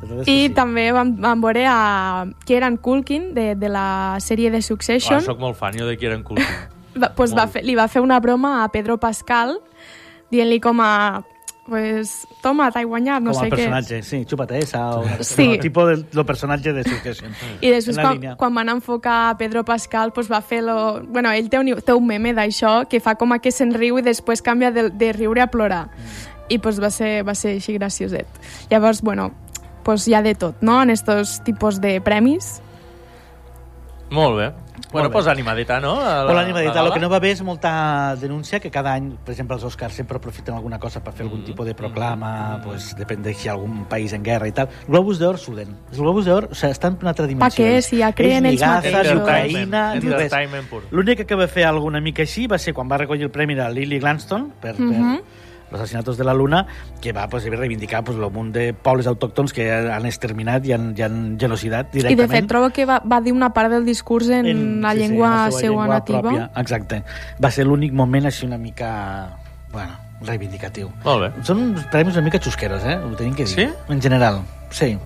I 0.00 0.24
sí. 0.24 0.50
també 0.56 0.86
vam, 0.96 1.12
vam 1.20 1.40
veure 1.44 1.66
a 1.68 2.26
Kieran 2.48 2.78
Culkin, 2.80 3.32
de, 3.36 3.54
de 3.56 3.68
la 3.68 4.18
sèrie 4.20 4.52
de 4.52 4.60
Oh, 4.60 4.68
Succession, 4.70 5.20
soc 5.24 5.40
molt 5.40 5.58
fan, 5.58 5.76
jo 5.76 5.88
de 5.88 5.96
Kieran 6.00 6.22
Culkin. 6.24 6.79
Va, 7.02 7.12
pues 7.16 7.34
va 7.36 7.46
fer, 7.50 7.64
li 7.64 7.74
va 7.78 7.88
fer 7.88 8.02
una 8.04 8.20
broma 8.20 8.62
a 8.64 8.68
Pedro 8.72 8.98
Pascal, 9.00 9.58
dient-li 10.30 10.60
com 10.60 10.80
a... 10.84 11.22
Pues, 11.70 12.24
toma, 12.42 12.64
t'he 12.74 12.80
guanyat, 12.82 13.22
no 13.22 13.30
com 13.30 13.38
sé 13.38 13.46
a 13.46 13.50
què. 13.52 13.54
personatge, 13.54 13.98
sí, 14.02 14.18
xúpate 14.26 14.58
esa 14.58 14.80
o 14.98 15.04
Sí. 15.22 15.44
no, 15.52 15.58
tipo 15.62 15.84
del, 15.86 16.00
del 16.10 16.24
personatge 16.26 16.72
de 16.74 16.82
Succession. 16.82 17.30
I 17.60 17.70
després, 17.70 17.94
quan, 18.00 18.16
línia. 18.16 18.32
quan 18.40 18.54
van 18.56 18.72
enfocar 18.72 19.18
a 19.28 19.36
Pedro 19.38 19.62
Pascal, 19.64 20.10
pues 20.12 20.26
va 20.32 20.40
fer 20.42 20.64
lo... 20.66 21.04
Bueno, 21.06 21.30
ell 21.30 21.46
té 21.52 21.60
un, 21.60 21.70
té 21.78 21.94
un 21.94 22.08
meme 22.08 22.32
d'això 22.34 22.88
que 22.90 22.98
fa 22.98 23.14
com 23.20 23.36
a 23.36 23.38
que 23.38 23.52
se'n 23.54 23.70
riu 23.76 24.00
i 24.00 24.02
després 24.02 24.42
canvia 24.42 24.72
de, 24.74 24.88
de 24.90 25.12
riure 25.14 25.44
a 25.44 25.46
plorar. 25.52 25.84
I 26.48 26.58
pues 26.58 26.80
va 26.82 26.90
ser, 26.90 27.20
va 27.28 27.36
ser 27.38 27.54
així 27.60 27.76
gracioset. 27.78 28.26
Llavors, 28.72 29.02
bueno, 29.06 29.28
pues 29.86 30.08
hi 30.08 30.14
ha 30.18 30.22
de 30.26 30.34
tot, 30.34 30.58
no?, 30.66 30.80
en 30.82 30.90
estos 30.90 31.38
tipus 31.46 31.78
de 31.80 32.00
premis. 32.00 32.56
Molt 34.10 34.40
bé. 34.40 34.50
Bueno, 34.92 35.10
pues 35.10 35.26
animadeta, 35.26 35.78
no? 35.80 36.00
A 36.00 36.24
Però 36.26 36.34
l'animadeta, 36.34 36.80
el 36.82 36.92
que 36.92 37.00
no 37.00 37.08
va 37.08 37.18
bé 37.20 37.30
és 37.30 37.42
molta 37.42 38.16
denúncia 38.20 38.58
que 38.60 38.70
cada 38.70 38.92
any, 38.94 39.10
per 39.24 39.32
exemple, 39.32 39.54
els 39.56 39.64
Oscars 39.64 39.94
sempre 39.94 40.16
aprofiten 40.18 40.54
alguna 40.54 40.78
cosa 40.78 41.02
per 41.02 41.12
fer 41.12 41.26
algun 41.26 41.44
tipus 41.44 41.66
de 41.66 41.74
proclama, 41.74 42.60
pues, 42.64 42.94
depèn 42.98 43.22
de 43.22 43.34
si 43.34 43.46
hi 43.46 43.50
ha 43.50 43.52
algun 43.52 43.84
país 43.86 44.12
en 44.12 44.22
guerra 44.22 44.48
i 44.48 44.52
tal. 44.52 44.68
Globus 44.88 45.18
d'Or 45.18 45.38
suden. 45.38 45.76
Els 45.90 45.98
Globus 46.00 46.24
d'Or 46.26 46.48
o 46.50 46.54
sigui, 46.54 46.72
estan 46.72 46.96
per 46.96 47.04
una 47.04 47.10
altra 47.10 47.26
dimensió. 47.26 47.64
què? 47.64 47.80
Si 47.82 47.98
ja 47.98 48.12
creen 48.12 48.46
ells 48.46 48.60
mateixos. 48.62 49.22
Ucraïna... 49.22 49.84
L'únic 50.90 51.24
que 51.26 51.34
va 51.36 51.46
fer 51.46 51.64
alguna 51.64 52.00
mica 52.00 52.22
així 52.22 52.46
va 52.46 52.58
ser 52.58 52.74
quan 52.74 52.90
va 52.90 52.98
recollir 52.98 53.24
el 53.24 53.30
premi 53.30 53.54
de 53.54 53.68
Lily 53.70 53.98
Gladstone 54.00 54.50
per, 54.60 54.74
per 54.74 54.80
Mhm. 54.84 55.20
Los 55.70 55.80
asesinatos 55.80 56.18
de 56.18 56.24
la 56.24 56.34
Luna, 56.34 56.66
que 57.00 57.12
va 57.12 57.28
pues, 57.28 57.44
reivindicar 57.44 58.04
pues, 58.04 58.18
el 58.18 58.30
munt 58.30 58.52
de 58.54 58.72
pobles 58.74 59.06
autòctons 59.06 59.52
que 59.52 59.70
han 59.70 60.06
exterminat 60.06 60.66
i 60.66 60.74
han, 60.76 60.90
i 60.98 61.04
han 61.06 61.38
genocidat 61.40 61.94
I 61.94 62.00
directament. 62.00 62.20
de 62.20 62.36
fet 62.36 62.50
trobo 62.50 62.70
que 62.74 62.86
va, 62.88 63.00
va 63.00 63.20
dir 63.20 63.32
una 63.32 63.52
part 63.54 63.70
del 63.72 63.86
discurs 63.86 64.28
en, 64.28 64.80
la 64.82 64.92
sí, 64.92 64.98
sí, 64.98 65.02
llengua 65.04 65.28
en 65.28 65.34
la 65.36 65.50
seua 65.50 65.62
llengua 65.62 65.88
nativa. 65.88 66.22
Pròpia. 66.22 66.50
Exacte. 66.56 67.02
Va 67.42 67.50
ser 67.54 67.66
l'únic 67.66 67.92
moment 67.96 68.30
així 68.30 68.46
una 68.46 68.58
mica... 68.58 68.90
Bueno, 69.70 69.94
reivindicatiu. 70.26 70.90
Molt 71.04 71.22
bé. 71.22 71.28
Són 71.46 71.76
premis 71.92 72.16
una 72.18 72.26
mica 72.26 72.40
xusqueros, 72.42 72.84
eh? 72.84 72.96
Ho 72.98 73.14
tenim 73.16 73.36
que 73.38 73.46
dir. 73.46 73.54
Sí? 73.54 73.68
En 73.92 74.02
general, 74.02 74.42
sí. 74.74 74.96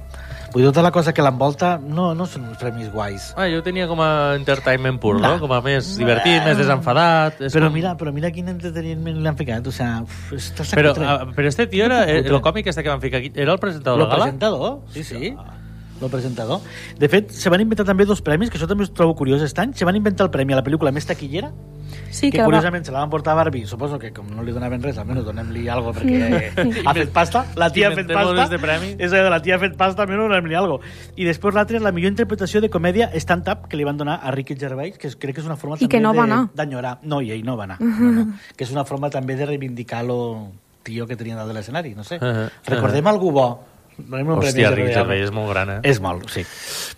Vull 0.54 0.62
dir, 0.62 0.68
tota 0.70 0.84
la 0.86 0.92
cosa 0.94 1.10
que 1.12 1.22
l'envolta 1.26 1.72
no, 1.82 2.12
no 2.14 2.28
són 2.30 2.44
uns 2.46 2.60
premis 2.60 2.86
guais. 2.92 3.32
Ah, 3.34 3.48
jo 3.50 3.58
tenia 3.66 3.88
com 3.90 3.98
a 4.00 4.36
entertainment 4.38 5.00
pur, 5.02 5.16
no? 5.18 5.32
No. 5.34 5.40
Com 5.42 5.50
a 5.56 5.58
més 5.64 5.88
divertit, 5.98 6.38
més 6.46 6.56
desenfadat. 6.60 7.40
És 7.48 7.56
Però 7.56 7.66
com... 7.66 7.74
mira, 7.74 7.96
però 7.98 8.12
mira 8.14 8.30
quin 8.30 8.52
entreteniment 8.52 9.18
li 9.18 9.26
han 9.26 9.36
ficat. 9.40 9.66
O 9.66 9.74
sea, 9.74 9.96
uf, 10.06 10.30
Però, 10.70 10.92
cutre. 10.94 11.08
ah, 11.10 11.26
però 11.34 11.50
este 11.50 11.66
tio 11.66 11.88
era... 11.90 12.04
Cutre. 12.06 12.30
El 12.38 12.40
còmic 12.46 12.70
este 12.70 12.84
que 12.86 12.88
van 12.94 13.02
ficar 13.02 13.18
aquí, 13.18 13.32
era 13.34 13.52
el 13.52 13.58
presentador 13.58 13.98
Lo 13.98 14.04
de 14.06 14.10
la 14.10 14.14
gala? 14.14 14.24
presentador, 14.30 14.80
sí, 14.94 15.02
sí. 15.02 15.34
Lo 16.00 16.08
presentador. 16.08 16.60
De 16.98 17.08
fet, 17.08 17.30
se 17.30 17.48
van 17.50 17.60
inventar 17.62 17.86
també 17.86 18.04
dos 18.04 18.20
premis, 18.20 18.50
que 18.50 18.58
això 18.58 18.66
també 18.66 18.82
us 18.84 18.92
trobo 18.92 19.14
curiós 19.14 19.40
aquest 19.40 19.58
any. 19.62 19.74
Se 19.78 19.84
van 19.86 19.96
inventar 19.96 20.26
el 20.26 20.30
premi 20.34 20.52
a 20.52 20.56
la 20.56 20.64
pel·lícula 20.64 20.90
més 20.92 21.06
taquillera, 21.06 21.52
Sí, 22.10 22.30
que 22.30 22.36
que 22.38 22.42
va, 22.42 22.46
curiosament 22.46 22.84
se 22.86 22.92
la 22.92 23.00
van 23.00 23.10
portar 23.10 23.32
a 23.32 23.36
Barbie. 23.36 23.66
Suposo 23.66 23.98
que 23.98 24.12
com 24.12 24.26
no 24.34 24.42
li 24.42 24.52
donaven 24.54 24.82
res, 24.82 24.96
almenys 24.98 25.24
donem-li 25.26 25.68
algo 25.68 25.92
perquè 25.94 26.50
ha 26.86 26.94
fet 26.94 27.10
pasta. 27.14 27.44
La 27.56 27.70
tia 27.74 27.88
ha 27.88 27.94
fet 27.94 28.06
pasta. 28.10 28.44
este 28.44 28.58
premi. 28.58 28.94
És 28.98 29.12
allò 29.12 29.24
de 29.24 29.30
la 29.30 29.40
tia 29.42 29.56
ha 29.56 29.58
fet 29.62 29.76
pasta, 29.76 30.02
almenys 30.02 30.22
donem-li 30.28 30.54
algo. 30.58 30.80
I 31.16 31.26
després 31.26 31.54
l'altre 31.54 31.78
és 31.78 31.82
la 31.82 31.92
millor 31.92 32.10
interpretació 32.14 32.60
de 32.62 32.70
comèdia 32.70 33.10
stand-up 33.18 33.68
que 33.68 33.76
li 33.76 33.84
van 33.86 33.96
donar 33.98 34.20
a 34.22 34.30
Ricky 34.34 34.56
Gervais, 34.58 34.96
que 34.98 35.10
crec 35.10 35.34
que 35.36 35.42
és 35.42 35.46
una 35.46 35.56
forma 35.56 35.76
I 35.78 35.86
que 35.86 36.00
també 36.00 36.02
no 36.02 36.12
de- 36.12 36.18
va 36.22 36.48
d'enyorar. 36.54 36.98
No, 37.02 37.20
i 37.20 37.30
ell 37.34 37.44
no 37.44 37.56
va 37.56 37.64
anar. 37.64 37.80
No, 37.80 38.10
no. 38.10 38.26
Que 38.56 38.64
és 38.64 38.70
una 38.72 38.84
forma 38.84 39.10
també 39.10 39.36
de 39.36 39.46
reivindicar 39.46 40.04
lo 40.04 40.50
tio 40.84 41.06
que 41.06 41.16
tenia 41.16 41.36
dalt 41.36 41.48
de 41.48 41.54
l'escenari, 41.54 41.94
no 41.94 42.04
sé. 42.04 42.18
Uh-huh. 42.20 42.48
Recordem 42.66 43.06
algú 43.06 43.30
bo. 43.32 43.46
Donem 43.98 44.34
un 44.34 44.40
Hòstia, 44.40 44.72
Ricky 44.74 44.92
Gervais. 44.96 45.28
És 45.28 45.34
molt 45.34 45.52
gran, 45.52 45.76
eh? 45.76 45.80
És 45.86 46.00
molt, 46.02 46.26
sí. 46.34 46.42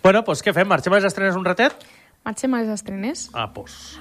Bueno, 0.03 0.23
doncs 0.25 0.41
què 0.45 0.53
fem? 0.55 0.67
Marxem 0.69 0.95
a 0.95 1.01
les 1.01 1.09
estrenes 1.11 1.37
un 1.37 1.45
ratet? 1.45 1.87
marxem 2.27 2.53
a 2.53 2.59
les 2.61 2.73
estrenes. 2.75 3.29
Ah, 3.33 3.47
doncs... 3.53 3.95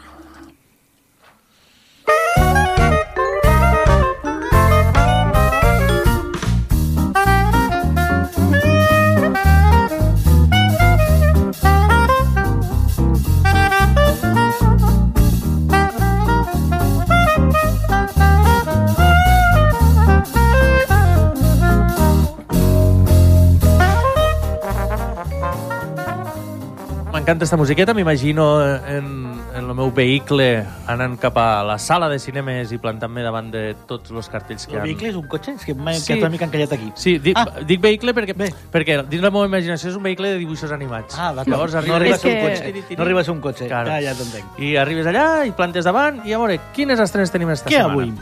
m'encanta 27.26 27.44
esta 27.44 27.56
musiqueta, 27.56 27.92
m'imagino 27.92 28.64
en, 28.86 29.34
en 29.52 29.56
el 29.58 29.74
meu 29.74 29.90
vehicle 29.90 30.62
anant 30.86 31.16
cap 31.18 31.34
a 31.42 31.64
la 31.66 31.74
sala 31.76 32.06
de 32.08 32.20
cinemes 32.22 32.70
i 32.70 32.78
plantant-me 32.78 33.24
davant 33.24 33.48
de 33.50 33.74
tots 33.90 34.12
els 34.14 34.28
cartells 34.30 34.62
que 34.68 34.76
El 34.76 34.78
hi 34.78 34.78
ha. 34.78 34.84
vehicle 34.84 35.08
és 35.10 35.16
un 35.18 35.26
cotxe? 35.26 35.56
És 35.58 35.64
que 35.66 35.74
m'he 35.74 35.94
Sí. 35.96 36.00
sí. 36.04 36.06
quedat 36.12 36.22
una 36.22 36.30
mica 36.30 36.44
encallat 36.46 36.72
aquí. 36.76 36.92
Sí, 36.94 37.16
dic, 37.18 37.36
Ah. 37.36 37.48
dic 37.66 37.80
vehicle 37.82 38.14
perquè, 38.14 38.32
Bé. 38.36 38.52
perquè 38.70 39.00
dins 39.08 39.24
la 39.24 39.32
meva 39.32 39.44
imaginació 39.44 39.90
és 39.90 39.96
un 39.96 40.04
vehicle 40.04 40.30
de 40.30 40.38
dibuixos 40.38 40.70
animats. 40.70 41.18
Ah, 41.18 41.32
d'acord. 41.32 41.48
Llavors 41.48 41.74
no 41.74 41.94
arriba, 41.96 42.14
a 42.14 42.18
ser 42.18 42.30
un 42.30 42.36
que- 42.36 42.74
cotxe. 42.84 42.96
No 42.96 43.02
arriba 43.02 43.20
a 43.20 43.24
ser 43.24 43.32
un 43.34 43.40
cotxe. 43.40 43.66
Claro. 43.66 43.90
Ja, 43.90 44.00
ja 44.00 44.14
t'entenc. 44.14 44.58
I 44.60 44.76
arribes 44.76 45.06
allà 45.06 45.44
i 45.48 45.50
plantes 45.50 45.84
davant 45.84 46.22
i 46.24 46.32
a 46.32 46.38
veure, 46.38 46.60
quines 46.74 47.00
estrenes 47.00 47.32
tenim 47.32 47.50
esta 47.50 47.68
Què 47.68 47.78
setmana? 47.82 47.92
avui? 47.92 48.14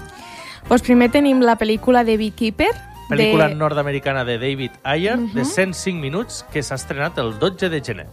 Pues 0.66 0.80
primer 0.80 1.10
tenim 1.10 1.42
la 1.42 1.58
pel·lícula 1.58 2.04
de 2.04 2.16
Beekeeper. 2.16 2.72
Pel·lícula 3.10 3.48
de... 3.50 3.54
nord-americana 3.54 4.24
de 4.24 4.38
David 4.38 4.70
Ayer, 4.82 5.18
de 5.18 5.44
105 5.44 6.00
minuts, 6.00 6.42
que 6.50 6.62
s'ha 6.62 6.76
estrenat 6.76 7.18
el 7.18 7.38
12 7.38 7.68
de 7.68 7.82
gener. 7.84 8.06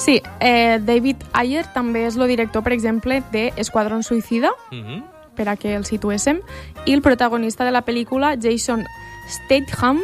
Sí, 0.00 0.22
eh, 0.40 0.80
David 0.80 1.16
Ayer 1.34 1.66
també 1.74 2.06
és 2.06 2.16
el 2.16 2.26
director, 2.26 2.62
per 2.62 2.72
exemple, 2.72 3.22
de 3.32 3.52
Esquadrón 3.56 4.02
Suïcida, 4.02 4.48
Mhm. 4.70 5.04
per 5.34 5.46
a 5.50 5.56
que 5.56 5.74
el 5.74 5.84
situéssim, 5.84 6.40
i 6.86 6.94
el 6.94 7.02
protagonista 7.02 7.66
de 7.66 7.70
la 7.70 7.84
pel·lícula, 7.84 8.38
Jason 8.40 8.86
Statham, 9.28 10.00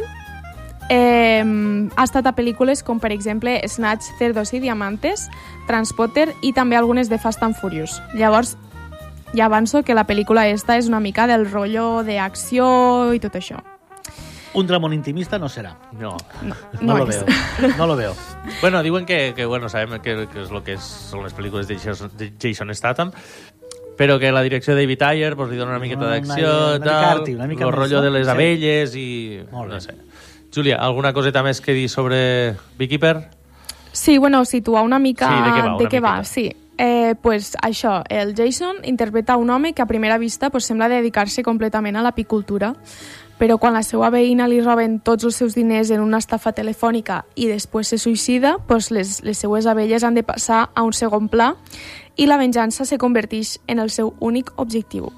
eh, 0.90 1.42
ha 1.96 2.04
estat 2.04 2.26
a 2.26 2.37
pel·lícules 2.37 2.82
com, 2.82 3.00
per 3.00 3.11
exemple, 3.11 3.66
Snatch, 3.66 4.04
Cerdos 4.18 4.52
i 4.52 4.61
Diamantes, 4.61 5.30
Transporter 5.66 6.35
i 6.42 6.52
també 6.52 6.76
algunes 6.76 7.09
de 7.09 7.18
Fast 7.18 7.42
and 7.42 7.56
Furious. 7.56 8.02
Llavors, 8.12 8.59
ja 9.32 9.46
avanço 9.46 9.82
que 9.82 9.94
la 9.94 10.06
pel·lícula 10.06 10.46
esta 10.46 10.76
és 10.76 10.88
una 10.88 11.00
mica 11.00 11.26
del 11.26 11.50
rotllo 11.50 12.02
d'acció 12.04 13.14
i 13.14 13.18
tot 13.18 13.32
això. 13.32 13.62
Un 14.57 14.66
dramón 14.66 14.92
intimista 14.97 15.38
no 15.38 15.51
serà. 15.53 15.75
No. 15.92 16.16
No, 16.42 16.55
No 16.81 16.97
lo 16.97 17.05
veo. 17.07 17.25
No 17.77 17.87
lo 17.87 17.95
veo. 17.97 18.14
Bueno, 18.62 18.83
diuen 18.83 19.05
que, 19.05 19.35
que 19.37 19.45
bueno, 19.45 19.69
sabem 19.69 20.01
que, 20.01 20.27
que 20.33 20.42
és 20.42 20.51
el 20.51 20.62
que 20.64 20.75
és, 20.79 20.81
són 21.11 21.23
les 21.27 21.35
pel·lícules 21.37 21.69
de 21.69 21.77
Jason, 21.77 22.11
de 22.16 22.31
Jason 22.40 22.73
Statham, 22.75 23.12
però 23.99 24.19
que 24.19 24.31
la 24.33 24.40
direcció 24.42 24.75
de 24.75 24.83
David 24.87 25.03
Ayer 25.03 25.37
pues, 25.37 25.51
li 25.51 25.57
dona 25.61 25.73
una 25.77 25.81
miqueta 25.83 26.07
Una- 26.07 26.16
d'acció, 26.16 26.51
una 26.77 26.79
mica 26.81 27.11
arty, 27.12 27.35
una 27.35 27.47
mica 27.47 27.64
el 27.69 27.73
rotllo 27.73 28.01
de 28.03 28.11
les 28.11 28.27
Sí. 28.27 28.31
abelles 28.33 28.95
i... 28.97 29.40
Molt 29.53 29.69
bé. 29.69 29.75
no 29.75 29.81
sé. 29.81 29.95
Júlia, 30.55 30.77
alguna 30.81 31.12
coseta 31.12 31.42
més 31.45 31.61
que 31.61 31.73
dir 31.77 31.88
sobre 31.92 32.55
Beekeeper? 32.79 33.29
Sí, 33.92 34.16
bueno, 34.19 34.45
situar 34.45 34.85
una 34.85 34.99
mica 34.99 35.29
Sí, 35.29 35.35
de 35.35 35.51
què 35.51 35.61
va, 35.61 35.75
una 35.75 35.79
de 35.79 35.88
què 35.92 36.01
va 36.01 36.25
sí. 36.25 36.47
Eh, 36.79 37.14
pues 37.23 37.57
això, 37.64 38.03
el 38.09 38.35
Jason 38.37 38.77
interpreta 38.85 39.37
un 39.40 39.49
home 39.49 39.73
que 39.73 39.81
a 39.81 39.87
primera 39.87 40.19
vista 40.19 40.51
pues, 40.51 40.64
sembla 40.64 40.88
dedicar-se 40.92 41.42
completament 41.42 41.97
a 41.97 42.03
l'apicultura, 42.05 42.75
però 43.38 43.59
quan 43.61 43.75
la 43.77 43.83
seva 43.85 44.09
veïna 44.11 44.49
li 44.49 44.62
roben 44.64 44.99
tots 45.05 45.27
els 45.29 45.37
seus 45.37 45.55
diners 45.55 45.90
en 45.92 46.01
una 46.01 46.20
estafa 46.22 46.53
telefònica 46.57 47.25
i 47.37 47.51
després 47.51 47.92
se 47.92 47.99
suïcida, 48.01 48.57
pues 48.66 48.90
les, 48.90 49.20
les 49.25 49.38
seues 49.38 49.66
abelles 49.66 50.05
han 50.05 50.16
de 50.16 50.25
passar 50.25 50.70
a 50.75 50.85
un 50.87 50.94
segon 50.96 51.29
pla 51.29 51.55
i 52.16 52.27
la 52.27 52.38
venjança 52.40 52.87
se 52.88 52.99
converteix 52.99 53.59
en 53.66 53.79
el 53.79 53.90
seu 53.90 54.14
únic 54.20 54.53
objectiu. 54.57 55.12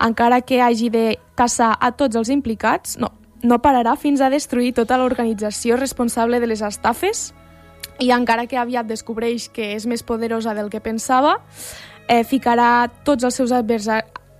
Encara 0.00 0.40
que 0.40 0.62
hagi 0.62 0.88
de 0.88 1.18
caçar 1.36 1.74
a 1.78 1.92
tots 1.92 2.16
els 2.16 2.30
implicats, 2.32 2.96
no, 2.96 3.12
no 3.42 3.60
pararà 3.60 3.96
fins 4.00 4.20
a 4.20 4.30
destruir 4.32 4.72
tota 4.72 4.96
l'organització 4.96 5.76
responsable 5.76 6.40
de 6.40 6.48
les 6.48 6.64
estafes 6.64 7.34
i 8.00 8.08
encara 8.16 8.46
que 8.48 8.56
aviat 8.56 8.88
descobreix 8.88 9.50
que 9.52 9.74
és 9.74 9.84
més 9.84 10.02
poderosa 10.02 10.54
del 10.56 10.70
que 10.72 10.80
pensava, 10.80 11.36
eh, 12.08 12.24
ficarà 12.24 12.88
tots 13.04 13.24
els 13.28 13.36
seus 13.36 13.52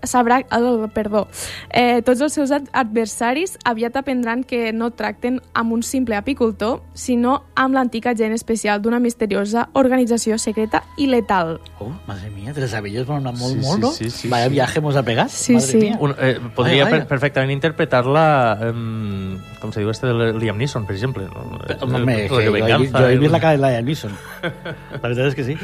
sabrà, 0.03 0.45
oh, 0.57 0.89
perdó, 0.95 1.29
eh, 1.71 2.03
tots 2.03 2.21
els 2.21 2.33
seus 2.33 2.51
ad- 2.51 2.69
adversaris 2.73 3.59
aviat 3.65 3.97
aprendran 3.97 4.45
que 4.45 4.73
no 4.73 4.91
tracten 4.93 5.41
amb 5.55 5.73
un 5.73 5.83
simple 5.83 6.17
apicultor, 6.17 6.83
sinó 6.95 7.45
amb 7.55 7.75
l'antic 7.75 8.07
agent 8.07 8.33
especial 8.33 8.81
d'una 8.83 8.99
misteriosa 8.99 9.69
organització 9.75 10.39
secreta 10.39 10.83
i 10.97 11.07
letal. 11.07 11.61
Oh, 11.79 11.91
madre 12.07 12.31
mía, 12.31 12.53
tres 12.55 12.73
abelles 12.75 13.07
van 13.07 13.19
anar 13.27 13.35
molt, 13.39 13.55
Sí, 13.55 13.61
molt, 13.67 13.77
sí, 13.77 13.81
no? 13.81 13.91
sí, 13.93 14.11
sí, 14.11 14.29
Vaya 14.29 14.47
sí. 14.47 14.53
viaje 14.53 14.79
hemos 14.79 14.97
a 14.97 15.03
pegar. 15.03 15.29
Sí, 15.29 15.55
madre 15.55 15.67
sí. 15.67 15.77
Mía. 15.79 15.97
Un, 16.01 16.15
eh, 16.19 16.39
podria 16.55 16.85
Vaya, 16.85 16.91
per, 16.91 16.99
vaya. 17.01 17.09
perfectament 17.09 17.53
interpretar-la, 17.53 18.59
eh, 18.63 19.39
com 19.61 19.73
se 19.73 19.81
diu 19.81 19.91
este 19.91 20.07
de 20.07 20.33
Liam 20.35 20.57
Neeson, 20.57 20.87
per 20.87 20.97
exemple. 20.97 21.25
No? 21.25 21.59
Home, 21.83 21.97
home, 22.03 22.13
El- 22.15 22.17
que 22.17 22.23
el 22.25 22.29
jo, 22.31 22.41
he, 22.41 22.51
Venganza, 22.51 22.79
vist- 22.79 22.97
jo 22.97 23.09
he 23.09 23.19
vist 23.19 23.33
la 23.33 23.41
cara 23.41 23.53
de 23.57 23.59
Liam 23.59 23.85
Neeson. 23.85 24.13
La 24.93 24.99
veritat 25.03 25.27
és 25.29 25.35
que 25.35 25.45
sí. 25.45 25.57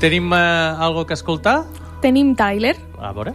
Tenim 0.00 0.32
eh, 0.32 0.36
algo 0.36 1.06
que 1.06 1.14
escoltar? 1.14 1.64
Tenim 2.00 2.34
Tyler, 2.34 2.76
A 2.98 3.12
veure. 3.12 3.34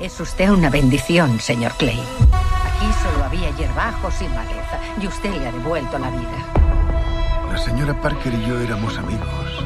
Es 0.00 0.18
usted 0.18 0.50
una 0.50 0.68
bendición, 0.68 1.38
señor 1.38 1.72
Clay. 1.74 2.00
Aquí 2.32 2.92
solo 3.02 3.24
había 3.24 3.50
hierbajos 3.56 4.20
y 4.20 4.24
maleza, 4.28 4.80
y 5.00 5.06
usted 5.06 5.32
le 5.32 5.46
ha 5.46 5.52
devuelto 5.52 5.96
la 5.98 6.10
vida. 6.10 7.52
La 7.52 7.58
señora 7.58 7.94
Parker 8.00 8.34
y 8.34 8.46
yo 8.46 8.58
éramos 8.58 8.98
amigos, 8.98 9.64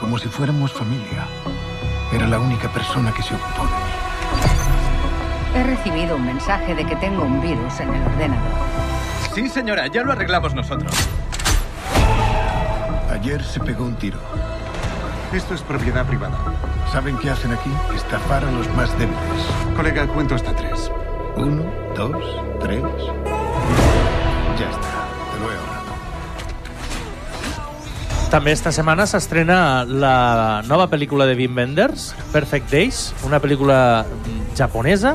como 0.00 0.18
si 0.18 0.28
fuéramos 0.28 0.72
familia. 0.72 1.26
Era 2.10 2.26
la 2.26 2.38
única 2.38 2.68
persona 2.70 3.12
que 3.12 3.22
se 3.22 3.34
ocupó 3.34 3.64
de 3.64 3.68
mí. 3.68 3.98
He 5.56 5.64
recibido 5.64 6.16
un 6.16 6.24
mensaje 6.24 6.74
de 6.74 6.86
que 6.86 6.96
tengo 6.96 7.24
un 7.24 7.42
virus 7.42 7.78
en 7.80 7.92
el 7.94 8.02
ordenador. 8.02 8.52
Sí, 9.34 9.46
señora, 9.50 9.86
ya 9.88 10.02
lo 10.02 10.12
arreglamos 10.12 10.54
nosotros. 10.54 10.92
Ayer 13.10 13.44
se 13.44 13.60
pegó 13.60 13.84
un 13.84 13.96
tiro. 13.96 14.18
Esto 15.32 15.52
es 15.52 15.60
propiedad 15.60 16.06
privada. 16.06 16.38
¿Saben 16.90 17.18
qué 17.18 17.28
hacen 17.28 17.52
aquí? 17.52 17.70
Estafar 17.94 18.44
a 18.44 18.50
los 18.50 18.66
más 18.74 18.90
débiles. 18.98 19.18
Colega, 19.76 20.06
cuento 20.06 20.34
hasta 20.34 20.56
tres. 20.56 20.90
Uno, 21.36 21.64
dos, 21.94 22.24
tres. 22.60 22.82
Ya 24.58 24.70
está. 24.70 24.88
Te 25.30 25.38
lo 25.38 25.52
he 25.52 25.56
ahorrado. 25.56 25.78
També 28.28 28.52
esta 28.52 28.72
setmana 28.72 29.06
s'estrena 29.08 29.84
la 29.84 30.62
nova 30.68 30.88
pel·lícula 30.88 31.24
de 31.28 31.36
Wim 31.36 31.56
Wenders, 31.56 32.14
Perfect 32.32 32.72
Days, 32.72 33.14
una 33.24 33.40
pel·lícula 33.40 34.04
japonesa 34.56 35.14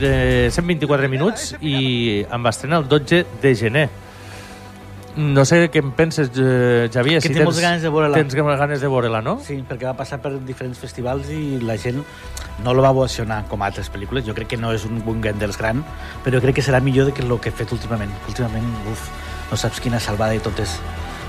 de 0.00 0.48
124 0.52 1.08
minuts 1.12 1.54
i 1.60 2.24
amb 2.28 2.48
estrena 2.48 2.80
el 2.80 2.88
12 2.88 3.24
de 3.40 3.54
gener. 3.56 3.88
No 5.16 5.44
sé 5.44 5.66
què 5.68 5.82
en 5.82 5.90
penses, 5.92 6.30
eh, 6.40 6.88
Xavier. 6.92 7.20
Que 7.20 7.28
té 7.34 7.44
moltes 7.44 7.60
ganes 7.60 7.82
de 7.84 7.90
veure-la. 7.92 8.16
Tens 8.16 8.34
ganes 8.34 8.80
de 8.80 8.88
veure-la, 8.88 9.20
no? 9.20 9.36
Sí, 9.44 9.58
perquè 9.68 9.84
va 9.90 9.96
passar 9.98 10.22
per 10.24 10.32
diferents 10.40 10.78
festivals 10.80 11.28
i 11.28 11.60
la 11.60 11.76
gent 11.76 12.00
no 12.64 12.72
lo 12.72 12.82
va 12.84 12.94
ovacionar 12.96 13.42
com 13.50 13.62
altres 13.62 13.90
pel·lícules. 13.92 14.24
Jo 14.24 14.34
crec 14.34 14.54
que 14.54 14.56
no 14.56 14.72
és 14.72 14.86
un 14.88 15.02
Wim 15.04 15.20
Wenders 15.24 15.58
gran, 15.60 15.84
però 16.24 16.40
crec 16.40 16.56
que 16.60 16.64
serà 16.64 16.80
millor 16.80 17.12
que 17.12 17.22
el 17.22 17.38
que 17.40 17.52
he 17.52 17.52
fet 17.52 17.72
últimament. 17.76 18.12
Últimament, 18.28 18.72
uf, 18.90 19.08
no 19.50 19.60
saps 19.60 19.80
quina 19.80 20.00
salvada 20.00 20.34
i 20.34 20.40
tot 20.40 20.58
és... 20.64 20.78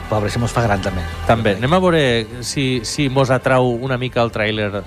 Pobre, 0.10 0.30
se 0.30 0.38
mos 0.38 0.52
fa 0.52 0.62
gran 0.62 0.82
també. 0.84 1.02
També. 1.26 1.56
Anem 1.58 1.74
a 1.74 1.80
veure 1.82 2.02
si, 2.46 2.84
si 2.86 3.08
mos 3.10 3.32
atrau 3.34 3.72
una 3.82 3.98
mica 3.98 4.22
el 4.22 4.32
tràiler. 4.36 4.84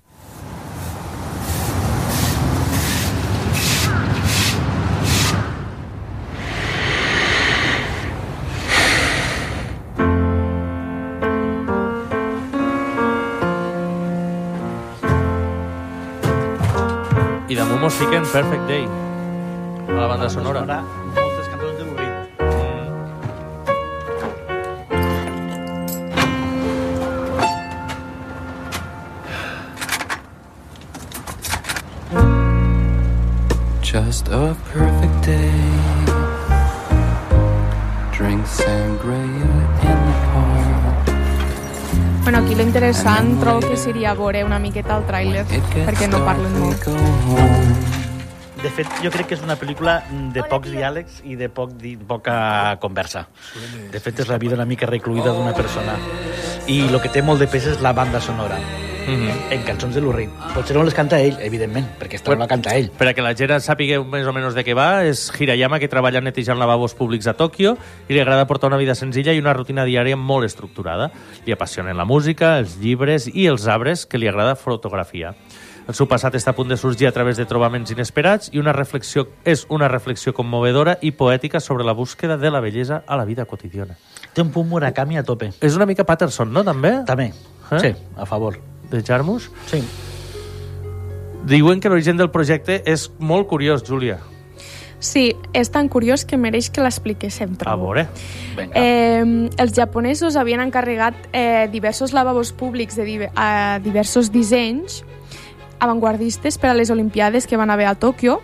Perfect 18.37 18.68
Day, 18.68 18.87
a 19.88 19.92
la 19.92 20.07
banda 20.09 20.29
sonora. 20.29 20.61
Moltes 21.14 21.46
cançons 21.49 21.79
de 21.79 21.85
Lou 21.85 21.96
Just 33.81 34.29
a 34.29 34.55
perfect 34.70 35.25
day. 35.25 35.51
Drink 38.12 38.46
sangria 38.46 39.49
in 39.81 39.99
the 40.05 40.14
park. 40.35 41.09
Bueno, 42.22 42.38
aquí 42.40 42.55
lo 42.55 42.62
interessant 42.62 43.40
trobo 43.40 43.61
que 43.61 43.79
seria 43.79 44.12
veure 44.12 44.44
una 44.44 44.59
miqueta 44.59 44.99
el 44.99 45.07
tràiler, 45.09 45.46
perquè 45.87 46.07
no 46.12 46.20
parlen 46.29 46.53
molt. 46.61 47.95
De 48.66 48.72
fet, 48.74 48.88
jo 48.98 49.12
crec 49.14 49.29
que 49.31 49.37
és 49.37 49.42
una 49.46 49.55
pel·lícula 49.55 50.00
de 50.35 50.42
pocs 50.50 50.72
diàlegs 50.72 51.20
i 51.22 51.37
de 51.38 51.46
poc 51.55 51.76
di 51.79 51.92
poca 51.94 52.74
conversa. 52.83 53.22
De 53.92 54.00
fet, 54.02 54.24
és 54.24 54.26
la 54.26 54.40
vida 54.42 54.59
una 54.59 54.66
mica 54.66 54.88
recluïda 54.90 55.31
d'una 55.37 55.55
persona. 55.55 55.94
I 56.66 56.81
el 56.88 56.98
que 56.98 57.12
té 57.14 57.22
molt 57.22 57.38
de 57.38 57.46
pes 57.52 57.70
és 57.76 57.79
la 57.85 57.94
banda 57.94 58.18
sonora. 58.18 58.59
Mhm. 59.07 59.52
en 59.52 59.62
cançons 59.62 59.94
de 59.94 60.00
Reed. 60.00 60.31
Potser 60.52 60.74
no 60.74 60.83
les 60.83 60.92
canta 60.92 61.20
ell, 61.20 61.37
evidentment, 61.40 61.87
perquè 62.00 62.16
esta 62.18 62.33
no 62.33 62.40
la 62.40 62.48
canta 62.48 62.74
ell. 62.74 62.90
Per 62.90 63.07
a 63.07 63.14
que 63.14 63.22
la 63.22 63.37
gent 63.38 63.52
sàpiga 63.62 64.00
més 64.02 64.26
o 64.26 64.33
menys 64.33 64.57
de 64.57 64.64
què 64.66 64.74
va, 64.74 65.05
és 65.07 65.31
Hirayama, 65.31 65.79
que 65.79 65.87
treballa 65.87 66.20
netejant 66.20 66.59
lavabos 66.59 66.94
públics 66.98 67.29
a 67.29 67.37
Tòquio 67.38 67.76
i 68.09 68.14
li 68.14 68.20
agrada 68.20 68.48
portar 68.50 68.66
una 68.66 68.81
vida 68.83 68.96
senzilla 68.96 69.33
i 69.33 69.38
una 69.38 69.55
rutina 69.55 69.85
diària 69.85 70.16
molt 70.16 70.44
estructurada. 70.44 71.12
Li 71.46 71.52
apassionen 71.52 71.96
la 71.96 72.05
música, 72.05 72.59
els 72.59 72.81
llibres 72.83 73.29
i 73.33 73.46
els 73.46 73.68
arbres, 73.68 74.07
que 74.07 74.18
li 74.18 74.26
agrada 74.26 74.57
fotografiar. 74.57 75.37
El 75.87 75.94
seu 75.94 76.09
passat 76.11 76.35
està 76.35 76.51
a 76.51 76.57
punt 76.59 76.66
de 76.66 76.77
sorgir 76.77 77.07
a 77.07 77.12
través 77.14 77.38
de 77.38 77.44
trobaments 77.46 77.92
inesperats 77.94 78.51
i 78.51 78.59
una 78.59 78.72
reflexió 78.75 79.29
és 79.46 79.66
una 79.70 79.87
reflexió 79.87 80.33
commovedora 80.35 80.96
i 81.01 81.12
poètica 81.14 81.61
sobre 81.62 81.87
la 81.87 81.94
búsqueda 81.94 82.37
de 82.37 82.51
la 82.51 82.59
bellesa 82.61 83.05
a 83.07 83.16
la 83.16 83.25
vida 83.25 83.44
quotidiana. 83.46 83.94
Té 84.35 84.42
un 84.42 84.51
punt 84.51 84.66
Murakami 84.68 85.16
a 85.18 85.22
tope. 85.22 85.53
És 85.62 85.77
una 85.79 85.87
mica 85.87 86.05
Patterson, 86.05 86.51
no, 86.53 86.64
també? 86.66 86.96
També. 87.07 87.31
Eh? 87.70 87.79
Sí, 87.81 87.94
a 88.16 88.27
favor. 88.27 88.59
De 88.90 89.03
Jarmus? 89.03 89.51
Sí. 89.70 89.83
Diuen 91.46 91.79
que 91.79 91.88
l'origen 91.88 92.18
del 92.18 92.33
projecte 92.35 92.83
és 92.85 93.12
molt 93.18 93.46
curiós, 93.46 93.87
Júlia. 93.87 94.18
Sí, 94.99 95.37
és 95.55 95.68
tan 95.70 95.87
curiós 95.92 96.25
que 96.27 96.38
mereix 96.40 96.70
que 96.72 96.83
l'expliquéssim, 96.83 97.53
A 97.55 97.59
trobo. 97.61 97.92
veure. 97.92 98.09
Vinga. 98.57 98.75
Eh, 98.75 99.51
els 99.57 99.75
japonesos 99.77 100.35
havien 100.35 100.61
encarregat 100.64 101.29
eh, 101.33 101.68
diversos 101.70 102.12
lavabos 102.12 102.51
públics 102.53 102.96
de 102.96 103.05
div 103.05 103.27
a 103.37 103.79
diversos 103.85 104.33
dissenys 104.33 105.05
avantguardistes 105.78 106.58
per 106.58 106.70
a 106.70 106.74
les 106.74 106.90
Olimpiades 106.90 107.46
que 107.46 107.56
van 107.56 107.70
haver 107.70 107.86
a 107.86 107.94
Tòquio 107.94 108.40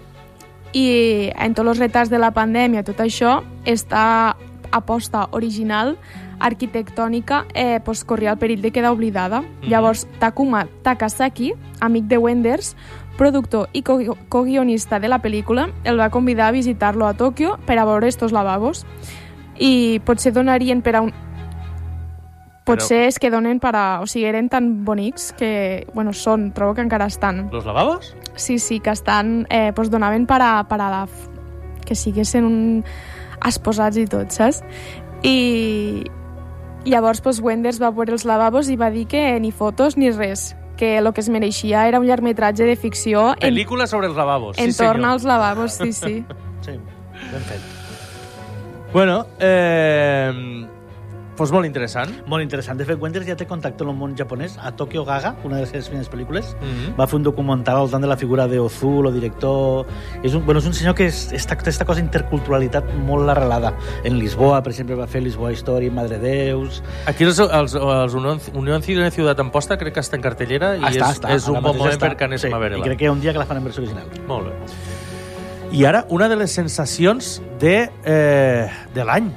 i 0.72 1.30
en 1.36 1.54
tots 1.54 1.68
els 1.68 1.78
retards 1.78 2.10
de 2.10 2.18
la 2.18 2.32
pandèmia, 2.32 2.84
tot 2.84 3.00
això, 3.00 3.42
està 3.64 4.36
aposta 4.72 5.28
original 5.32 5.96
arquitectònica 6.40 7.44
eh, 7.54 7.80
pues, 7.84 8.04
corria 8.04 8.32
el 8.32 8.38
perill 8.38 8.62
de 8.62 8.72
quedar 8.72 8.90
oblidada. 8.90 9.40
Mm 9.40 9.44
-hmm. 9.44 9.68
Llavors, 9.68 10.06
Takuma 10.18 10.66
Takasaki, 10.82 11.54
amic 11.80 12.04
de 12.04 12.18
Wenders, 12.18 12.76
productor 13.16 13.68
i 13.72 13.82
co- 13.82 14.16
co-guionista 14.28 14.98
de 14.98 15.08
la 15.08 15.20
pel·lícula, 15.22 15.70
el 15.84 16.00
va 16.00 16.10
convidar 16.10 16.48
a 16.48 16.52
visitar-lo 16.52 17.06
a 17.06 17.14
Tòquio 17.14 17.58
per 17.66 17.78
a 17.78 17.84
veure 17.84 18.08
estos 18.08 18.32
lavabos 18.32 18.86
i 19.58 20.00
potser 20.04 20.32
donarien 20.32 20.82
per 20.82 20.96
a 20.96 21.00
un... 21.02 21.12
Potser 22.64 23.07
és 23.09 23.18
que 23.18 23.31
donen 23.31 23.59
per 23.62 23.75
a... 23.75 23.87
O 24.03 24.07
sigui, 24.07 24.27
eren 24.31 24.48
tan 24.48 24.85
bonics 24.87 25.33
que, 25.38 25.87
bueno, 25.94 26.12
són, 26.14 26.51
trobo 26.55 26.77
que 26.79 26.85
encara 26.85 27.09
estan. 27.11 27.48
Los 27.53 27.66
lavabos? 27.66 28.14
Sí, 28.37 28.59
sí, 28.59 28.79
que 28.81 28.90
estan... 28.94 29.46
Eh, 29.51 29.72
pues 29.75 29.90
donaven 29.90 30.27
per 30.31 30.40
a, 30.42 30.53
per 30.70 30.81
a 30.81 30.90
la... 30.90 31.03
que 31.83 31.96
siguessin 31.98 32.46
un... 32.46 32.85
esposats 33.42 33.98
i 33.98 34.07
tot, 34.07 34.31
saps? 34.31 34.62
I 35.27 36.05
llavors 36.87 37.20
pues, 37.20 37.40
Wenders 37.42 37.81
va 37.83 37.90
veure 37.94 38.14
els 38.14 38.27
lavabos 38.27 38.70
i 38.70 38.77
va 38.79 38.90
dir 38.90 39.07
que 39.11 39.22
ni 39.40 39.53
fotos 39.53 39.96
ni 39.96 40.11
res, 40.11 40.53
que 40.79 40.96
el 40.98 41.12
que 41.12 41.22
es 41.22 41.29
mereixia 41.29 41.87
era 41.88 42.01
un 42.01 42.07
llargmetratge 42.07 42.66
de 42.66 42.77
ficció 42.77 43.33
en, 43.35 43.42
Pel·lícula 43.42 43.87
sobre 43.87 44.09
els 44.11 44.16
lavabos. 44.16 44.57
sí, 44.57 44.64
entorn 44.64 45.03
senyor. 45.03 45.11
als 45.11 45.25
lavabos, 45.25 45.72
sí, 45.72 45.92
sí. 45.92 46.25
Sí, 46.62 46.77
ben 47.33 47.42
fet. 47.42 47.61
Bueno, 48.92 49.27
eh, 49.40 50.66
pues 51.36 51.50
molt 51.50 51.64
interessant. 51.66 52.10
Molt 52.26 52.42
interessant. 52.42 52.78
De 52.78 52.84
fet, 52.84 53.00
Wenders 53.00 53.26
ja 53.26 53.34
té 53.36 53.46
contacte 53.46 53.82
amb 53.84 53.92
el 53.92 53.96
món 53.96 54.16
japonès. 54.16 54.58
A 54.60 54.72
Tokyo 54.76 55.04
Gaga, 55.04 55.34
una 55.44 55.56
de 55.56 55.62
les 55.62 55.70
seves 55.70 55.88
primeres 55.88 56.10
pel·lícules, 56.10 56.54
Mhm. 56.60 56.96
va 57.00 57.06
fer 57.06 57.16
un 57.16 57.22
documental 57.22 57.76
al 57.76 57.82
voltant 57.82 58.02
de 58.02 58.08
la 58.08 58.16
figura 58.16 58.46
de 58.48 58.58
Ozu, 58.60 59.06
el 59.06 59.14
director... 59.14 59.86
És 60.22 60.34
un, 60.34 60.44
bueno, 60.44 60.60
és 60.60 60.66
un 60.66 60.74
senyor 60.74 60.94
que 60.94 61.06
és, 61.06 61.32
està, 61.32 61.56
té 61.56 61.62
aquesta 61.70 61.84
cosa 61.84 62.00
interculturalitat 62.00 62.92
molt 63.06 63.28
arrelada. 63.30 63.72
En 64.04 64.18
Lisboa, 64.18 64.62
per 64.62 64.72
exemple, 64.72 64.94
va 64.94 65.06
fer 65.06 65.22
Lisboa 65.22 65.52
Story, 65.52 65.90
Madre 65.90 66.18
Deus... 66.18 66.82
Aquí 67.06 67.24
els, 67.24 67.38
els, 67.38 67.74
els 67.74 68.14
Unión 68.54 68.82
Cine 68.82 69.10
Ciutat 69.10 69.40
Amposta 69.40 69.76
crec 69.78 69.94
que 69.94 70.00
està 70.00 70.16
en 70.16 70.22
cartellera 70.22 70.76
i 70.76 70.80
Ah, 70.82 70.90
està, 70.90 71.10
és, 71.10 71.16
està, 71.18 71.34
és 71.34 71.48
un 71.48 71.60
bon 71.62 71.76
moment 71.76 71.94
està. 71.94 72.08
perquè 72.10 72.24
anéssim 72.28 72.50
sí, 72.50 72.54
a 72.54 72.58
I 72.58 72.60
veure-la. 72.60 72.84
crec 72.84 72.98
que 72.98 73.04
hi 73.04 73.08
ha 73.08 73.12
un 73.12 73.20
dia 73.20 73.32
que 73.32 73.38
la 73.38 73.46
fan 73.46 73.56
en 73.58 73.64
versió 73.64 73.82
original. 73.82 74.06
Molt 74.28 74.48
bé. 74.48 74.52
I 75.72 75.84
ara, 75.88 76.04
una 76.10 76.28
de 76.28 76.36
les 76.36 76.52
sensacions 76.52 77.40
de, 77.58 77.88
eh, 78.04 78.68
de 78.94 79.04
l'any, 79.04 79.30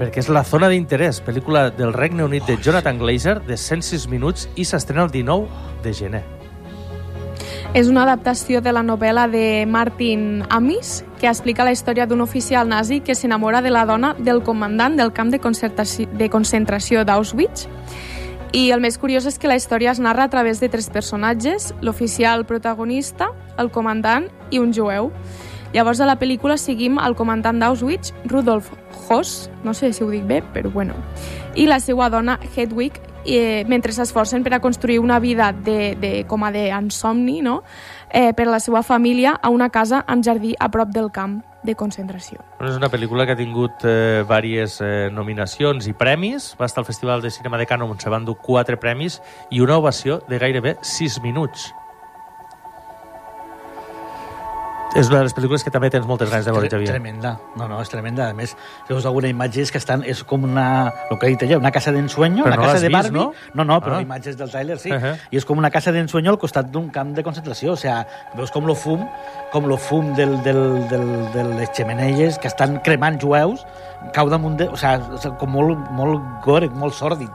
perquè 0.00 0.22
és 0.22 0.30
La 0.32 0.40
zona 0.48 0.70
d'interès, 0.72 1.20
pel·lícula 1.20 1.68
del 1.76 1.92
Regne 1.92 2.24
Unit 2.24 2.46
de 2.48 2.56
Jonathan 2.56 2.96
Glazer, 2.98 3.36
de 3.44 3.56
106 3.60 4.06
minuts, 4.08 4.48
i 4.56 4.64
s'estrena 4.64 5.04
el 5.04 5.10
19 5.12 5.82
de 5.84 5.92
gener. 5.92 6.22
És 7.76 7.86
una 7.86 8.02
adaptació 8.02 8.62
de 8.64 8.72
la 8.72 8.82
novel·la 8.82 9.28
de 9.30 9.66
Martin 9.68 10.40
Amis, 10.48 11.04
que 11.20 11.28
explica 11.28 11.66
la 11.68 11.74
història 11.76 12.06
d'un 12.08 12.24
oficial 12.24 12.66
nazi 12.66 13.02
que 13.04 13.14
s'enamora 13.14 13.60
de 13.60 13.70
la 13.70 13.84
dona 13.86 14.14
del 14.18 14.40
comandant 14.42 14.96
del 14.96 15.12
camp 15.12 15.30
de, 15.30 15.38
de 15.38 16.30
concentració 16.32 17.04
d'Auschwitz. 17.04 17.68
I 18.56 18.70
el 18.74 18.80
més 18.80 18.96
curiós 18.98 19.28
és 19.28 19.38
que 19.38 19.46
la 19.52 19.60
història 19.60 19.92
es 19.92 20.00
narra 20.00 20.24
a 20.24 20.32
través 20.32 20.58
de 20.58 20.72
tres 20.72 20.88
personatges, 20.90 21.74
l'oficial 21.82 22.46
protagonista, 22.48 23.30
el 23.60 23.70
comandant 23.70 24.26
i 24.50 24.58
un 24.58 24.72
jueu. 24.74 25.12
Llavors 25.72 26.00
a 26.02 26.06
la 26.08 26.16
pel·lícula 26.18 26.56
seguim 26.58 26.98
el 26.98 27.14
comandant 27.14 27.60
d'Auschwitz, 27.62 28.10
Rudolf 28.26 28.72
Hoss, 29.06 29.50
no 29.62 29.74
sé 29.74 29.92
si 29.94 30.02
ho 30.02 30.10
dic 30.10 30.24
bé, 30.26 30.40
però 30.54 30.70
bueno, 30.70 30.96
i 31.54 31.68
la 31.70 31.78
seva 31.78 32.08
dona 32.10 32.40
Hedwig, 32.42 32.98
eh, 33.24 33.64
mentre 33.68 33.92
s'esforcen 33.94 34.42
per 34.42 34.54
a 34.54 34.60
construir 34.60 34.98
una 34.98 35.20
vida 35.20 35.52
de, 35.52 35.94
de, 36.00 36.12
com 36.26 36.42
a 36.42 36.50
d'ensomni 36.50 37.40
no? 37.42 37.60
eh, 38.10 38.32
per 38.34 38.48
a 38.48 38.56
la 38.56 38.60
seva 38.60 38.82
família 38.82 39.36
a 39.40 39.50
una 39.50 39.70
casa 39.70 40.04
amb 40.06 40.24
jardí 40.26 40.56
a 40.58 40.70
prop 40.70 40.90
del 40.90 41.10
camp 41.14 41.40
de 41.62 41.74
concentració. 41.76 42.40
És 42.64 42.76
una 42.76 42.88
pel·lícula 42.90 43.26
que 43.28 43.36
ha 43.36 43.38
tingut 43.38 43.84
eh, 43.84 44.22
diverses 44.24 44.80
eh, 44.82 45.10
nominacions 45.12 45.86
i 45.86 45.94
premis. 45.94 46.54
Va 46.58 46.66
estar 46.66 46.82
al 46.82 46.88
Festival 46.88 47.22
de 47.22 47.30
Cinema 47.30 47.60
de 47.60 47.68
Cannes 47.68 47.90
on 47.90 48.00
se 48.00 48.10
van 48.10 48.24
dur 48.24 48.38
quatre 48.40 48.80
premis 48.80 49.20
i 49.50 49.60
una 49.60 49.76
ovació 49.78 50.22
de 50.28 50.40
gairebé 50.40 50.78
6 50.80 51.20
minuts. 51.22 51.70
És 54.98 55.06
una 55.06 55.20
de 55.20 55.28
les 55.28 55.34
pel·lícules 55.36 55.62
que 55.62 55.70
també 55.70 55.86
tens 55.92 56.02
moltes 56.06 56.28
ganes 56.32 56.44
de 56.48 56.50
veure, 56.50 56.66
Xavier. 56.66 56.88
Tremenda. 56.90 57.36
No, 57.54 57.68
no, 57.70 57.76
és 57.78 57.88
tremenda. 57.88 58.24
A 58.32 58.34
més, 58.34 58.56
si 58.56 58.90
veus 58.90 59.04
alguna 59.06 59.28
imatge 59.30 59.62
és 59.62 59.70
que 59.70 59.78
estan, 59.78 60.02
és 60.02 60.24
com 60.26 60.42
una, 60.48 60.64
el 61.12 61.18
que 61.20 61.28
he 61.28 61.30
dit 61.36 61.44
ella, 61.46 61.60
una 61.62 61.70
casa 61.70 61.92
d'ensueño, 61.94 62.42
una 62.42 62.56
no 62.58 62.64
casa 62.64 62.80
de 62.80 62.88
vist, 62.88 62.96
Barbie. 62.96 63.14
no? 63.20 63.32
no, 63.54 63.64
no, 63.68 63.76
però 63.84 64.00
Ah. 64.00 64.02
imatges 64.02 64.36
del 64.36 64.50
tràiler, 64.50 64.78
sí. 64.78 64.90
Uh 64.90 64.98
-huh. 64.98 65.14
I 65.30 65.36
és 65.36 65.44
com 65.44 65.58
una 65.58 65.70
casa 65.70 65.92
d'ensueño 65.92 66.30
al 66.30 66.38
costat 66.38 66.66
d'un 66.72 66.90
camp 66.90 67.14
de 67.14 67.22
concentració. 67.22 67.72
O 67.72 67.76
sea, 67.76 68.04
veus 68.34 68.50
com 68.50 68.66
lo 68.66 68.74
fum, 68.74 69.06
com 69.52 69.66
lo 69.66 69.76
fum 69.76 70.12
del, 70.16 70.42
del, 70.42 70.88
del, 70.88 71.32
de 71.32 71.44
les 71.44 71.70
xemeneies 71.72 72.38
que 72.38 72.48
estan 72.48 72.80
cremant 72.82 73.20
jueus, 73.22 73.64
cau 74.12 74.28
damunt 74.28 74.56
de... 74.56 74.68
O 74.68 74.76
sea, 74.76 74.96
és 75.14 75.28
com 75.38 75.50
molt, 75.50 75.78
molt 75.92 76.20
gore, 76.44 76.68
molt 76.68 76.94
sòrdid. 76.94 77.30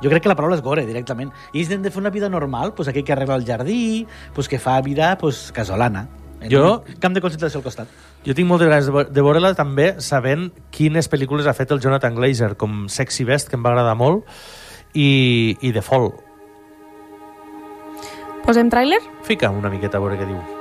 Jo 0.00 0.08
crec 0.08 0.22
que 0.22 0.28
la 0.28 0.36
paraula 0.36 0.54
és 0.54 0.62
gore, 0.62 0.86
directament. 0.86 1.32
I 1.52 1.58
ells 1.60 1.72
han 1.72 1.82
de 1.82 1.90
fer 1.90 1.98
una 1.98 2.10
vida 2.10 2.28
normal, 2.28 2.72
pues 2.72 2.86
aquell 2.88 3.04
que 3.04 3.12
arregla 3.12 3.34
el 3.34 3.44
jardí, 3.44 4.06
pues 4.32 4.48
que 4.48 4.60
fa 4.60 4.80
vida 4.80 5.18
pues, 5.18 5.50
casolana. 5.52 6.06
En 6.40 6.48
Jo- 6.50 6.82
Camp 7.00 7.14
de 7.14 7.20
concentració 7.20 7.58
al 7.58 7.64
costat. 7.64 7.88
Jo 8.24 8.34
tinc 8.34 8.48
moltes 8.48 8.68
ganes 8.68 8.86
de 8.86 8.92
ve- 8.92 9.04
de 9.10 9.22
veure-la 9.22 9.54
també 9.54 9.94
sabent 10.00 10.50
quines 10.70 11.08
pel·lícules 11.10 11.46
ha 11.46 11.52
fet 11.54 11.70
el 11.70 11.80
Jonathan 11.80 12.14
Glazer, 12.14 12.56
com 12.56 12.88
Sexy 12.88 13.24
Best, 13.24 13.48
que 13.50 13.56
em 13.56 13.62
va 13.64 13.70
agradar 13.70 13.94
molt, 13.96 14.24
i, 14.94 15.56
i 15.60 15.72
The 15.72 15.82
Fall. 15.82 16.12
Posem 18.46 18.70
tràiler? 18.72 18.98
Fica 19.22 19.50
una 19.50 19.68
miqueta 19.70 19.98
a 19.98 20.00
veure 20.00 20.16
què 20.18 20.26
diu. 20.26 20.59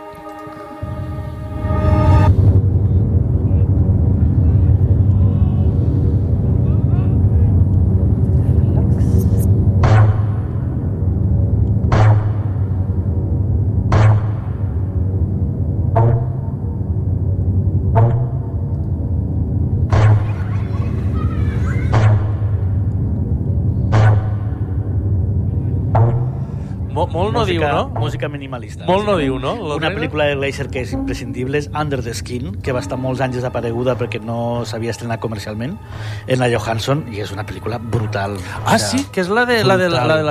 Diu, 27.49 27.61
no? 27.67 27.89
Música 27.99 28.29
minimalista. 28.29 28.85
Molt 28.85 29.05
no 29.05 29.17
diu, 29.17 29.39
no? 29.39 29.53
Una 29.55 29.75
L'Andrea? 29.75 29.97
pel·lícula 29.97 30.27
de 30.29 30.35
Glazer 30.35 30.69
que 30.69 30.81
és 30.81 30.93
imprescindible 30.93 31.57
és 31.57 31.69
Under 31.73 32.01
the 32.03 32.13
Skin, 32.13 32.61
que 32.61 32.71
va 32.71 32.79
estar 32.79 32.97
molts 32.97 33.21
anys 33.21 33.35
desapareguda 33.35 33.97
perquè 33.97 34.21
no 34.23 34.63
s'havia 34.65 34.91
estrenat 34.91 35.19
comercialment, 35.19 35.77
en 36.27 36.39
la 36.39 36.49
Johansson, 36.49 37.05
i 37.11 37.19
és 37.21 37.31
una 37.31 37.45
pel·lícula 37.45 37.79
brutal. 37.79 38.37
Ah, 38.65 38.75
O 38.75 38.77
sí, 38.79 39.05
que 39.11 39.21
és 39.21 39.29
la 39.29 39.45
de 39.45 39.63
la 39.63 39.77
de 39.77 39.89
la, 39.89 39.99
brutal. 40.01 40.07
la 40.07 40.15
de. 40.17 40.23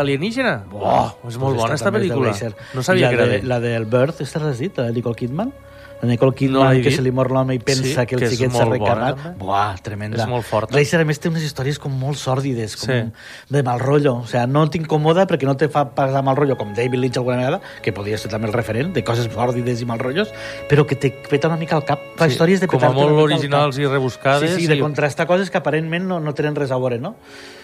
Oh, 0.72 1.12
és 1.28 1.38
molt 1.38 1.56
bona, 1.56 1.74
esta 1.74 1.86
també 1.90 2.00
és 2.00 2.08
de 2.08 2.14
pel·lícula. 2.14 2.54
No 2.74 2.82
sabia 2.82 3.08
I 3.08 3.10
que 3.10 3.16
la 3.16 3.22
era 3.24 3.32
de. 3.32 3.42
La 3.48 3.60
del 3.60 3.84
Birth, 3.86 4.20
esta 4.20 4.38
l'has 4.40 4.58
dit, 4.58 4.76
la 4.78 4.84
de 4.84 4.92
Nicole 4.92 5.16
Kidman? 5.16 5.52
La 6.00 6.06
Nicole 6.08 6.30
No 6.30 6.36
Kidman, 6.36 6.74
l'he 6.76 6.82
que 6.82 6.92
se 6.94 7.02
li 7.02 7.10
mor 7.10 7.26
l'home 7.34 7.56
i 7.56 7.58
pensa 7.58 7.82
Sí, 7.82 8.06
que 8.06 8.14
el 8.14 8.20
que 8.20 8.28
xiquet 8.30 8.52
s'ha 8.52 8.64
molt 8.66 8.84
també. 8.86 9.32
Buah, 9.38 9.74
tremenda. 9.82 10.22
És 10.22 10.28
molt 10.30 10.44
forta. 10.46 10.70
Glazer, 10.72 11.00
a 11.00 11.04
més, 11.04 11.18
té 11.18 11.28
unes 11.28 11.42
històries 11.42 11.78
com 11.82 11.90
molt 11.98 12.16
sòrdides, 12.16 12.76
com 12.78 12.94
Sí. 12.94 13.10
de 13.50 13.62
mal 13.64 13.80
rotllo. 13.80 14.14
O 14.22 14.26
sea, 14.26 14.46
no 14.46 14.62
t'incomoda 14.70 15.26
perquè 15.26 15.42
no 15.44 15.56
te 15.56 15.68
fa 15.68 15.88
passar 15.94 16.22
mal 16.22 16.36
rotllo, 16.36 16.56
com 16.56 16.72
David 16.72 17.00
Lynch 17.00 17.16
alguna 17.16 17.36
vegada, 17.38 17.60
que 17.82 17.92
podria 17.92 18.16
ser 18.16 18.30
també 18.30 18.46
el 18.46 18.52
referent 18.52 18.94
de 18.94 19.02
coses 19.02 19.26
sòrdides 19.28 19.82
i 19.82 19.84
mal 19.86 19.98
rotllos, 19.98 20.28
però 20.68 20.86
que 20.86 20.94
te 20.94 21.10
peta 21.28 21.48
una 21.48 21.56
mica 21.56 21.74
al 21.74 21.84
cap. 21.84 21.98
Fa 22.16 22.26
Sí, 22.28 22.34
històries 22.34 22.60
de 22.60 22.68
com 22.68 22.78
a 22.78 22.80
petar-te 22.80 22.94
molt 22.94 23.10
una 23.10 23.16
mica 23.16 23.34
al 23.34 23.40
originals 23.40 23.76
cap. 23.76 23.82
i 23.84 23.86
rebuscades 23.88 24.50
Sí, 24.54 24.60
sí, 24.60 24.66
de 24.68 24.76
i- 24.76 24.80
contrastar 24.80 25.26
coses 25.26 25.50
que 25.50 25.58
aparentment 25.58 26.04
no, 26.06 26.20
no 26.20 26.32
tenen 26.32 26.54
res 26.54 26.70
a 26.70 26.76
veure, 26.78 27.00
no? 27.00 27.16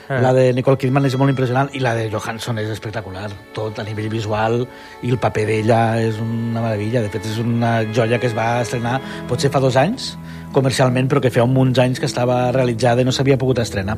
Eh. 0.09 0.21
La 0.21 0.33
de 0.37 0.53
Nicole 0.53 0.77
Kidman 0.81 1.07
és 1.09 1.17
molt 1.21 1.33
impressionant 1.33 1.71
i 1.73 1.81
la 1.81 1.95
de 1.97 2.09
Johansson 2.13 2.59
és 2.61 2.69
espectacular. 2.73 3.31
Tot 3.57 3.79
a 3.81 3.87
nivell 3.87 4.11
visual 4.13 4.61
i 5.03 5.13
el 5.13 5.21
paper 5.23 5.47
d'ella 5.49 5.81
és 6.03 6.21
una 6.21 6.61
meravella. 6.61 7.05
De 7.07 7.13
fet, 7.13 7.25
és 7.31 7.39
una 7.41 7.79
joia 7.95 8.21
que 8.21 8.29
es 8.29 8.37
va 8.37 8.61
estrenar 8.65 8.99
potser 9.31 9.53
fa 9.55 9.63
dos 9.65 9.79
anys 9.81 10.13
comercialment, 10.55 11.09
però 11.11 11.23
que 11.23 11.33
feia 11.35 11.47
un 11.47 11.55
munt 11.55 11.73
d'anys 11.75 11.99
que 11.99 12.07
estava 12.07 12.53
realitzada 12.55 13.03
i 13.03 13.09
no 13.09 13.13
s'havia 13.13 13.41
pogut 13.41 13.59
estrenar. 13.65 13.97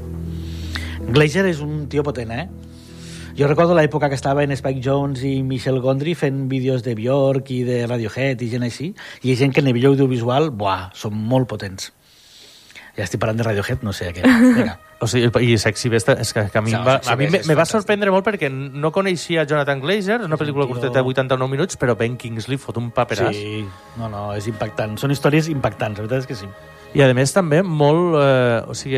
Glazer 1.07 1.45
és 1.51 1.61
un 1.63 1.85
tio 1.93 2.03
potent, 2.07 2.33
eh? 2.33 2.47
Jo 3.37 3.51
recordo 3.51 3.75
l'època 3.77 4.09
que 4.09 4.17
estava 4.17 4.47
en 4.47 4.55
Spike 4.57 4.81
Jones 4.81 5.21
i 5.29 5.43
Michel 5.45 5.83
Gondry 5.85 6.15
fent 6.17 6.47
vídeos 6.49 6.81
de 6.87 6.95
Björk 6.97 7.53
i 7.53 7.61
de 7.69 7.83
Radiohead 7.85 8.41
i 8.41 8.49
gent 8.55 8.65
així, 8.65 8.95
i 9.21 9.29
hi 9.29 9.37
gent 9.37 9.53
que 9.53 9.61
a 9.61 9.67
nivell 9.67 9.91
audiovisual, 9.91 10.49
buah, 10.57 10.89
són 10.97 11.21
molt 11.21 11.51
potents. 11.53 11.93
Ja 12.97 13.05
estic 13.05 13.21
parlant 13.21 13.45
de 13.45 13.51
Radiohead, 13.51 13.85
no 13.85 13.93
sé 13.93 14.15
què. 14.17 14.25
Vinga. 14.25 14.79
O 14.99 15.07
sigui, 15.07 15.29
i 15.53 15.59
Sexy 15.61 15.91
Best, 15.93 16.09
és 16.09 16.31
que, 16.33 16.47
que 16.49 16.57
a 16.59 16.63
mi, 16.65 16.73
em 16.73 16.85
va, 16.85 16.95
a 17.05 17.17
mi 17.21 17.27
me, 17.29 17.39
és 17.43 17.49
me 17.51 17.55
va 17.59 17.67
sorprendre 17.69 18.11
molt 18.11 18.25
perquè 18.25 18.49
no 18.49 18.89
coneixia 18.95 19.45
Jonathan 19.45 19.81
Glazer, 19.83 20.23
és 20.23 20.27
una 20.27 20.39
pel·lícula 20.41 20.65
tio- 20.65 20.73
curteta 20.73 21.03
de 21.03 21.05
89 21.05 21.51
minuts, 21.53 21.77
però 21.77 21.95
Ben 22.01 22.17
Kingsley 22.17 22.57
fot 22.57 22.79
un 22.81 22.91
paperàs. 22.97 23.37
Sí, 23.37 23.67
no, 24.01 24.09
no, 24.09 24.31
és 24.35 24.47
impactant. 24.49 24.97
Són 24.97 25.13
històries 25.13 25.51
impactants, 25.53 25.99
la 26.01 26.07
veritat 26.07 26.25
és 26.25 26.31
que 26.31 26.35
sí. 26.41 26.49
I 26.97 27.03
a 27.05 27.11
més 27.13 27.33
també 27.37 27.61
molt... 27.63 28.17
Eh, 28.23 28.63
o 28.73 28.75
sigui, 28.79 28.97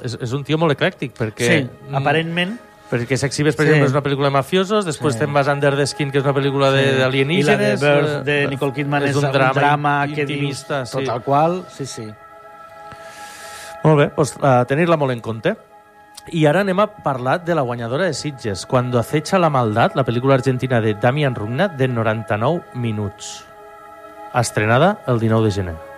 és, 0.00 0.16
és 0.24 0.32
un 0.32 0.42
tio 0.42 0.56
molt 0.56 0.72
eclèctic, 0.72 1.12
perquè... 1.18 1.50
sí, 1.52 1.66
mm, 1.90 1.94
aparentment... 2.00 2.56
Perquè 2.86 3.16
Sexy 3.18 3.42
Best, 3.42 3.58
per 3.58 3.66
Sí. 3.66 3.72
exemple, 3.72 3.88
és 3.90 3.92
una 3.96 4.02
pel·lícula 4.04 4.28
de 4.30 4.36
mafiosos, 4.38 4.84
després 4.86 5.14
Sí. 5.16 5.20
te'n 5.20 5.32
vas 5.34 5.48
Under 5.52 5.74
the 5.76 5.84
Skin, 5.90 6.12
que 6.14 6.18
és 6.18 6.24
una 6.24 6.32
pel·lícula 6.32 6.70
de- 6.72 6.92
Sí. 6.94 6.98
d'alienígenes... 7.02 7.82
I 7.82 7.84
la 7.84 7.90
de 7.90 8.00
Birth 8.00 8.24
de 8.24 8.42
eh, 8.44 8.46
Nicole 8.48 8.72
Kidman 8.72 9.02
és, 9.08 9.16
un 9.16 9.26
drama, 9.32 9.52
drama 9.52 9.94
que 10.14 10.22
intimista, 10.22 10.78
dius, 10.84 10.90
sí. 10.94 11.04
tot 11.04 11.16
el 11.16 11.22
qual, 11.26 11.64
sí, 11.76 11.84
sí. 11.84 12.06
Molt 13.86 14.00
bé, 14.00 14.06
doncs, 14.16 14.32
a 14.42 14.64
tenir-la 14.66 14.96
molt 14.98 15.14
en 15.14 15.20
compte. 15.22 15.52
I 16.34 16.42
ara 16.50 16.64
anem 16.64 16.80
a 16.82 16.88
parlar 17.04 17.36
de 17.46 17.54
la 17.54 17.62
guanyadora 17.62 18.08
de 18.08 18.14
Sitges, 18.18 18.66
Cuando 18.66 18.98
acecha 18.98 19.38
la 19.38 19.50
maldad, 19.50 19.92
la 19.94 20.04
pel·lícula 20.04 20.34
argentina 20.34 20.80
de 20.80 20.94
Damian 20.94 21.36
Rugnat, 21.36 21.76
de 21.76 21.86
99 21.86 22.64
minuts. 22.74 23.44
Estrenada 24.34 24.98
el 25.06 25.20
19 25.20 25.44
de 25.46 25.52
gener. 25.52 25.95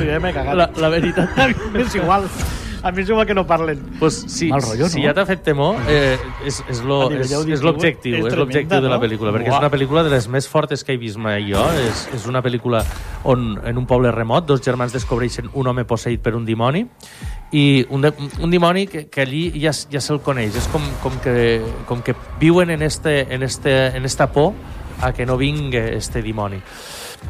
Jo 0.00 0.10
ja 0.10 0.20
m'he 0.20 0.34
cagat. 0.34 0.58
La, 0.58 0.68
la 0.80 0.92
veritat... 0.92 1.40
És 1.84 1.96
igual. 1.98 2.28
A 2.84 2.90
mi 2.92 3.00
és 3.00 3.08
igual 3.08 3.24
que 3.24 3.32
no 3.32 3.46
parlen. 3.48 3.78
Pues 3.98 4.26
si, 4.28 4.50
Mal 4.50 4.60
rotllo, 4.60 4.90
si 4.92 5.00
no? 5.00 5.06
ja 5.06 5.14
t'ha 5.16 5.24
fet 5.24 5.40
temor, 5.46 5.78
eh, 5.88 6.18
és, 6.44 6.58
és 6.68 6.82
l'objectiu, 6.84 7.46
és 7.48 7.54
és 7.56 7.62
l'objectiu 8.36 8.76
de 8.76 8.90
la 8.90 8.98
no? 8.98 9.00
pel·lícula, 9.00 9.32
perquè 9.32 9.48
Buah. 9.48 9.56
és 9.56 9.64
una 9.64 9.70
pel·lícula 9.72 10.02
de 10.04 10.12
les 10.12 10.28
més 10.28 10.44
fortes 10.52 10.84
que 10.84 10.92
he 10.92 11.00
vist 11.00 11.16
mai 11.16 11.46
jo. 11.48 11.64
És, 11.80 12.04
és 12.12 12.26
una 12.28 12.42
pel·lícula 12.44 12.82
on 13.24 13.54
en 13.64 13.80
un 13.80 13.88
poble 13.88 14.12
remot 14.12 14.44
dos 14.44 14.60
germans 14.60 14.92
descobreixen 14.92 15.48
un 15.54 15.72
home 15.72 15.86
posseït 15.88 16.20
per 16.20 16.34
un 16.36 16.44
dimoni 16.44 16.84
i 17.56 17.86
un, 17.88 18.04
de, 18.04 18.12
un 18.44 18.52
dimoni 18.52 18.84
que, 18.86 19.06
que 19.08 19.24
allí 19.24 19.46
ja, 19.56 19.72
ja 19.72 20.04
se'l 20.04 20.20
coneix. 20.20 20.60
És 20.60 20.68
com, 20.68 20.84
com, 21.00 21.16
que, 21.24 21.62
com 21.88 22.04
que 22.04 22.12
viuen 22.36 22.68
en, 22.68 22.84
este, 22.84 23.22
en, 23.32 23.48
este, 23.48 23.96
en 23.96 24.04
esta 24.04 24.28
por 24.28 24.52
a 25.00 25.14
que 25.16 25.24
no 25.24 25.38
vingui 25.40 25.80
este 25.96 26.20
dimoni. 26.20 26.60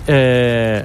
Eh, 0.08 0.82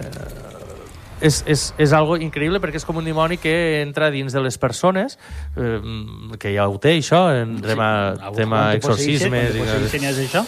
és, 1.22 1.42
és, 1.48 1.66
és 1.78 1.96
algo 1.96 2.18
increïble 2.22 2.62
perquè 2.64 2.80
és 2.80 2.88
com 2.88 3.00
un 3.02 3.08
dimoni 3.08 3.40
que 3.42 3.54
entra 3.82 4.10
dins 4.14 4.34
de 4.36 4.44
les 4.44 4.58
persones 4.62 5.18
eh, 5.56 5.80
que 6.40 6.54
ja 6.56 6.68
ho 6.70 6.78
té 6.82 6.96
això 7.00 7.26
en 7.36 7.58
tema, 7.64 7.90
Quan 8.20 8.38
tema 8.38 8.62
te 8.74 8.86
posseïxen, 8.88 9.36
exorcismes 9.36 9.60
quan 9.60 9.92
te 9.92 10.06
ja 10.06 10.14
és 10.16 10.24
això. 10.28 10.46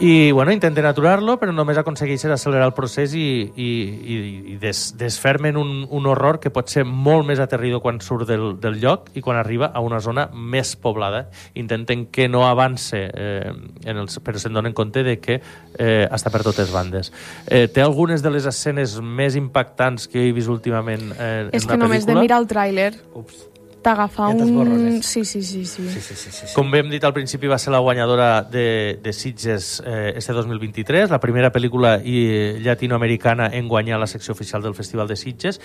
I 0.00 0.32
bueno, 0.32 0.50
intenten 0.50 0.86
aturar-lo 0.88 1.36
però 1.38 1.52
només 1.54 1.78
aconsegueixen 1.78 2.32
accelerar 2.34 2.66
el 2.66 2.74
procés 2.74 3.12
i, 3.14 3.22
i, 3.54 3.68
i, 3.94 4.16
i 4.52 4.56
des, 4.60 4.80
desfermen 4.98 5.56
un, 5.56 5.84
un 5.86 6.08
horror 6.10 6.40
que 6.42 6.50
pot 6.50 6.68
ser 6.72 6.82
molt 6.84 7.24
més 7.28 7.38
aterridor 7.40 7.80
quan 7.84 8.00
surt 8.02 8.26
del, 8.28 8.56
del 8.60 8.80
lloc 8.82 9.12
i 9.14 9.22
quan 9.22 9.38
arriba 9.38 9.70
a 9.72 9.80
una 9.84 10.00
zona 10.02 10.26
més 10.34 10.74
poblada. 10.76 11.28
Intenten 11.54 12.06
que 12.10 12.26
no 12.28 12.42
avance 12.48 13.04
eh, 13.06 13.54
en 13.86 14.02
els, 14.02 14.18
però 14.18 14.42
se'n 14.42 14.58
donen 14.58 14.74
compte 14.74 15.06
de 15.06 15.16
que 15.22 15.38
eh, 15.38 16.04
està 16.10 16.34
per 16.34 16.42
totes 16.42 16.74
bandes. 16.74 17.12
Eh, 17.46 17.68
té 17.70 17.84
algunes 17.84 18.22
de 18.24 18.34
les 18.34 18.50
escenes 18.50 18.98
més 19.00 19.38
impactants 19.38 20.10
que 20.10 20.26
he 20.26 20.34
vist 20.34 20.50
últimament 20.50 21.14
eh, 21.14 21.48
És 21.52 21.62
en 21.62 21.70
que 21.70 21.78
una 21.78 21.86
només 21.86 22.02
de 22.02 22.12
pel·lícula? 22.12 22.26
mirar 22.26 22.42
el 22.42 22.50
tràiler 22.50 22.92
Ups. 23.14 23.53
T'agafa 23.84 24.30
Ja 24.32 24.44
un... 24.44 25.02
Sí, 25.04 25.22
sí, 25.24 25.42
sí, 25.44 25.64
sí. 25.68 25.84
Sí, 25.88 26.00
sí, 26.00 26.14
sí, 26.16 26.30
sí. 26.32 26.46
Com 26.56 26.70
bé 26.72 26.80
hem 26.82 26.88
dit 26.90 27.04
al 27.04 27.12
principi, 27.14 27.46
va 27.50 27.58
ser 27.60 27.70
la 27.74 27.78
guanyadora 27.84 28.42
de, 28.42 28.98
de 29.04 29.12
Sitges 29.12 29.82
eh, 29.86 30.14
este 30.16 30.32
2023, 30.32 31.10
la 31.12 31.20
primera 31.20 31.52
pel·lícula 31.52 31.98
i, 32.02 32.58
llatinoamericana 32.64 33.50
en 33.52 33.68
guanyar 33.68 34.00
la 34.00 34.08
secció 34.08 34.32
oficial 34.32 34.62
del 34.64 34.74
Festival 34.74 35.06
de 35.08 35.16
Sitges, 35.20 35.60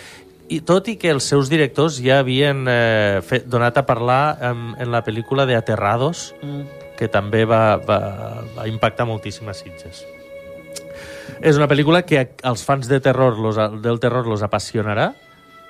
i 0.49 0.62
tot 0.65 0.88
i 0.89 0.97
que 0.97 1.10
els 1.13 1.23
seus 1.29 1.49
directors 1.49 1.99
ja 2.03 2.19
havien 2.23 2.65
eh, 2.67 3.21
fet, 3.25 3.45
donat 3.47 3.77
a 3.77 3.86
parlar 3.86 4.38
en, 4.51 4.63
en 4.82 4.91
la 4.91 5.03
pel·lícula 5.05 5.45
de 5.49 5.55
Aterrados, 5.55 6.34
Mm. 6.43 6.63
que 6.99 7.08
també 7.08 7.45
va, 7.47 7.77
va, 7.79 7.99
va 8.58 8.65
impactar 8.67 9.05
moltíssim 9.08 9.47
a 9.47 9.53
Sitges. 9.55 10.01
És 11.39 11.55
una 11.55 11.67
pel·lícula 11.71 12.01
que 12.03 12.19
a- 12.19 12.27
als 12.49 12.65
fans 12.67 12.89
de 12.89 12.99
terror 12.99 13.38
los, 13.39 13.55
del 13.82 13.99
terror 14.03 14.27
los 14.27 14.41
apassionarà, 14.43 15.13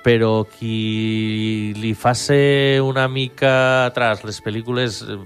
però 0.04 0.44
qui 0.48 1.72
li 1.76 1.94
fa 1.94 2.14
ser 2.16 2.80
una 2.82 3.06
mica 3.08 3.86
atrás 3.86 4.24
les 4.24 4.40
pel·lícules 4.42 5.02
eh, 5.04 5.18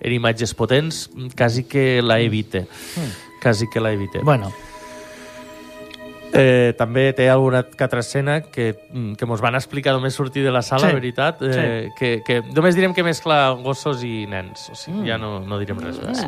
en 0.00 0.12
imatges 0.16 0.54
potents, 0.58 1.04
quasi 1.36 1.64
que 1.70 2.00
la 2.02 2.18
evite. 2.20 2.66
Quasi 3.42 3.68
que 3.70 3.80
la 3.80 3.92
evite. 3.92 4.20
Bueno, 4.26 4.52
Eh, 6.28 6.74
també 6.76 7.06
té 7.16 7.30
alguna 7.32 7.62
que 7.64 7.84
altra 7.84 8.02
escena 8.04 8.42
que, 8.52 8.74
mm, 8.92 9.14
que 9.16 9.24
mos 9.24 9.40
van 9.40 9.54
explicar 9.56 9.94
només 9.96 10.12
sortir 10.12 10.42
de 10.44 10.50
la 10.52 10.60
sala, 10.60 10.90
Sí, 10.90 10.94
veritat, 10.94 11.40
eh, 11.40 11.88
que, 11.96 12.22
que 12.22 12.42
només 12.52 12.76
direm 12.76 12.92
que 12.92 13.02
mescla 13.02 13.52
gossos 13.64 14.04
i 14.04 14.26
nens. 14.28 14.68
O 14.70 14.76
sigui, 14.76 15.08
ja 15.08 15.16
no, 15.16 15.40
no 15.40 15.58
direm 15.58 15.80
res 15.80 15.96
més. 16.04 16.20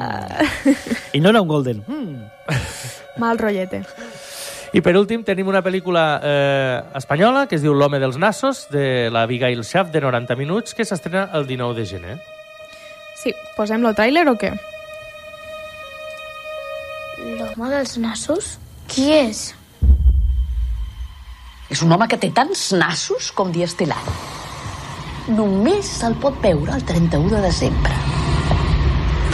i 1.13 1.21
no 1.21 1.29
era 1.29 1.43
un 1.43 1.49
Golden. 1.49 1.85
Mm. 1.87 2.25
Mal 3.21 3.39
rotllete. 3.39 3.83
I 4.71 4.81
per 4.87 4.93
últim 4.95 5.25
tenim 5.27 5.49
una 5.51 5.65
pel·lícula 5.67 6.03
eh, 6.23 6.77
espanyola 7.01 7.49
que 7.51 7.57
es 7.59 7.63
diu 7.65 7.75
L'home 7.75 7.99
dels 7.99 8.21
nassos, 8.23 8.69
de 8.71 9.11
la 9.11 9.25
Abigail 9.27 9.65
Schaff, 9.67 9.91
de 9.91 10.01
90 10.05 10.37
minuts, 10.39 10.77
que 10.79 10.87
s'estrena 10.87 11.27
el 11.35 11.49
19 11.49 11.75
de 11.75 11.87
gener. 11.91 12.19
Sí, 13.19 13.35
posem 13.57 13.83
lo 13.83 13.91
tràiler 13.99 14.29
o 14.31 14.37
què? 14.39 14.53
L'home 17.41 17.73
dels 17.75 17.97
nassos? 17.99 18.55
Qui 18.87 19.11
és? 19.11 19.43
És 21.71 21.83
un 21.83 21.91
home 21.91 22.07
que 22.11 22.19
té 22.23 22.31
tants 22.35 22.71
nassos 22.79 23.35
com 23.35 23.51
dies 23.51 23.75
té 23.75 23.91
l'any. 23.91 24.15
Només 25.35 25.91
se'l 25.99 26.15
pot 26.23 26.39
veure 26.47 26.79
el 26.79 26.87
31 26.87 27.35
de 27.35 27.43
desembre. 27.43 27.99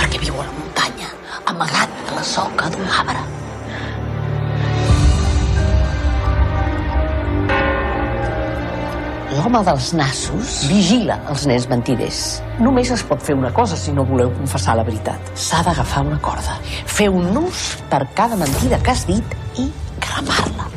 Perquè 0.01 0.21
viu 0.21 0.41
a 0.41 0.49
la 0.49 0.53
muntanya, 0.57 1.13
amagat 1.53 2.07
a 2.09 2.23
la 2.23 2.25
soca 2.25 2.73
d'un 2.73 2.89
arbre. 3.05 3.46
L'home 9.37 9.61
dels 9.67 9.91
nassos 9.93 10.53
vigila 10.71 11.19
els 11.29 11.43
nens 11.51 11.67
mentiders. 11.69 12.21
Només 12.63 12.89
es 12.95 13.03
pot 13.05 13.21
fer 13.21 13.35
una 13.37 13.51
cosa 13.53 13.77
si 13.77 13.93
no 13.93 14.07
voleu 14.09 14.31
confessar 14.33 14.79
la 14.79 14.85
veritat. 14.87 15.33
S'ha 15.37 15.61
d'agafar 15.67 16.05
una 16.07 16.17
corda, 16.25 16.55
fer 16.89 17.11
un 17.13 17.27
nus 17.35 17.67
per 17.91 18.07
cada 18.17 18.39
mentida 18.41 18.79
que 18.81 18.95
has 18.95 19.03
dit 19.05 19.35
i 19.61 19.67
cremar-la. 20.01 20.71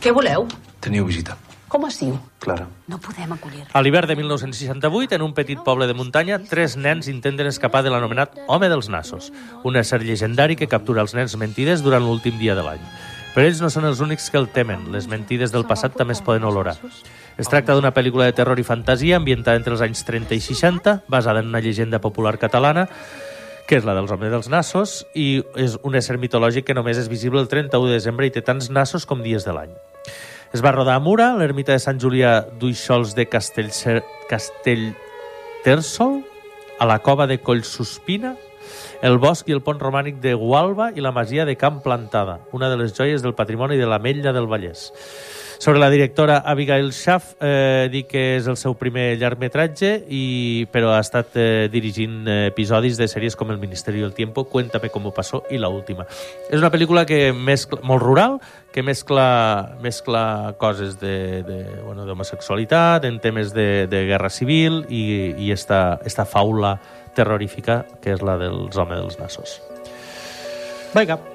Què 0.00 0.12
voleu? 0.16 0.46
Teniu 0.80 1.04
visita. 1.10 1.36
Com 1.68 1.84
es 1.88 1.98
diu? 2.00 2.14
Clara. 2.40 2.64
No 2.88 2.96
podem 3.02 3.34
acollir. 3.34 3.66
A 3.74 3.82
l'hivern 3.84 4.08
de 4.08 4.16
1968, 4.16 5.18
en 5.18 5.24
un 5.26 5.34
petit 5.36 5.60
poble 5.66 5.88
de 5.90 5.96
muntanya, 5.98 6.38
tres 6.48 6.78
nens 6.78 7.10
intenten 7.12 7.50
escapar 7.50 7.82
de 7.84 7.92
l'anomenat 7.92 8.38
Home 8.46 8.70
dels 8.72 8.88
Nassos, 8.88 9.32
un 9.64 9.76
ésser 9.76 10.00
llegendari 10.04 10.56
que 10.56 10.70
captura 10.70 11.04
els 11.04 11.16
nens 11.18 11.36
mentides 11.36 11.84
durant 11.84 12.06
l'últim 12.06 12.40
dia 12.40 12.56
de 12.56 12.64
l'any. 12.64 12.88
Però 13.34 13.48
ells 13.48 13.58
no 13.58 13.68
són 13.72 13.84
els 13.88 13.98
únics 13.98 14.28
que 14.30 14.38
el 14.38 14.46
temen. 14.54 14.92
Les 14.94 15.08
mentides 15.10 15.50
del 15.50 15.66
passat 15.66 15.96
també 15.98 16.14
es 16.14 16.22
poden 16.22 16.46
olorar. 16.46 16.76
Es 17.34 17.50
tracta 17.50 17.74
d'una 17.74 17.90
pel·lícula 17.94 18.28
de 18.28 18.36
terror 18.38 18.60
i 18.62 18.66
fantasia 18.66 19.18
ambientada 19.18 19.58
entre 19.58 19.74
els 19.74 19.82
anys 19.82 20.04
30 20.06 20.36
i 20.38 20.42
60, 20.44 21.00
basada 21.10 21.42
en 21.42 21.50
una 21.50 21.60
llegenda 21.60 21.98
popular 21.98 22.38
catalana, 22.38 22.86
que 23.66 23.80
és 23.80 23.84
la 23.88 23.96
dels 23.96 24.12
homes 24.14 24.30
dels 24.30 24.46
nassos, 24.52 25.00
i 25.18 25.42
és 25.58 25.74
un 25.82 25.98
ésser 25.98 26.14
mitològic 26.22 26.68
que 26.68 26.78
només 26.78 27.00
és 27.00 27.10
visible 27.10 27.42
el 27.42 27.50
31 27.50 27.90
de 27.90 27.98
desembre 27.98 28.28
i 28.28 28.30
té 28.30 28.44
tants 28.44 28.70
nassos 28.70 29.02
com 29.08 29.24
dies 29.24 29.42
de 29.42 29.56
l'any. 29.56 29.74
Es 30.54 30.62
va 30.62 30.70
rodar 30.70 30.94
a 30.94 31.02
Mura, 31.02 31.32
l'ermita 31.34 31.74
de 31.74 31.82
Sant 31.82 31.98
Julià 31.98 32.44
d'Uixols 32.60 33.16
de 33.18 33.26
Castellcer... 33.26 34.04
Castellterçol, 34.30 36.20
a 36.78 36.86
la 36.86 37.00
cova 37.02 37.26
de 37.26 37.40
Collsuspina 37.42 38.36
El 39.02 39.18
bosc 39.22 39.48
i 39.48 39.56
el 39.56 39.62
pont 39.64 39.80
romànic 39.82 40.20
de 40.22 40.34
Gualba 40.38 40.90
i 40.96 41.04
la 41.04 41.12
masia 41.12 41.44
de 41.44 41.56
Camp 41.60 41.82
Plantada, 41.84 42.40
una 42.52 42.70
de 42.72 42.78
les 42.80 42.94
joies 42.96 43.22
del 43.22 43.34
patrimoni 43.34 43.76
de 43.80 43.86
l'Ametlla 43.90 44.32
del 44.32 44.48
Vallès. 44.50 44.88
Sobre 45.58 45.78
la 45.78 45.90
directora 45.90 46.38
Abigail 46.38 46.92
Schaff, 46.92 47.34
eh, 47.40 47.88
dir 47.92 48.04
que 48.06 48.36
és 48.36 48.48
el 48.50 48.56
seu 48.60 48.74
primer 48.78 49.14
llargmetratge, 49.20 49.92
i, 50.08 50.66
però 50.72 50.92
ha 50.94 51.00
estat 51.02 51.36
eh, 51.40 51.68
dirigint 51.72 52.28
eh, 52.28 52.38
episodis 52.50 52.98
de 53.00 53.08
sèries 53.10 53.36
com 53.36 53.52
El 53.54 53.60
Ministeri 53.62 54.02
del 54.02 54.14
Tiempo, 54.14 54.44
Cuéntame 54.50 54.90
cómo 54.90 55.12
pasó 55.14 55.44
i 55.50 55.58
La 55.58 55.68
última. 55.68 56.06
És 56.50 56.58
una 56.58 56.72
pel·lícula 56.74 57.06
que 57.06 57.32
mescla, 57.32 57.80
molt 57.82 58.02
rural, 58.02 58.38
que 58.74 58.82
mescla, 58.82 59.76
mescla 59.80 60.54
coses 60.58 60.98
de, 61.00 61.42
de, 61.46 61.60
bueno, 61.84 62.06
d'homosexualitat, 62.06 63.04
en 63.04 63.20
temes 63.20 63.54
de, 63.54 63.86
de 63.86 64.04
guerra 64.10 64.30
civil 64.30 64.82
i, 64.88 65.34
i 65.38 65.52
esta, 65.54 66.00
esta 66.04 66.26
faula 66.26 66.76
terrorífica 67.14 67.84
que 68.02 68.16
és 68.16 68.24
la 68.26 68.38
dels 68.40 68.76
homes 68.76 68.98
dels 68.98 69.22
nassos. 69.22 69.60
Vinga. 70.94 71.33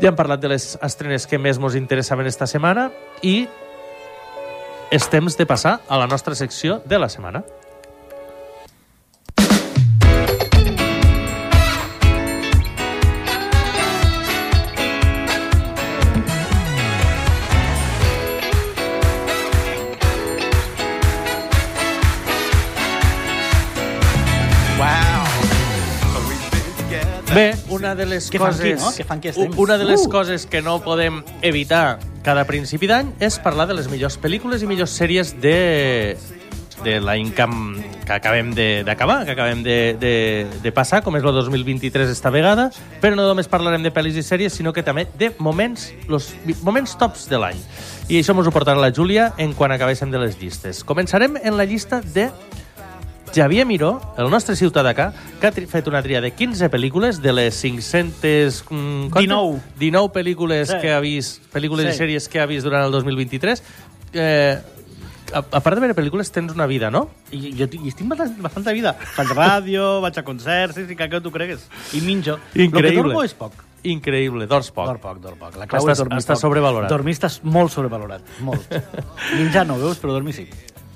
Ja 0.00 0.10
hem 0.10 0.16
parlat 0.16 0.42
de 0.42 0.50
les 0.52 0.74
estrenes 0.84 1.24
que 1.28 1.38
més 1.40 1.56
ens 1.56 1.76
interessaven 1.78 2.28
esta 2.28 2.48
setmana 2.50 2.90
i 3.24 3.46
és 4.92 5.06
temps 5.10 5.36
de 5.38 5.46
passar 5.48 5.78
a 5.88 5.98
la 5.98 6.06
nostra 6.06 6.36
secció 6.36 6.82
de 6.84 6.98
la 7.00 7.08
setmana. 7.08 7.42
Una 27.86 27.94
de 27.94 28.06
les 28.10 28.30
fan 28.30 28.40
coses... 28.42 28.60
aquí, 28.60 28.74
no? 28.82 29.14
Aquí 29.16 29.28
els 29.32 29.36
temps? 29.38 29.56
Una 29.58 29.78
de 29.78 29.84
les 29.88 30.02
Uh! 30.06 30.10
coses 30.10 30.46
que 30.50 30.60
no 30.62 30.80
podem 30.84 31.22
evitar 31.42 31.98
cada 32.26 32.44
principi 32.44 32.88
d'any 32.90 33.14
és 33.22 33.38
parlar 33.38 33.68
de 33.70 33.74
les 33.78 33.86
millors 33.88 34.18
pel·lícules 34.18 34.62
i 34.62 34.66
millors 34.66 34.90
sèries 34.98 35.36
de 35.40 36.16
de 36.84 36.98
l'any 37.00 37.30
que, 37.32 37.44
que 38.04 38.12
acabem 38.12 38.50
de- 38.54 38.82
d'acabar, 38.84 39.24
que 39.24 39.32
acabem 39.32 39.62
de, 39.64 39.96
de, 39.98 40.10
de 40.62 40.72
passar, 40.76 41.00
com 41.02 41.16
és 41.16 41.24
el 41.24 41.32
2023 41.32 42.10
esta 42.12 42.28
vegada, 42.30 42.66
però 43.00 43.16
no 43.16 43.24
només 43.26 43.48
parlarem 43.48 43.82
de 43.82 43.90
pel·lis 43.90 44.18
i 44.20 44.22
sèries, 44.22 44.52
sinó 44.52 44.74
que 44.76 44.84
també 44.84 45.06
de 45.18 45.30
moments, 45.40 45.88
los 46.06 46.28
moments 46.62 46.92
tops 47.00 47.24
de 47.32 47.40
l'any. 47.40 47.56
I 48.12 48.20
això 48.20 48.36
ens 48.36 48.46
ho 48.46 48.52
portarà 48.54 48.76
la 48.78 48.92
Júlia 48.92 49.30
en 49.40 49.54
quan 49.56 49.72
acabéssim 49.72 50.12
de 50.12 50.20
les 50.20 50.36
llistes. 50.38 50.84
Començarem 50.84 51.40
en 51.42 51.56
la 51.56 51.64
llista 51.64 52.02
de 52.04 52.28
Xavier 53.36 53.66
Miró, 53.66 54.00
el 54.16 54.30
nostre 54.32 54.56
ciutadà, 54.56 54.94
que 54.94 55.02
ha 55.46 55.52
fet 55.52 55.88
una 55.90 56.00
tria 56.02 56.22
de 56.24 56.30
15 56.32 56.70
pel·lícules 56.72 57.18
de 57.20 57.34
les 57.36 57.58
500... 57.60 58.64
Mm, 58.70 59.10
quantes? 59.12 59.28
19. 59.28 59.60
19 59.78 60.12
pel·lícules 60.14 60.70
Sí. 60.72 60.78
que 60.80 60.92
ha 60.94 61.00
vist, 61.04 61.42
pel·lícules 61.52 61.90
Sí. 61.90 61.92
i 61.92 61.98
sèries 62.00 62.28
que 62.32 62.40
ha 62.40 62.46
vist 62.48 62.64
durant 62.64 62.86
el 62.86 62.92
2023. 62.96 63.62
Eh, 64.14 64.56
a, 65.34 65.38
a 65.42 65.60
part 65.60 65.74
de 65.76 65.82
veure 65.84 65.94
pel·lícules, 65.98 66.30
tens 66.32 66.54
una 66.54 66.64
vida, 66.70 66.88
no? 66.90 67.10
I 67.34 67.50
jo 67.58 67.66
i 67.76 67.88
estic 67.90 68.08
bastant, 68.08 68.38
bastanta 68.40 68.72
vida. 68.72 68.94
Faig 69.16 69.34
ràdio, 69.36 70.00
vaig 70.06 70.16
a 70.16 70.24
concerts, 70.24 70.76
sí, 70.78 70.86
sí, 70.88 70.96
que, 70.96 71.08
que 71.12 71.20
tu 71.20 71.30
cregues. 71.34 71.66
I 71.92 72.00
minjo. 72.00 72.38
Lo 72.38 72.54
que 72.54 72.64
Increïble. 72.70 73.02
dormo 73.12 73.24
és 73.26 73.34
poc. 73.34 73.52
Increïble, 73.86 74.46
dors 74.50 74.70
poc. 74.74 74.86
Dorm 74.88 74.98
poc, 75.02 75.20
dorm 75.20 75.36
poc. 75.38 75.58
La 75.60 75.66
clau 75.68 75.82
Estàs- 75.84 75.92
és 75.92 75.98
dormir 76.06 76.22
estàs 76.24 76.38
poc. 76.40 76.46
sobrevalorat. 76.48 76.88
Dormir 76.90 77.12
estàs 77.18 77.42
molt 77.44 77.70
sobrevalorat, 77.74 78.22
molt. 78.40 78.64
Menjar 79.36 79.66
no, 79.68 79.76
veus, 79.78 80.00
però 80.00 80.16
dormir 80.16 80.32
sí. 80.34 80.48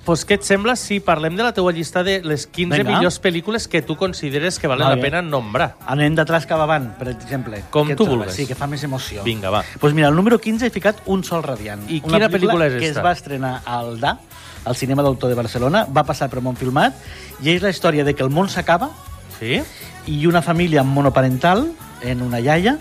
Pues 0.04 0.22
què 0.26 0.38
et 0.38 0.42
sembla 0.46 0.74
si 0.80 0.96
parlem 1.04 1.34
de 1.36 1.44
la 1.44 1.52
teua 1.52 1.70
llista 1.76 2.00
de 2.02 2.22
les 2.24 2.46
15 2.48 2.78
Vinga. 2.80 2.96
millors 2.96 3.18
pel·lícules 3.22 3.66
que 3.68 3.82
tu 3.82 3.96
consideres 4.00 4.58
que 4.58 4.66
valen 4.66 4.86
Vale. 4.88 4.96
la 4.96 5.02
pena 5.02 5.20
nombrar? 5.22 5.76
Anem 5.86 6.14
d'atrás 6.16 6.46
cap 6.48 6.58
avant, 6.64 6.88
per 6.98 7.08
exemple. 7.12 7.60
Com 7.70 7.86
tu 7.92 8.04
sembla? 8.04 8.16
vulguis. 8.24 8.34
Sí, 8.34 8.46
que 8.48 8.54
fa 8.56 8.66
més 8.66 8.82
emoció. 8.82 9.22
Vinga, 9.22 9.50
va. 9.50 9.62
Pues 9.78 9.92
mira, 9.94 10.08
el 10.08 10.16
número 10.16 10.38
15 10.40 10.66
he 10.66 10.70
ficat 10.70 11.02
Un 11.06 11.22
sol 11.22 11.42
radiant. 11.44 11.84
I 11.90 12.00
Una 12.04 12.16
quina 12.16 12.30
pel·lícula 12.30 12.66
és 12.66 12.78
que 12.80 12.88
esta? 12.88 13.00
es 13.00 13.04
va 13.04 13.12
estrenar 13.12 13.60
al 13.66 14.00
DA, 14.00 14.16
al 14.64 14.74
cinema 14.76 15.02
d'autor 15.02 15.28
de 15.28 15.34
Barcelona, 15.36 15.84
va 15.84 16.02
passar 16.04 16.30
per 16.30 16.40
Montfilmat, 16.40 16.94
i 17.42 17.50
és 17.50 17.62
la 17.62 17.70
història 17.70 18.02
de 18.04 18.14
que 18.14 18.22
el 18.22 18.30
món 18.30 18.48
s'acaba 18.48 18.90
Sí? 19.38 19.60
i 20.06 20.26
una 20.26 20.40
família 20.42 20.82
monoparental, 20.82 21.72
en 22.02 22.22
una 22.22 22.40
iaia, 22.40 22.78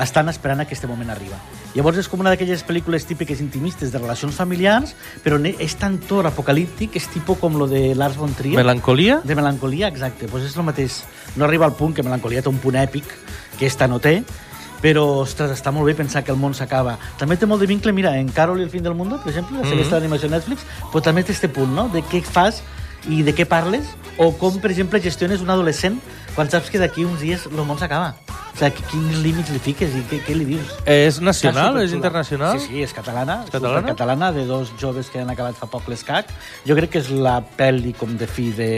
estan 0.00 0.28
esperant 0.30 0.66
que 0.66 0.72
este 0.74 0.86
moment 0.86 1.10
arriba. 1.10 1.36
Llavors 1.72 2.02
és 2.02 2.08
com 2.10 2.20
una 2.20 2.34
d'aquelles 2.34 2.60
pel·lícules 2.68 3.06
típiques 3.08 3.40
intimistes 3.40 3.94
de 3.94 4.00
relacions 4.00 4.36
familiars, 4.36 4.92
però 5.24 5.38
és 5.40 5.74
tan 5.80 5.96
tor 6.04 6.26
apocalíptic, 6.28 6.98
és 7.00 7.08
tipus 7.08 7.38
com 7.40 7.56
lo 7.56 7.66
de 7.66 7.94
Lars 7.96 8.18
von 8.20 8.34
Trier. 8.36 8.58
Melancolia? 8.60 9.22
De 9.24 9.34
melancolia, 9.34 9.88
exacte. 9.88 10.28
Pues 10.28 10.44
és 10.44 10.56
el 10.56 10.68
mateix. 10.68 11.00
No 11.36 11.46
arriba 11.46 11.64
al 11.64 11.72
punt 11.72 11.94
que 11.96 12.04
melancolia 12.04 12.42
té 12.44 12.52
un 12.52 12.60
punt 12.60 12.76
èpic, 12.76 13.08
que 13.58 13.64
esta 13.66 13.88
no 13.88 14.02
té, 14.04 14.18
però, 14.82 15.06
ostres, 15.22 15.54
està 15.54 15.72
molt 15.72 15.88
bé 15.88 15.94
pensar 15.96 16.24
que 16.26 16.32
el 16.34 16.36
món 16.36 16.52
s'acaba. 16.58 16.98
També 17.16 17.38
té 17.38 17.46
molt 17.48 17.62
de 17.62 17.70
vincle, 17.70 17.94
mira, 17.96 18.16
en 18.18 18.28
Carol 18.28 18.60
i 18.60 18.66
el 18.66 18.70
fin 18.70 18.82
del 18.82 18.98
mundo, 18.98 19.20
per 19.22 19.30
exemple, 19.30 19.56
la 19.56 19.64
sèrie 19.64 19.86
mm 19.86 19.94
d'animació 19.94 20.28
Netflix, 20.28 20.66
però 20.90 21.00
també 21.00 21.22
té 21.22 21.32
este 21.32 21.48
punt, 21.48 21.72
no?, 21.72 21.88
de 21.88 22.02
què 22.02 22.20
fas 22.26 22.60
i 23.08 23.22
de 23.22 23.32
què 23.34 23.46
parles, 23.46 23.86
o 24.18 24.32
com, 24.36 24.60
per 24.60 24.70
exemple, 24.70 25.00
gestiones 25.00 25.40
un 25.40 25.50
adolescent 25.50 26.00
quan 26.36 26.50
saps 26.50 26.70
que 26.72 26.80
d'aquí 26.80 27.04
uns 27.04 27.20
dies 27.20 27.46
el 27.50 27.64
món 27.66 27.78
s'acaba. 27.80 28.14
O 28.52 28.58
sigui, 28.60 28.84
quins 28.90 29.20
límits 29.24 29.50
li 29.52 29.58
fiques 29.64 29.94
i 29.96 30.02
què, 30.10 30.18
què 30.26 30.34
li 30.36 30.44
dius? 30.44 30.72
És 30.88 31.18
nacional? 31.24 31.78
És 31.80 31.94
internacional? 31.96 32.58
Sí, 32.60 32.68
sí, 32.68 32.82
és 32.84 32.92
catalana. 32.92 33.38
És 33.46 33.52
catalana? 33.54 33.86
catalana, 33.88 34.28
de 34.36 34.44
dos 34.46 34.74
joves 34.80 35.08
que 35.08 35.22
han 35.22 35.30
acabat 35.32 35.56
fa 35.56 35.68
poc 35.72 35.88
l'escac. 35.88 36.28
Jo 36.68 36.76
crec 36.76 36.92
que 36.92 37.00
és 37.00 37.08
la 37.10 37.38
pel·li 37.56 37.94
com 37.96 38.12
de 38.20 38.28
fi 38.28 38.50
de 38.56 38.68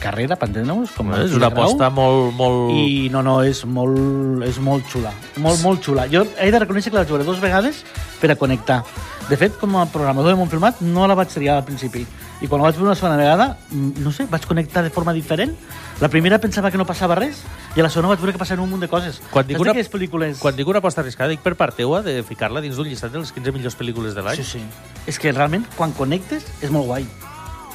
carrera, 0.00 0.38
per 0.40 0.48
entendre-nos. 0.48 0.94
Com 0.96 1.12
És 1.18 1.36
una 1.36 1.52
aposta 1.52 1.90
molt... 1.92 2.32
molt... 2.38 2.72
I 2.72 3.10
no, 3.12 3.22
no, 3.26 3.40
és 3.44 3.62
molt, 3.68 4.46
és 4.48 4.58
molt 4.64 4.88
xula. 4.88 5.12
Molt, 5.36 5.60
molt 5.64 5.84
xula. 5.84 6.08
Jo 6.10 6.24
he 6.40 6.48
de 6.50 6.64
reconèixer 6.64 6.92
que 6.92 7.00
la 7.00 7.04
veure 7.04 7.28
dues 7.28 7.44
vegades 7.44 7.84
per 8.22 8.32
a 8.32 8.40
connectar. 8.40 8.82
De 9.28 9.36
fet, 9.38 9.60
com 9.60 9.76
a 9.78 9.84
programador 9.86 10.32
de 10.32 10.40
Montfilmat, 10.40 10.80
no 10.80 11.04
la 11.06 11.14
vaig 11.18 11.30
triar 11.30 11.60
al 11.60 11.68
principi. 11.68 12.06
I 12.40 12.48
quan 12.48 12.62
la 12.62 12.70
vaig 12.70 12.78
veure 12.78 12.88
una 12.88 12.96
segona 12.96 13.18
vegada, 13.20 13.58
mm, 13.70 14.00
no 14.00 14.12
sé, 14.12 14.24
vaig 14.30 14.46
connectar 14.48 14.82
de 14.82 14.90
forma 14.90 15.12
diferent. 15.12 15.52
La 16.00 16.08
primera 16.08 16.38
pensava 16.40 16.70
que 16.70 16.78
no 16.80 16.86
passava 16.88 17.14
res, 17.14 17.42
i 17.76 17.80
a 17.80 17.84
la 17.84 17.90
segona 17.92 18.08
vaig 18.08 18.20
veure 18.22 18.32
que 18.32 18.40
passaven 18.40 18.64
un 18.64 18.70
munt 18.70 18.80
de 18.80 18.88
coses. 18.88 19.20
Quan 19.30 19.46
dic, 19.46 19.58
Saps 19.58 19.68
una, 19.68 19.74
pel·lícules... 19.92 20.38
quan 20.40 20.56
dic 20.56 20.68
una 20.68 20.80
aposta 20.80 21.02
arriscada, 21.02 21.28
dic 21.30 21.40
per 21.44 21.54
part 21.60 21.76
teua 21.76 22.00
de 22.02 22.22
ficar-la 22.24 22.62
dins 22.64 22.76
d'un 22.76 22.88
llistat 22.88 23.12
de 23.12 23.20
les 23.20 23.32
15 23.32 23.52
millors 23.52 23.76
pel·lícules 23.76 24.16
de 24.16 24.24
l'any. 24.24 24.40
Sí, 24.40 24.58
sí. 24.58 24.62
És 25.06 25.18
que 25.20 25.32
realment, 25.32 25.66
quan 25.76 25.92
connectes, 25.92 26.46
és 26.62 26.72
molt 26.72 26.88
guai. 26.88 27.04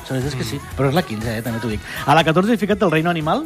Saps? 0.06 0.26
És 0.26 0.36
que 0.38 0.46
sí. 0.46 0.60
Però 0.78 0.90
és 0.90 0.98
la 0.98 1.06
15, 1.06 1.38
eh? 1.38 1.44
també 1.46 1.62
t'ho 1.62 1.70
dic. 1.70 1.86
A 2.06 2.18
la 2.18 2.24
14 2.26 2.54
he 2.54 2.58
ficat 2.58 2.82
El 2.82 2.92
reino 2.94 3.10
animal, 3.10 3.46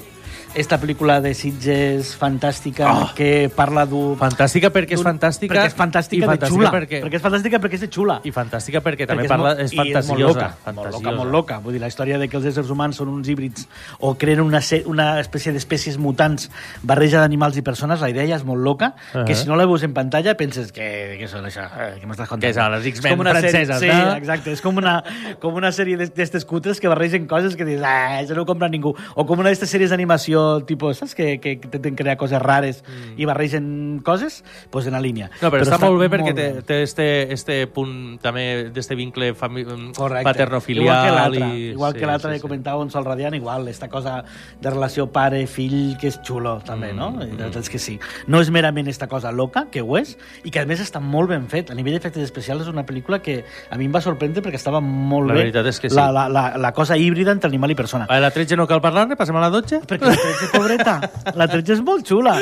esta 0.55 0.79
pel·lícula 0.81 1.21
de 1.21 1.33
Sitges 1.33 2.15
fantàstica 2.17 2.87
Oh. 2.89 3.09
que 3.15 3.49
parla 3.55 3.85
d'un... 3.85 4.15
Fantàstica 4.17 4.71
perquè 4.73 4.95
és 4.97 5.03
fantàstica 5.05 5.53
Perquè 5.53 5.67
és 5.69 5.75
fantàstica 5.77 6.17
i 6.17 6.21
de 6.21 6.27
fantàstica 6.27 6.49
xula. 6.55 6.71
perquè- 6.73 7.01
perquè 7.03 7.15
és 7.19 7.21
fantàstica 7.21 7.59
perquè 7.59 7.73
és 7.77 7.81
de 7.81 7.89
xula. 7.89 8.15
I 8.23 8.31
fantàstica 8.31 8.81
perquè 8.81 9.05
també 9.07 9.23
Perquè 9.23 9.29
parla, 9.29 9.49
molt- 9.53 9.59
és 9.61 9.73
i 9.73 9.75
molt 9.77 9.93
fantasiosa. 9.93 10.23
loca, 10.25 10.47
molt 10.47 10.63
fantasiosa. 10.65 10.97
loca, 10.97 11.11
molt 11.17 11.31
loca. 11.31 11.57
Vull 11.59 11.73
dir, 11.73 11.81
la 11.81 11.87
història 11.87 12.17
de 12.17 12.27
que 12.27 12.37
els 12.37 12.45
éssers 12.45 12.69
humans 12.69 12.95
són 12.97 13.09
uns 13.09 13.29
híbrids 13.29 13.67
o 13.99 14.15
creen 14.17 14.41
una, 14.41 14.59
una 14.85 15.19
espècie 15.19 15.53
d'espècies 15.53 15.97
mutants 15.97 16.49
barreja 16.81 17.19
d'animals 17.21 17.55
i 17.57 17.61
persones, 17.61 18.01
la 18.01 18.09
idea 18.09 18.25
ja 18.27 18.35
és 18.37 18.43
molt 18.43 18.61
loca, 18.61 18.95
Uh-huh. 19.13 19.25
que 19.25 19.35
si 19.35 19.47
no 19.47 19.55
la 19.55 19.65
veus 19.65 19.83
en 19.83 19.93
pantalla 19.93 20.35
penses 20.35 20.71
que, 20.71 21.15
que 21.19 21.27
són 21.27 21.45
això, 21.45 21.61
eh, 21.77 21.99
què 22.01 22.05
m'estàs 22.07 22.27
contant? 22.27 22.41
Que 22.49 22.53
són 22.53 22.71
les 22.71 22.85
És 22.85 22.93
X-Men 22.97 23.19
una 23.19 23.33
sèrie- 23.33 23.49
franceses, 23.51 23.79
sí, 23.79 23.87
no? 23.87 24.15
exacte, 24.15 24.51
és 24.51 24.61
com 24.61 24.77
una, 24.77 25.03
com 25.39 25.53
una 25.53 25.71
sèrie 25.71 25.95
d'est- 25.97 26.15
d'estes 26.15 26.43
cutres 26.45 26.79
que 26.79 26.87
barregen 26.87 27.27
coses 27.27 27.55
que 27.55 27.65
dius, 27.65 27.81
ah, 27.83 28.19
això 28.21 28.33
no 28.35 28.41
ho 28.43 28.45
compra 28.45 28.67
ningú. 28.67 28.95
O 29.15 29.25
com 29.25 29.39
una 29.39 29.49
d'aquestes 29.49 29.69
sèries 29.69 29.89
d'animació, 29.89 30.38
tipus, 30.67 30.99
saps, 30.99 31.15
que, 31.15 31.39
que 31.39 31.55
intenten 31.57 31.95
crear 31.95 32.17
coses 32.19 32.41
rares 32.43 32.83
mm. 32.83 33.15
i 33.21 33.29
barregen 33.29 34.01
coses, 34.05 34.41
doncs 34.43 34.69
pues 34.73 34.89
en 34.91 34.97
la 34.97 35.01
línia. 35.03 35.29
No, 35.41 35.51
però, 35.53 35.63
està, 35.63 35.79
molt 35.81 35.99
bé 36.01 36.09
perquè 36.11 36.33
molt 36.33 36.39
té, 36.41 36.49
bé. 36.59 36.65
té 36.67 36.81
este, 36.83 37.07
este 37.33 37.59
punt 37.71 38.19
també 38.21 38.69
d'este 38.75 38.97
vincle 38.99 39.31
fami... 39.39 39.65
Correcte. 39.95 40.25
paternofilial. 40.27 40.83
Igual 40.85 41.05
que 41.05 41.15
l'altre, 41.15 41.47
i... 41.47 41.69
igual 41.71 41.95
que 41.95 42.05
l'altre 42.09 42.33
sí, 42.33 42.39
que 42.39 42.47
comentava 42.47 42.83
un 42.83 42.91
sol 42.91 43.07
radiant, 43.07 43.35
igual, 43.35 43.67
esta 43.71 43.89
cosa 43.89 44.19
de 44.59 44.69
relació 44.69 45.09
pare-fill 45.13 45.95
que 45.99 46.11
és 46.11 46.19
xulo, 46.25 46.59
també, 46.65 46.89
Mm, 46.93 46.97
no? 46.97 47.09
I 47.09 47.29
la 47.29 47.45
veritat 47.45 47.63
és 47.63 47.69
que 47.69 47.79
sí. 47.79 47.95
No 48.27 48.41
és 48.41 48.49
merament 48.53 48.87
esta 48.87 49.07
cosa 49.07 49.31
loca, 49.31 49.67
que 49.71 49.81
ho 49.81 49.97
és, 49.99 50.15
i 50.43 50.51
que 50.53 50.61
a 50.61 50.65
més 50.69 50.81
està 50.83 51.01
molt 51.03 51.29
ben 51.31 51.47
fet. 51.51 51.71
A 51.71 51.77
nivell 51.77 51.95
d'efectes 51.97 52.23
especials 52.25 52.65
és 52.65 52.71
una 52.71 52.85
pel·lícula 52.87 53.21
que 53.23 53.43
a 53.69 53.77
mi 53.79 53.87
em 53.89 53.95
va 53.95 54.01
sorprendre 54.01 54.43
perquè 54.45 54.59
estava 54.59 54.81
molt 54.81 55.29
La 55.29 55.37
bé 55.37 55.45
veritat 55.47 55.69
és 55.71 55.79
que 55.79 55.89
sí. 55.89 55.97
la, 55.97 56.09
la, 56.15 56.27
la, 56.29 56.45
la 56.57 56.71
cosa 56.73 56.97
híbrida 56.97 57.31
entre 57.35 57.49
animal 57.49 57.71
i 57.71 57.77
persona. 57.79 58.07
A 58.09 58.19
la 58.21 58.31
13 58.31 58.57
no 58.59 58.67
cal 58.67 58.81
parlar-ne, 58.81 59.17
passem 59.19 59.37
a 59.37 59.43
la 59.43 59.51
12? 59.53 59.83
Perquè 59.89 60.09
la 60.09 60.17
13, 60.29 60.49
pobreta, 60.53 60.93
la 61.35 61.47
13 61.49 61.73
és 61.77 61.81
molt 61.85 62.05
xula. 62.07 62.35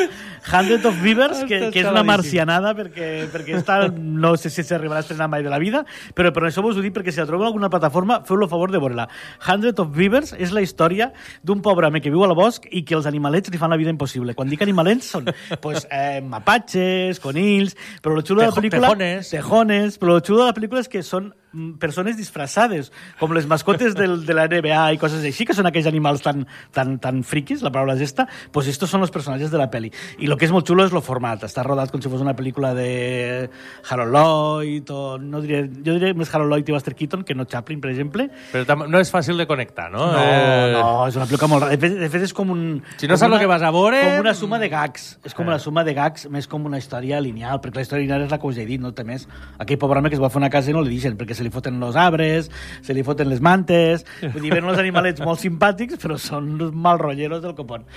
Hundred 0.48 0.86
of 0.88 1.00
Beavers, 1.04 1.42
que, 1.50 1.58
que 1.74 1.82
és 1.82 1.88
una 1.90 2.04
marcianada, 2.08 2.72
perquè, 2.78 3.08
perquè 3.34 3.58
està, 3.60 3.80
no 3.92 4.36
sé 4.40 4.52
si 4.54 4.64
s'arribarà 4.64 5.02
a 5.02 5.06
estrenar 5.06 5.28
mai 5.32 5.44
de 5.44 5.52
la 5.52 5.60
vida, 5.60 5.82
però 6.16 6.32
per 6.36 6.46
això 6.48 6.64
vos 6.64 6.78
ho 6.80 6.84
dic, 6.86 6.94
perquè 6.96 7.12
si 7.12 7.20
la 7.20 7.26
trobeu 7.28 7.48
en 7.48 7.52
alguna 7.52 7.70
plataforma, 7.74 8.22
feu-lo 8.28 8.48
a 8.48 8.52
favor 8.52 8.72
de 8.72 8.80
veure-la. 8.84 9.08
Hundred 9.48 9.80
of 9.84 9.92
Beavers 9.96 10.34
és 10.38 10.54
la 10.56 10.64
història 10.64 11.10
d'un 11.44 11.62
pobre 11.66 11.88
home 11.90 12.02
que 12.04 12.12
viu 12.14 12.24
al 12.24 12.36
bosc 12.38 12.68
i 12.72 12.84
que 12.88 12.96
els 12.96 13.08
animalets 13.10 13.52
li 13.52 13.60
fan 13.60 13.74
la 13.74 13.80
vida 13.80 13.92
impossible. 13.94 14.36
Quan 14.38 14.48
dic 14.52 14.64
animalets 14.64 15.10
són 15.18 15.28
pues, 15.62 15.88
eh, 15.92 16.22
mapatges, 16.24 17.20
conills, 17.24 17.76
però 18.02 18.16
lo 18.16 18.24
xulo 18.24 18.42
de 18.42 18.48
la 18.48 18.54
Tejo- 18.54 18.62
pel·lícula... 18.64 18.88
tejones. 18.94 19.30
Tejones. 19.36 20.00
Però 20.00 20.16
lo 20.16 20.22
xulo 20.24 20.46
de 20.46 20.50
la 20.52 20.56
pel·lícula 20.56 20.84
és 20.86 20.90
que 20.92 21.04
són 21.04 21.34
persones 21.80 22.18
disfressades, 22.18 22.91
com 23.20 23.32
les 23.36 23.47
mascotes 23.47 23.95
del, 23.95 24.26
de 24.26 24.34
la 24.38 24.47
NBA 24.47 24.82
i 24.93 24.97
coses 25.01 25.24
així, 25.26 25.45
que 25.45 25.55
són 25.58 25.68
aquells 25.70 25.88
animals 25.89 26.22
tan, 26.26 26.45
tan, 26.76 26.97
tan 27.03 27.24
friquis, 27.24 27.62
la 27.66 27.72
paraula 27.72 27.95
és 27.97 28.01
esta, 28.08 28.28
pues 28.51 28.68
estos 28.72 28.89
són 28.89 29.01
els 29.05 29.12
personatges 29.12 29.51
de 29.51 29.58
la 29.58 29.70
peli. 29.74 29.91
I 30.20 30.28
el 30.30 30.38
que 30.38 30.45
és 30.45 30.51
molt 30.53 30.68
xulo 30.68 30.86
és 30.86 30.93
el 30.93 31.01
format. 31.05 31.43
Està 31.47 31.64
rodat 31.66 31.91
com 31.91 32.01
si 32.01 32.10
fos 32.12 32.22
una 32.22 32.36
pel·lícula 32.38 32.74
de 32.78 33.49
Harold 33.89 34.14
Lloyd, 34.14 34.89
o 34.91 35.18
no 35.20 35.41
diré, 35.41 35.64
jo 35.86 35.95
diré 35.97 36.14
més 36.18 36.32
Harold 36.34 36.51
Lloyd 36.51 36.70
i 36.70 36.76
Buster 36.76 36.93
Keaton 36.95 37.24
que 37.28 37.36
no 37.36 37.45
Chaplin, 37.45 37.82
per 37.82 37.91
exemple. 37.91 38.28
Però 38.53 38.78
no 38.88 38.99
és 39.01 39.12
fàcil 39.14 39.38
de 39.39 39.47
connectar, 39.49 39.89
no? 39.91 40.05
No, 40.12 40.24
Eh, 40.28 40.72
no, 40.74 41.08
és 41.08 41.16
una 41.16 41.26
pel·lícula 41.26 41.49
molt... 41.51 41.68
De 41.72 41.78
fet, 41.82 41.97
de 41.99 42.10
fet 42.12 42.24
és 42.28 42.34
com 42.36 42.49
un... 42.53 42.64
Si 42.99 43.08
no 43.08 43.18
saps 43.18 43.34
el 43.34 43.39
que 43.39 43.49
vas 43.49 43.64
a 43.64 43.72
veure- 43.72 44.01
Com 44.08 44.26
una 44.26 44.34
suma 44.38 44.60
de 44.60 44.70
gags. 44.70 45.18
És 45.26 45.34
com 45.34 45.45
Eh. 45.45 45.51
una 45.53 45.60
suma 45.60 45.84
de 45.88 45.93
gags, 45.93 46.28
més 46.30 46.47
com 46.47 46.66
una 46.66 46.78
història 46.78 47.20
lineal, 47.24 47.62
perquè 47.64 47.80
la 47.82 47.86
història 47.86 48.03
lineal 48.03 48.26
és 48.28 48.32
la 48.32 48.39
que 48.39 48.47
us 48.47 48.58
he 48.58 48.66
dit, 48.66 48.82
no 48.82 48.91
té 48.93 49.03
més. 49.08 49.28
Aquell 49.58 49.78
pobre 49.80 49.99
home 49.99 50.10
que 50.10 50.16
es 50.18 50.22
va 50.22 50.30
fer 50.30 50.41
una 50.41 50.49
casa 50.49 50.70
i 50.72 50.74
no 50.76 50.82
li 50.82 50.89
deixen, 50.95 51.18
perquè 51.18 51.34
se 51.38 51.47
li 51.48 51.54
foten 51.54 51.82
els 51.84 51.98
arbres, 52.00 52.52
se 52.84 52.95
li 52.95 53.06
foten 53.08 53.32
les 53.32 53.41
mantes... 53.43 54.06
Vull 54.22 54.43
dir, 54.43 54.54
venen 54.54 54.72
els 54.74 54.84
animalets 54.84 55.24
molt 55.28 55.41
simpàtics, 55.43 56.00
però 56.02 56.20
són 56.22 56.54
uns 56.60 56.76
mal 56.76 57.02
rotlleros 57.02 57.43
del 57.45 57.56
copón. 57.58 57.88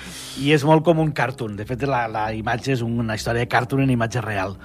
I 0.41 0.55
és 0.57 0.65
molt 0.67 0.87
com 0.87 1.03
un 1.03 1.13
cartoon. 1.17 1.59
De 1.59 1.69
fet, 1.69 1.85
la, 1.91 2.07
la 2.11 2.31
imatge 2.37 2.75
és 2.79 2.85
una 2.87 3.19
història 3.19 3.45
de 3.45 3.51
cartoon 3.51 3.85
en 3.87 3.95
imatge 3.97 4.25
real. 4.25 4.57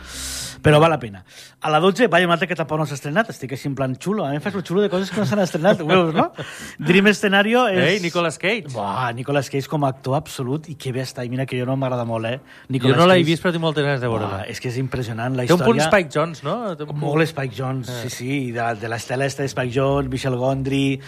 Però 0.65 0.79
val 0.81 0.89
la 0.89 0.97
pena. 0.99 1.21
A 1.61 1.69
la 1.69 1.79
12, 1.79 2.07
vaya, 2.09 2.25
un 2.25 2.33
altre 2.33 2.47
que 2.49 2.55
tampoc 2.57 2.79
no 2.81 2.85
s'ha 2.89 2.95
estrenat. 2.97 3.29
Estic 3.29 3.51
així 3.53 3.67
en 3.69 3.75
plan 3.77 3.93
xulo. 4.01 4.25
A 4.25 4.31
mi 4.33 4.39
em 4.39 4.41
fas 4.41 4.55
el 4.57 4.63
xulo 4.65 4.81
de 4.81 4.89
coses 4.89 5.11
que 5.13 5.19
no 5.21 5.25
s'han 5.29 5.43
estrenat. 5.43 5.79
Ho 5.81 5.85
veus, 5.85 6.09
no? 6.15 6.31
Dream 6.89 7.11
Scenario 7.13 7.67
és... 7.69 7.77
Ei, 7.85 7.99
Nicolas 8.01 8.39
Cage. 8.41 8.71
Buah, 8.73 9.11
Nicolas 9.13 9.49
Cage 9.53 9.69
com 9.69 9.85
a 9.85 9.91
actor 9.93 10.17
absolut 10.17 10.67
i 10.67 10.75
que 10.75 10.91
bé 10.95 11.03
està. 11.05 11.23
I 11.25 11.29
mira 11.29 11.45
que 11.45 11.59
jo 11.59 11.67
no 11.69 11.77
m'agrada 11.77 12.03
molt, 12.09 12.25
eh? 12.25 12.39
Jo 12.41 12.73
Nicolas 12.79 12.97
no 12.97 13.07
l'he 13.11 13.21
vist, 13.23 13.43
però 13.45 13.53
tinc 13.53 13.61
moltes 13.63 13.85
ganes 13.85 14.01
de 14.01 14.09
veure-la. 14.09 14.41
és 14.49 14.59
que 14.59 14.69
és 14.73 14.77
impressionant 14.81 15.37
la 15.37 15.45
Té 15.45 15.53
un 15.53 15.59
història. 15.61 15.69
punt 15.69 15.85
Spike 15.85 16.09
Jones, 16.17 16.43
no? 16.43 16.57
Té 16.75 16.83
un 16.83 16.89
punt- 16.89 17.01
Molt 17.05 17.27
Spike 17.29 17.55
Jones, 17.55 17.89
Eh. 17.89 18.01
sí, 18.09 18.09
sí, 18.09 18.51
de, 18.51 18.65
de 18.81 18.89
l'estela 18.89 19.25
esta 19.29 19.43
de 19.43 19.49
Spike 19.53 19.71
Jones, 19.77 20.09
Michel 20.09 20.35
Gondry, 20.35 20.99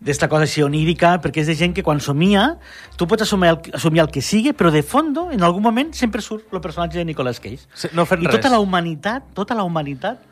d'esta 0.00 0.28
cosa 0.28 0.48
així 0.48 0.62
onírica, 0.62 1.14
perquè 1.22 1.44
és 1.44 1.50
de 1.50 1.56
gent 1.58 1.74
que 1.76 1.84
quan 1.86 2.00
somia, 2.00 2.58
tu 2.98 3.06
pots 3.10 3.22
assumir 3.22 3.52
el, 3.54 3.58
assumir 3.74 4.02
el 4.04 4.10
que 4.12 4.22
sigui, 4.22 4.52
però 4.52 4.72
de 4.74 4.82
fondo, 4.82 5.30
en 5.32 5.42
algun 5.42 5.62
moment, 5.62 5.92
sempre 5.94 6.22
surt 6.22 6.52
el 6.52 6.60
personatge 6.60 6.98
de 6.98 7.04
Nicolas 7.04 7.40
Cage. 7.40 7.66
Sí, 7.74 7.88
no 7.92 8.06
fent 8.06 8.22
I 8.22 8.28
res. 8.28 8.36
tota 8.38 8.52
la 8.52 8.60
humanitat, 8.60 9.30
tota 9.34 9.54
la 9.54 9.64
humanitat, 9.64 10.22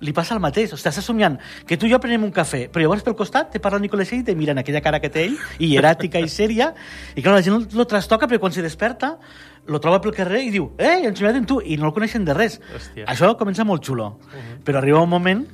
li 0.00 0.14
passa 0.16 0.34
el 0.34 0.40
mateix. 0.40 0.72
Estàs 0.72 0.96
somiant 1.04 1.36
que 1.68 1.76
tu 1.76 1.86
i 1.86 1.92
jo 1.92 2.00
prenem 2.00 2.24
un 2.24 2.32
cafè, 2.32 2.66
però 2.72 2.86
llavors 2.86 3.04
pel 3.04 3.16
costat 3.18 3.50
te 3.52 3.60
parla 3.60 3.76
el 3.76 3.84
Nicolas 3.84 4.08
Cage 4.08 4.22
i 4.22 4.26
te 4.30 4.34
mira 4.34 4.54
en 4.56 4.62
aquella 4.62 4.80
cara 4.80 5.00
que 5.00 5.10
té 5.12 5.26
ell, 5.28 5.36
i 5.60 5.74
eràtica 5.76 6.20
i 6.20 6.28
sèria, 6.32 6.72
i 7.14 7.22
clar, 7.22 7.36
la 7.36 7.44
gent 7.44 7.68
lo 7.76 7.86
trastoca, 7.86 8.26
però 8.26 8.40
quan 8.40 8.56
se 8.56 8.64
desperta, 8.64 9.18
lo 9.68 9.78
troba 9.78 10.00
pel 10.00 10.16
carrer 10.16 10.42
i 10.46 10.50
diu, 10.50 10.72
eh, 10.78 11.04
ens 11.04 11.20
mirem 11.20 11.44
tu, 11.46 11.60
i 11.60 11.76
no 11.76 11.90
el 11.90 11.94
coneixen 11.94 12.24
de 12.24 12.34
res. 12.34 12.60
Hòstia. 12.74 13.04
Això 13.12 13.34
comença 13.38 13.64
molt 13.68 13.84
xulo, 13.84 14.14
però 14.64 14.80
arriba 14.80 15.04
un 15.04 15.12
moment 15.12 15.44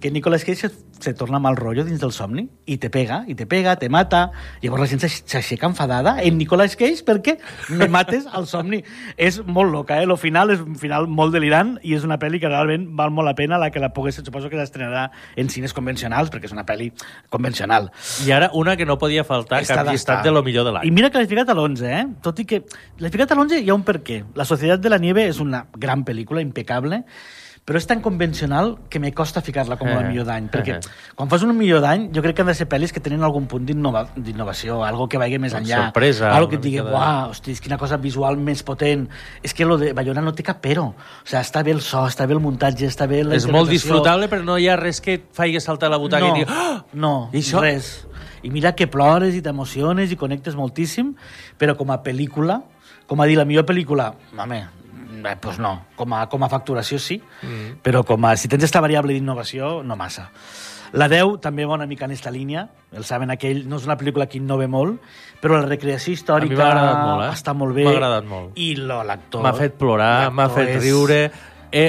que 0.00 0.10
Nicolas 0.10 0.44
Cage 0.44 0.68
se, 0.68 0.70
se 1.00 1.14
torna 1.14 1.38
mal 1.38 1.56
rotllo 1.56 1.84
dins 1.84 2.00
del 2.00 2.12
somni 2.12 2.46
i 2.66 2.76
te 2.78 2.90
pega, 2.90 3.22
i 3.26 3.34
te 3.34 3.46
pega, 3.46 3.76
te 3.80 3.88
mata 3.88 4.30
llavors 4.62 4.82
la 4.82 4.88
gent 4.90 5.00
s'aix- 5.00 5.22
s'aixeca 5.26 5.66
enfadada 5.70 6.16
en 6.22 6.36
Nicolas 6.38 6.76
Cage 6.76 7.04
perquè 7.06 7.38
me 7.70 7.88
mates 7.88 8.26
al 8.30 8.46
somni 8.46 8.82
és 9.16 9.38
molt 9.46 9.72
loca, 9.72 10.00
eh? 10.02 10.06
Lo 10.06 10.16
final 10.20 10.50
és 10.52 10.60
un 10.60 10.76
final 10.76 11.06
molt 11.08 11.32
delirant 11.32 11.78
i 11.82 11.94
és 11.96 12.04
una 12.04 12.18
pel·li 12.20 12.40
que 12.42 12.48
realment 12.52 12.88
val 12.96 13.10
molt 13.10 13.26
la 13.30 13.34
pena 13.34 13.58
la 13.58 13.70
que 13.70 13.80
la 13.80 13.92
pogués, 13.96 14.16
suposo 14.20 14.50
que 14.52 14.56
s'estrenarà 14.60 15.10
en 15.36 15.48
cines 15.48 15.72
convencionals 15.72 16.30
perquè 16.30 16.50
és 16.50 16.52
una 16.56 16.66
pel·li 16.68 16.90
convencional 17.30 17.90
I 18.26 18.32
ara 18.32 18.50
una 18.54 18.76
que 18.76 18.86
no 18.86 18.98
podia 18.98 19.24
faltar, 19.24 19.62
Està 19.62 19.80
cap 19.80 19.88
llistat 19.92 20.24
de 20.24 20.30
lo 20.32 20.42
millor 20.42 20.64
de 20.66 20.72
l'any. 20.76 20.86
I 20.88 20.90
mira 20.92 21.10
que 21.10 21.18
l'he 21.18 21.28
ficat 21.30 21.48
a 21.50 21.54
l'11, 21.56 21.82
eh? 21.88 22.04
Tot 22.22 22.38
i 22.40 22.44
que 22.44 22.62
l'he 22.98 23.10
ficat 23.10 23.32
a 23.32 23.36
l'11 23.36 23.62
hi 23.62 23.70
ha 23.70 23.74
un 23.74 23.82
per 23.86 24.00
què. 24.04 24.22
La 24.34 24.44
Societat 24.44 24.80
de 24.80 24.92
la 24.92 24.98
Nieve 24.98 25.24
és 25.26 25.40
una 25.40 25.66
gran 25.76 26.04
pel·lícula, 26.04 26.40
impecable, 26.44 27.04
però 27.66 27.80
és 27.80 27.86
tan 27.90 27.98
convencional 28.00 28.76
que 28.88 29.00
me 29.02 29.10
costa 29.12 29.40
ficar-la 29.42 29.74
com 29.76 29.88
a 29.88 29.96
Eh, 30.04 30.08
millor 30.08 30.24
d'any, 30.28 30.44
perquè 30.52 30.76
eh. 30.76 30.80
quan 31.18 31.28
fas 31.28 31.42
un 31.42 31.50
millor 31.58 31.80
d'any 31.82 32.04
jo 32.14 32.22
crec 32.22 32.36
que 32.36 32.42
han 32.42 32.46
de 32.46 32.54
ser 32.54 32.68
pel·lis 32.70 32.92
que 32.94 33.00
tenen 33.02 33.24
algun 33.26 33.48
punt 33.50 33.66
d'innova- 33.66 34.04
d'innovació, 34.14 34.84
algo 34.86 35.08
que 35.08 35.18
vagi 35.18 35.40
més 35.42 35.52
enllà, 35.52 35.80
sorpresa, 35.88 36.30
algo 36.30 36.48
que 36.48 36.56
et 36.56 36.62
digui, 36.62 36.76
de- 36.78 36.92
uah, 36.92 37.26
hosti, 37.32 37.56
quina 37.58 37.76
cosa 37.76 37.96
visual 37.96 38.36
més 38.38 38.62
potent. 38.62 39.08
És 39.42 39.52
que 39.52 39.64
lo 39.66 39.78
de 39.78 39.92
Bayona 39.92 40.20
no 40.22 40.32
té 40.32 40.44
cap 40.44 40.58
pero. 40.62 40.84
O 40.94 40.94
sigui, 41.26 41.42
està 41.42 41.64
bé 41.64 41.72
el 41.72 41.80
so, 41.80 42.06
està 42.06 42.24
bé 42.26 42.34
el 42.34 42.40
muntatge, 42.40 42.86
està 42.86 43.08
bé 43.08 43.24
la 43.24 43.34
És 43.34 43.48
molt 43.48 43.68
disfrutable, 43.68 44.28
però 44.28 44.44
no 44.44 44.58
hi 44.58 44.68
ha 44.68 44.76
res 44.76 45.00
que 45.00 45.14
et 45.14 45.24
faci 45.32 45.58
saltar 45.60 45.90
la 45.90 45.96
butaca 45.98 46.28
no, 46.28 46.36
i 46.36 46.38
dir... 46.38 46.46
"Ah!" 46.48 46.84
No, 46.92 47.30
I 47.32 47.38
això? 47.42 47.60
res. 47.60 48.06
I 48.44 48.50
mira 48.50 48.76
que 48.76 48.86
plores 48.86 49.34
i 49.34 49.42
t'emociones 49.42 50.12
i 50.12 50.16
connectes 50.16 50.54
moltíssim, 50.54 51.16
però 51.58 51.74
com 51.76 51.90
a 51.90 52.00
pel·lícula, 52.04 52.62
com 53.08 53.20
a 53.20 53.26
dir 53.26 53.36
la 53.36 53.44
millor 53.44 53.64
pel·lícula, 53.66 54.14
home, 54.38 54.64
eh, 55.24 55.36
pues 55.40 55.58
no. 55.58 55.86
Com 55.96 56.12
a, 56.12 56.26
com 56.28 56.42
a 56.44 56.48
facturació 56.52 56.98
sí, 56.98 57.20
Mm. 57.42 57.78
però 57.82 58.04
com 58.04 58.24
a, 58.26 58.36
si 58.36 58.48
tens 58.48 58.64
esta 58.64 58.80
variable 58.80 59.12
d'innovació, 59.14 59.82
no 59.82 59.96
massa. 59.96 60.30
La 60.92 61.08
10 61.10 61.40
també 61.42 61.64
va 61.66 61.74
una 61.74 61.86
mica 61.86 62.04
en 62.06 62.12
esta 62.12 62.30
línia, 62.30 62.68
el 62.92 63.04
saben 63.04 63.30
aquell, 63.30 63.64
no 63.68 63.76
és 63.76 63.84
una 63.88 63.96
pel·lícula 63.98 64.28
que 64.30 64.38
innove 64.38 64.68
molt, 64.70 65.00
però 65.42 65.58
la 65.60 65.66
recreació 65.66 66.12
històrica 66.14 66.54
A 66.54 66.56
mi 66.56 66.62
agradat 66.62 67.00
molt, 67.04 67.24
eh? 67.24 67.32
està 67.34 67.54
molt 67.54 67.74
bé. 67.74 67.84
M'ha 67.84 67.96
agradat 67.96 68.24
molt. 68.30 68.52
I 68.56 68.68
l'actor... 68.76 69.42
M'ha 69.42 69.52
fet 69.58 69.74
plorar, 69.76 70.30
m'ha 70.32 70.48
fet 70.48 70.68
és- 70.76 70.82
riure. 70.82 71.20
He, 71.72 71.88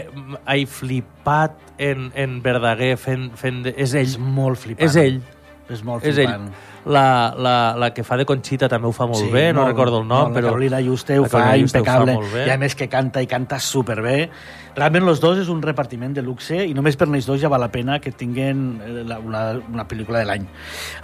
he 0.49 0.65
flipat 0.65 1.51
en, 1.77 2.11
en 2.15 2.41
Verdaguer 2.43 2.95
fent, 2.97 3.29
fent... 3.37 3.61
És 3.77 3.93
ell. 3.93 4.07
És 4.09 4.17
molt 4.17 4.57
flipant. 4.59 4.89
És 4.89 4.95
ell. 4.99 5.21
És 5.69 5.83
molt 5.85 6.03
És 6.07 6.17
ell. 6.17 6.33
La, 6.87 7.33
la, 7.37 7.53
la 7.75 7.89
que 7.93 8.03
fa 8.07 8.15
de 8.15 8.23
Conxita 8.25 8.69
també 8.71 8.87
ho 8.87 8.93
fa 8.95 9.05
molt 9.09 9.19
Sí, 9.19 9.29
bé, 9.33 9.49
no 9.51 9.61
molt- 9.65 9.73
recordo 9.73 9.99
el 10.01 10.07
nom, 10.07 10.29
no, 10.29 10.33
però... 10.33 10.45
La 10.47 10.53
Carolina 10.53 10.79
Juste 10.85 11.17
ho 11.19 11.25
fa 11.25 11.41
Carolina 11.41 11.57
Juste 11.65 11.79
ho 11.81 11.83
fa 11.83 11.91
impecable. 12.05 12.45
I 12.47 12.49
a 12.53 12.57
més 12.61 12.75
que 12.79 12.87
canta 12.87 13.21
i 13.21 13.27
canta 13.27 13.59
superbé. 13.59 14.29
Realment 14.77 15.05
los 15.05 15.19
dos 15.19 15.37
és 15.41 15.49
un 15.49 15.61
repartiment 15.61 16.13
de 16.15 16.21
luxe 16.23 16.61
i 16.65 16.73
només 16.77 16.95
per 16.95 17.07
ells 17.09 17.25
dos 17.27 17.41
ja 17.41 17.49
val 17.49 17.59
la 17.65 17.71
pena 17.73 17.99
que 17.99 18.11
tinguin 18.15 18.79
eh, 18.85 19.03
la- 19.09 19.19
una, 19.19 19.43
una 19.73 19.87
pel·lícula 19.87 20.19
de 20.23 20.25
l'any. 20.29 20.47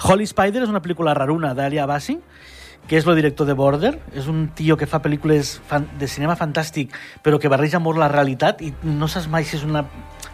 Holy 0.08 0.24
Spider 0.30 0.64
és 0.64 0.70
una 0.70 0.82
pel·lícula 0.82 1.14
raruna 1.18 1.54
d'Alia 1.58 1.86
Bassi, 1.90 2.20
que 2.88 2.98
és 3.00 3.06
el 3.08 3.16
director 3.16 3.48
de 3.48 3.54
Border. 3.54 3.94
És 4.14 4.28
un 4.28 4.50
tio 4.56 4.78
que 4.78 4.88
fa 4.88 5.02
pel·lícules 5.02 5.58
de 6.00 6.08
cinema 6.08 6.36
fantàstic, 6.40 6.92
però 7.24 7.40
que 7.40 7.50
barreja 7.52 7.80
molt 7.80 7.98
la 8.00 8.08
realitat 8.12 8.62
i 8.62 8.74
no 8.84 9.08
saps 9.08 9.28
mai 9.28 9.44
si 9.44 9.58
és 9.58 9.64
una... 9.68 9.84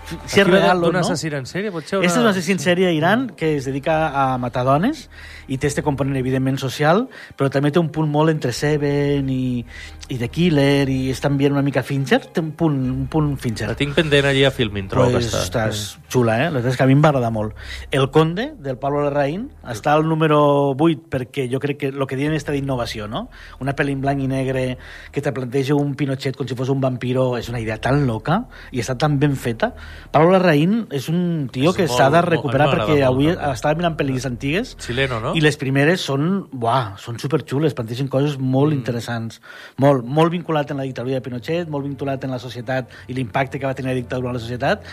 Si 0.10 0.40
és 0.40 0.46
Aquí 0.48 0.52
va 0.52 0.58
real 0.58 0.80
o 0.84 0.88
d'un 0.88 0.94
no. 0.98 1.00
assassí 1.04 1.28
en 1.30 1.46
sèrie, 1.46 1.72
potser? 1.72 2.00
Este 2.02 2.08
és 2.08 2.18
un 2.18 2.28
assassí 2.30 2.52
en 2.56 2.60
sèrie 2.60 2.88
a 2.90 2.92
Iran 2.96 3.28
que 3.38 3.56
es 3.58 3.66
dedica 3.66 4.10
a 4.10 4.38
matar 4.42 4.64
dones 4.66 5.08
i 5.48 5.58
té 5.58 5.68
este 5.68 5.82
component 5.86 6.18
evidentment 6.18 6.58
social, 6.62 7.08
però 7.38 7.50
també 7.50 7.72
té 7.72 7.80
un 7.82 7.90
punt 7.94 8.10
molt 8.10 8.30
entre 8.34 8.52
Seven 8.54 9.30
i, 9.30 9.64
i 10.10 10.18
The 10.18 10.30
Killer 10.30 10.90
i 10.90 11.10
és 11.14 11.22
també 11.22 11.50
una 11.50 11.62
mica 11.66 11.84
Fincher, 11.84 12.20
té 12.34 12.42
un 12.42 12.52
punt, 12.58 12.78
un 12.92 13.08
punt 13.10 13.36
Fincher. 13.42 13.68
La 13.72 13.78
tinc 13.78 13.96
pendent 13.98 14.26
allí 14.30 14.44
a 14.46 14.52
Filmin, 14.52 14.88
trobo 14.90 15.10
Pues, 15.12 15.26
que 15.26 15.32
està. 15.32 15.42
ostres, 15.70 15.98
xula, 16.10 16.38
eh? 16.46 16.52
La 16.52 16.62
que 16.62 16.84
a 16.84 16.86
mi 16.86 16.94
em 16.94 17.02
va 17.04 17.10
agradar 17.10 17.32
molt. 17.32 17.56
El 17.92 18.10
Conde, 18.12 18.54
del 18.60 18.78
Pablo 18.78 19.04
Larraín, 19.04 19.50
està 19.66 19.94
al 19.94 20.08
número 20.08 20.76
8 20.78 21.10
perquè 21.10 21.48
jo 21.52 21.60
crec 21.60 21.78
que 21.78 21.88
el 21.94 22.06
que 22.08 22.16
diuen 22.20 22.34
està 22.38 22.54
d'innovació, 22.54 23.08
no? 23.08 23.28
Una 23.60 23.74
pel·li 23.76 23.94
en 23.98 24.02
blanc 24.02 24.22
i 24.22 24.28
negre 24.30 24.78
que 25.12 25.22
te 25.22 25.34
planteja 25.34 25.76
un 25.76 25.96
Pinochet 25.96 26.38
com 26.38 26.48
si 26.48 26.56
fos 26.56 26.70
un 26.70 26.82
vampiro 26.82 27.38
és 27.38 27.50
una 27.50 27.60
idea 27.60 27.78
tan 27.82 28.06
loca 28.08 28.44
i 28.72 28.80
està 28.84 28.98
tan 28.98 29.18
ben 29.20 29.36
feta. 29.36 29.74
Pablo 30.12 30.32
Larraín 30.32 30.88
és 30.92 31.10
un 31.10 31.50
tio 31.52 31.70
És 31.72 31.76
que 31.76 31.86
molt- 31.88 31.98
s'ha 31.98 32.10
de 32.10 32.18
molt- 32.18 32.30
recuperar 32.30 32.68
m'agrada 32.68 32.88
perquè 32.88 33.00
molt, 33.00 33.08
avui 33.10 33.28
també. 33.36 33.52
estava 33.54 33.76
mirant 33.76 33.98
pel·lis 33.98 34.26
antigues 34.26 34.76
Chileno, 34.78 35.20
no? 35.20 35.36
i 35.36 35.42
les 35.42 35.58
primeres 35.58 36.02
són, 36.02 36.48
buah, 36.52 36.98
són 36.98 37.20
superxules, 37.20 37.74
plantegen 37.74 38.08
coses 38.08 38.38
molt 38.40 38.74
mm. 38.74 38.78
interessants. 38.78 39.42
Molt, 39.78 40.06
molt 40.06 40.32
vinculat 40.32 40.72
en 40.72 40.78
la 40.78 40.84
dictadura 40.84 41.16
de 41.16 41.22
Pinochet, 41.22 41.70
molt 41.70 41.86
vinculat 41.86 42.24
en 42.24 42.32
la 42.32 42.40
societat 42.40 42.90
i 43.08 43.14
l'impacte 43.14 43.60
que 43.60 43.66
va 43.66 43.74
tenir 43.76 43.90
la 43.92 43.96
dictadura 43.96 44.30
en 44.30 44.34
la 44.36 44.40
societat, 44.40 44.84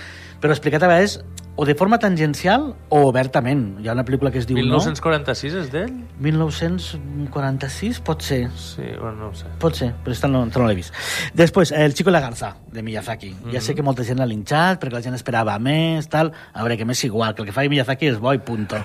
però 0.40 0.54
explicat 0.54 0.82
a 0.82 0.92
vegades 0.92 1.20
o 1.56 1.64
de 1.64 1.74
forma 1.74 1.98
tangencial 1.98 2.76
o 2.92 3.00
obertament. 3.08 3.78
Hi 3.80 3.88
ha 3.88 3.94
una 3.96 4.04
pel·lícula 4.04 4.28
que 4.30 4.38
es 4.42 4.46
diu 4.46 4.58
1946 4.60 5.54
és 5.62 5.70
d'ell? 5.72 5.88
No? 5.88 6.20
1946? 6.26 8.00
Pot 8.04 8.22
ser. 8.22 8.42
Sí, 8.60 8.84
bueno, 9.00 9.16
no 9.16 9.30
ho 9.32 9.34
sé. 9.34 9.48
Pot 9.60 9.78
ser, 9.80 9.88
però 10.04 10.12
esta 10.12 10.28
no, 10.28 10.44
esta 10.44 10.60
no 10.60 10.68
l'he 10.68 10.76
vist. 10.76 10.92
Després, 11.34 11.72
El 11.72 11.94
chico 11.94 12.10
y 12.10 12.12
la 12.12 12.20
garza, 12.20 12.56
de 12.70 12.82
Miyazaki. 12.82 13.30
Mm 13.30 13.36
-hmm. 13.44 13.52
Ja 13.54 13.60
sé 13.60 13.74
que 13.74 13.82
molta 13.82 14.04
gent 14.04 14.18
l'ha 14.18 14.26
linxat 14.26 14.82
perquè 14.82 14.92
la 14.92 15.02
gent 15.02 15.14
esperava 15.14 15.58
més, 15.58 16.08
tal. 16.08 16.32
A 16.52 16.62
veure, 16.62 16.76
que 16.76 16.84
m'és 16.84 17.02
igual, 17.04 17.34
que 17.34 17.42
el 17.42 17.46
que 17.46 17.52
fa 17.52 17.66
Miyazaki 17.68 18.06
és 18.06 18.18
bo 18.18 18.34
i 18.34 18.38
punto. 18.38 18.76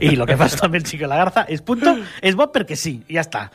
I 0.00 0.14
el 0.14 0.26
que 0.26 0.36
fa 0.36 0.48
també 0.48 0.78
El 0.78 0.84
chico 0.84 1.04
y 1.04 1.08
la 1.08 1.16
garza 1.16 1.44
és 1.46 1.60
punto, 1.60 1.94
és 2.22 2.34
bo 2.34 2.50
perquè 2.50 2.74
sí, 2.74 3.04
i 3.06 3.14
ja 3.14 3.20
està. 3.20 3.50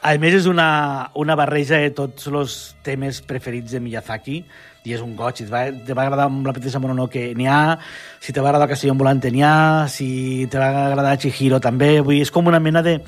A 0.00 0.16
més, 0.18 0.34
és 0.34 0.46
una, 0.46 1.10
una 1.14 1.34
barreja 1.34 1.76
de 1.76 1.90
tots 1.90 2.26
els 2.26 2.76
temes 2.82 3.20
preferits 3.20 3.72
de 3.72 3.80
Miyazaki, 3.80 4.44
i 4.84 4.94
és 4.96 5.02
un 5.02 5.14
goig, 5.16 5.38
si 5.38 5.46
te 5.46 5.52
va, 5.52 5.62
te 5.70 5.94
va 5.94 6.06
agradar 6.06 6.26
amb 6.30 6.46
la 6.46 6.54
petita 6.56 6.80
Mononoke. 6.82 7.28
N'hi 7.38 7.46
ha, 7.46 7.78
si 8.20 8.34
te 8.34 8.42
va 8.42 8.50
agradar 8.50 8.68
Castillo 8.72 8.96
Ambulante 8.96 9.30
n'hi 9.30 9.44
ha, 9.46 9.86
si 9.88 10.48
te 10.50 10.58
va 10.58 10.88
agradar 10.88 11.18
Chihiro 11.22 11.60
també, 11.62 12.00
vull 12.00 12.18
dir, 12.18 12.26
és 12.26 12.34
com 12.34 12.50
una 12.50 12.60
mena 12.60 12.82
de, 12.82 12.98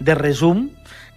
de 0.00 0.16
resum 0.16 0.68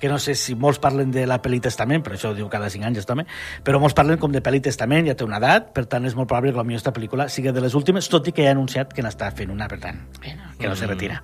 que 0.02 0.10
no 0.10 0.18
sé 0.18 0.34
si 0.34 0.56
molts 0.58 0.80
parlen 0.82 1.12
de 1.14 1.28
la 1.30 1.38
pel·li 1.40 1.60
Testament, 1.62 2.02
però 2.02 2.18
això 2.18 2.32
ho 2.32 2.36
diu 2.36 2.48
cada 2.50 2.72
5 2.74 2.88
anys 2.90 3.06
també, 3.06 3.28
però 3.64 3.80
molts 3.80 3.94
parlen 3.94 4.18
com 4.20 4.34
de 4.34 4.42
pel·li 4.42 4.60
Testament, 4.66 5.06
ja 5.06 5.14
té 5.16 5.24
una 5.24 5.38
edat, 5.38 5.70
per 5.76 5.86
tant 5.86 6.10
és 6.10 6.18
molt 6.18 6.28
probable 6.28 6.56
que 6.56 6.58
la 6.58 6.66
millor 6.66 6.96
pel·lícula 6.96 7.30
sigui 7.30 7.54
de 7.54 7.62
les 7.62 7.78
últimes, 7.78 8.10
tot 8.10 8.26
i 8.28 8.34
que 8.34 8.48
ja 8.48 8.50
ha 8.50 8.58
anunciat 8.58 8.96
que 8.98 9.06
n'està 9.06 9.30
fent 9.38 9.54
una, 9.54 9.70
per 9.70 9.78
tant, 9.86 10.02
que 10.18 10.66
no 10.66 10.76
se 10.76 10.90
retira. 10.90 11.22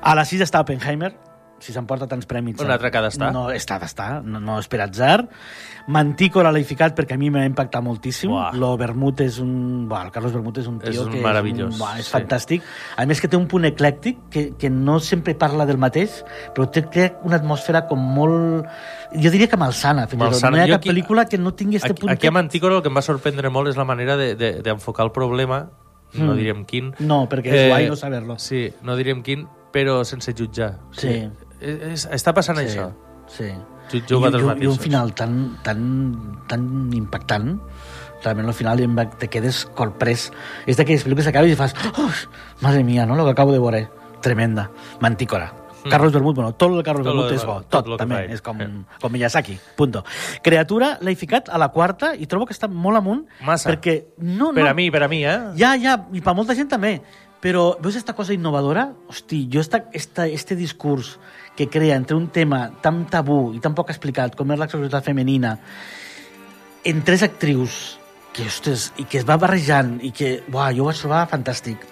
A 0.00 0.14
la 0.14 0.22
6 0.30 0.46
està 0.46 0.62
Oppenheimer, 0.62 1.10
si 1.60 1.72
s'emporta 1.72 2.06
tants 2.06 2.26
prèmits... 2.26 2.60
Un 2.62 2.70
altre 2.70 2.90
que 2.90 2.98
ha 2.98 3.02
d'estar. 3.02 3.32
No, 3.32 3.46
està 3.50 3.78
d'estar, 3.80 4.22
no, 4.24 4.40
no 4.40 4.58
és 4.60 4.66
per 4.68 4.80
atzar. 4.84 5.28
Mantícora 5.88 6.50
l'he 6.52 6.62
ficat 6.64 6.94
perquè 6.96 7.16
a 7.16 7.20
mi 7.20 7.28
m'ha 7.32 7.44
impactat 7.46 7.82
moltíssim. 7.84 8.32
Lo 8.56 8.74
Bermut 8.80 9.20
és 9.24 9.38
un... 9.42 9.86
Buah, 9.88 10.06
el 10.06 10.12
Carlos 10.14 10.32
Bermut 10.32 10.58
és 10.62 10.66
un 10.70 10.78
És 10.82 10.90
tio 10.96 11.04
un 11.06 11.12
que 11.12 11.20
meravellós, 11.24 11.68
és, 11.70 11.74
un, 11.74 11.80
buah, 11.80 11.98
és 12.00 12.06
sí. 12.08 12.12
fantàstic. 12.14 12.62
A 12.96 13.06
més 13.08 13.20
que 13.20 13.28
té 13.28 13.36
un 13.36 13.46
punt 13.50 13.64
eclèctic 13.68 14.18
que, 14.32 14.44
que 14.58 14.70
no 14.72 14.98
sempre 15.04 15.34
parla 15.36 15.66
del 15.68 15.78
mateix, 15.80 16.22
però 16.56 16.68
té 16.72 16.84
crea 16.88 17.14
una 17.24 17.36
atmosfera 17.40 17.84
com 17.90 18.00
molt... 18.00 18.66
Jo 19.14 19.30
diria 19.30 19.48
que 19.48 19.56
malsana. 19.60 20.06
Fins. 20.10 20.20
Malsana. 20.24 20.56
No 20.56 20.60
hi 20.60 20.64
ha 20.64 20.68
Jo 20.68 20.76
cap 20.78 20.82
aquí- 20.84 20.92
pel·lícula 20.92 21.26
que 21.28 21.38
no 21.38 21.52
tingui 21.54 21.78
Aquí, 21.82 21.92
punt... 22.00 22.12
aquí 22.12 22.26
a 22.26 22.32
Mantícoro 22.34 22.78
el 22.78 22.82
que 22.82 22.88
em 22.92 22.96
va 22.96 23.02
sorprendre 23.04 23.50
molt 23.52 23.68
és 23.72 23.76
la 23.80 23.84
manera 23.88 24.16
de- 24.16 24.34
de- 24.36 24.54
d'enfocar 24.64 25.06
el 25.06 25.12
problema, 25.12 25.66
no 26.14 26.32
Mm. 26.32 26.36
diríem 26.38 26.64
quin. 26.64 26.92
No, 27.00 27.24
perquè 27.28 27.50
és 27.52 27.68
guai 27.68 27.88
no 27.90 27.96
saber-lo. 27.96 28.38
Sí, 28.38 28.68
no 28.86 28.94
diríem 28.96 29.20
quin, 29.26 29.48
però 29.74 30.04
sense 30.04 30.32
jutjar. 30.32 30.78
O 30.90 30.94
Sí. 30.94 31.28
És, 31.64 32.06
està 32.12 32.34
passant 32.36 32.60
Sí, 32.60 32.66
això. 32.68 32.90
Sí. 33.32 33.50
Jutjo 33.92 34.18
I, 34.18 34.20
vosaltres 34.20 34.60
i, 34.60 34.64
I 34.64 34.70
un 34.70 34.78
final 34.80 35.12
tan, 35.16 35.34
tan, 35.64 35.82
tan 36.48 36.64
impactant 36.96 37.58
realment 38.24 38.48
al 38.48 38.56
final 38.56 38.80
te 39.18 39.28
quedes 39.28 39.64
corprès. 39.76 40.30
És 40.66 40.78
d'aquelles 40.78 41.04
pel·lícules 41.04 41.28
que 41.28 41.34
acabes 41.34 41.52
i 41.52 41.58
fas 41.58 41.74
oh, 41.98 42.08
madre 42.64 42.84
mía, 42.84 43.04
no? 43.06 43.16
lo 43.16 43.24
que 43.24 43.34
acabo 43.36 43.52
de 43.52 43.58
veure. 43.58 43.88
Tremenda. 44.24 44.70
Mantícora. 45.00 45.52
Mm. 45.84 45.90
Carlos 45.90 46.12
Bermut, 46.14 46.34
bueno, 46.34 46.54
tot 46.54 46.72
el 46.72 46.82
Carlos 46.82 47.04
Tot 47.04 47.12
Bermut 47.12 47.32
és 47.34 47.44
bo, 47.44 47.58
tot 47.68 47.84
tot, 47.84 47.98
també, 48.00 48.22
és 48.32 48.40
com, 48.40 48.56
com 49.02 49.12
Miyazaki, 49.12 49.58
punto. 49.76 50.00
Creatura 50.42 50.94
l'he 51.04 51.12
ficat 51.14 51.50
a 51.52 51.60
la 51.60 51.68
quarta 51.74 52.14
i 52.16 52.24
trobo 52.24 52.48
que 52.48 52.56
està 52.56 52.70
molt 52.72 52.96
amunt 52.96 53.26
Massa. 53.44 53.68
perquè 53.68 53.98
no, 54.16 54.48
no, 54.48 54.54
Per 54.56 54.64
a 54.70 54.72
mi, 54.72 54.88
per 54.90 55.02
a 55.04 55.10
mi, 55.12 55.20
eh? 55.28 55.36
ja, 55.60 55.74
ja, 55.76 55.98
i 56.16 56.24
per 56.24 56.32
molta 56.34 56.56
gent 56.56 56.72
també. 56.72 56.96
Però 57.44 57.74
veus 57.76 57.98
esta 58.00 58.14
cosa 58.16 58.32
innovadora? 58.32 58.86
Hosti, 59.12 59.42
jo 59.52 59.60
esta, 59.60 59.82
esta, 59.92 60.24
este 60.24 60.56
discurs 60.56 61.18
que 61.56 61.68
crea 61.70 61.96
entre 61.96 62.16
un 62.16 62.28
tema 62.34 62.66
tan 62.82 63.04
tabú 63.10 63.52
i 63.54 63.60
tan 63.62 63.74
poc 63.74 63.92
explicat 63.94 64.34
com 64.34 64.50
és 64.50 64.60
la 64.60 64.68
sexualitat 64.68 65.06
femenina 65.06 65.56
en 66.84 67.02
tres 67.06 67.22
actrius 67.22 67.98
que, 68.34 68.46
ostres, 68.50 68.90
i 68.98 69.06
que 69.06 69.20
es 69.20 69.26
va 69.28 69.38
barrejant 69.40 69.96
i 70.02 70.10
que, 70.12 70.36
buah, 70.50 70.72
jo 70.74 70.84
ho 70.84 70.90
vaig 70.90 71.00
trobar 71.00 71.26
fantàstic 71.30 71.90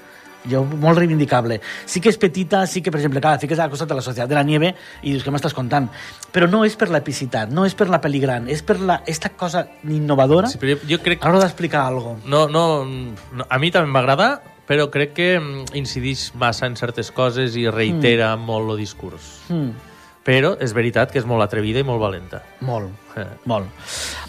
jo, 0.49 0.65
molt 0.65 0.99
reivindicable. 0.99 1.61
Sí 1.87 2.01
que 2.03 2.11
és 2.11 2.19
petita, 2.19 2.65
sí 2.67 2.83
que, 2.83 2.91
per 2.91 3.01
exemple, 3.01 3.23
clar, 3.23 3.39
fiques 3.43 3.61
al 3.63 3.71
costat 3.71 3.91
de 3.91 3.99
la 3.99 4.05
Societat 4.05 4.31
de 4.31 4.39
la 4.39 4.45
Nieve 4.47 4.73
i 5.03 5.13
dius, 5.13 5.25
què 5.25 5.35
m'estàs 5.35 5.55
contant? 5.57 5.89
Però 6.35 6.49
no 6.51 6.65
és 6.67 6.77
per 6.79 6.91
l'epicitat, 6.91 7.53
no 7.55 7.67
és 7.69 7.77
per 7.79 7.89
la 7.93 8.01
pel·li 8.03 8.23
gran, 8.23 8.49
és 8.51 8.65
per 8.67 8.81
la, 8.81 9.01
esta 9.07 9.33
cosa 9.39 9.65
innovadora 9.87 10.51
Sí, 10.51 10.59
però 10.59 10.75
jo, 10.75 10.89
jo 10.95 11.03
crec... 11.05 11.23
a 11.23 11.31
l'hora 11.31 11.47
d'explicar 11.47 11.87
alguna 11.87 12.17
cosa. 12.17 12.33
No, 12.35 12.47
no, 12.51 12.65
no, 13.39 13.47
a 13.49 13.61
mi 13.63 13.71
també 13.75 13.93
m'agrada, 13.95 14.33
però 14.69 14.89
crec 14.93 15.15
que 15.17 15.31
mm, 15.39 15.73
incidix 15.79 16.31
massa 16.39 16.69
en 16.71 16.77
certes 16.79 17.11
coses 17.15 17.57
i 17.59 17.69
reitera 17.71 18.35
mm. 18.37 18.47
molt 18.49 18.75
el 18.75 18.83
discurs. 18.85 19.33
Mm. 19.53 19.73
Però 20.23 20.53
és 20.63 20.71
veritat 20.75 21.11
que 21.11 21.19
és 21.19 21.27
molt 21.27 21.43
atrevida 21.43 21.83
i 21.83 21.87
molt 21.87 21.99
valenta. 22.03 22.45
Molt, 22.63 22.93
Eh. 23.17 23.27
molt. 23.45 23.69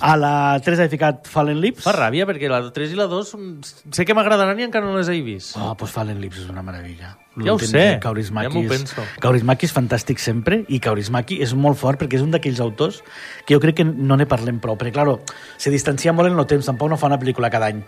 A 0.03 0.15
la 0.19 0.59
3 0.63 0.85
he 0.85 0.89
ficat 0.91 1.27
Fallen 1.31 1.61
Lips. 1.63 1.83
Fa 1.85 1.95
ràbia, 1.95 2.27
perquè 2.29 2.49
la 2.51 2.61
3 2.73 2.93
i 2.93 2.99
la 2.99 3.07
2 3.11 3.35
mm, 3.37 3.91
sé 3.95 4.05
que 4.05 4.15
m'agradaran 4.17 4.59
i 4.59 4.67
encara 4.67 4.85
no 4.85 4.97
les 4.97 5.09
he 5.09 5.21
vist. 5.23 5.57
Oh, 5.57 5.73
pues 5.79 5.91
Fallen 5.91 6.19
Lips 6.21 6.43
és 6.43 6.49
una 6.51 6.65
meravella. 6.65 7.17
Ja 7.35 7.53
ho 7.55 7.57
sé, 7.57 7.97
de 7.97 7.99
ja 7.99 8.49
m'ho 8.53 8.61
penso. 8.69 9.01
Kaurismäki 9.19 9.65
és 9.65 9.71
fantàstic 9.73 10.19
sempre 10.21 10.59
i 10.69 10.77
Kaurismäki 10.83 11.39
és 11.41 11.55
molt 11.57 11.79
fort 11.81 11.97
perquè 11.97 12.19
és 12.19 12.21
un 12.21 12.29
d'aquells 12.29 12.59
autors 12.61 12.99
que 13.47 13.55
jo 13.55 13.59
crec 13.63 13.79
que 13.79 13.85
no 13.87 14.13
ne 14.19 14.27
parlem 14.29 14.59
prou. 14.61 14.77
Perquè, 14.77 14.93
claro, 14.93 15.15
se 15.57 15.71
distancia 15.73 16.13
molt 16.13 16.29
en 16.29 16.37
el 16.37 16.45
temps, 16.45 16.67
tampoc 16.69 16.91
no 16.91 16.99
fa 17.01 17.09
una 17.09 17.17
pel·lícula 17.17 17.49
cada 17.49 17.71
any. 17.73 17.81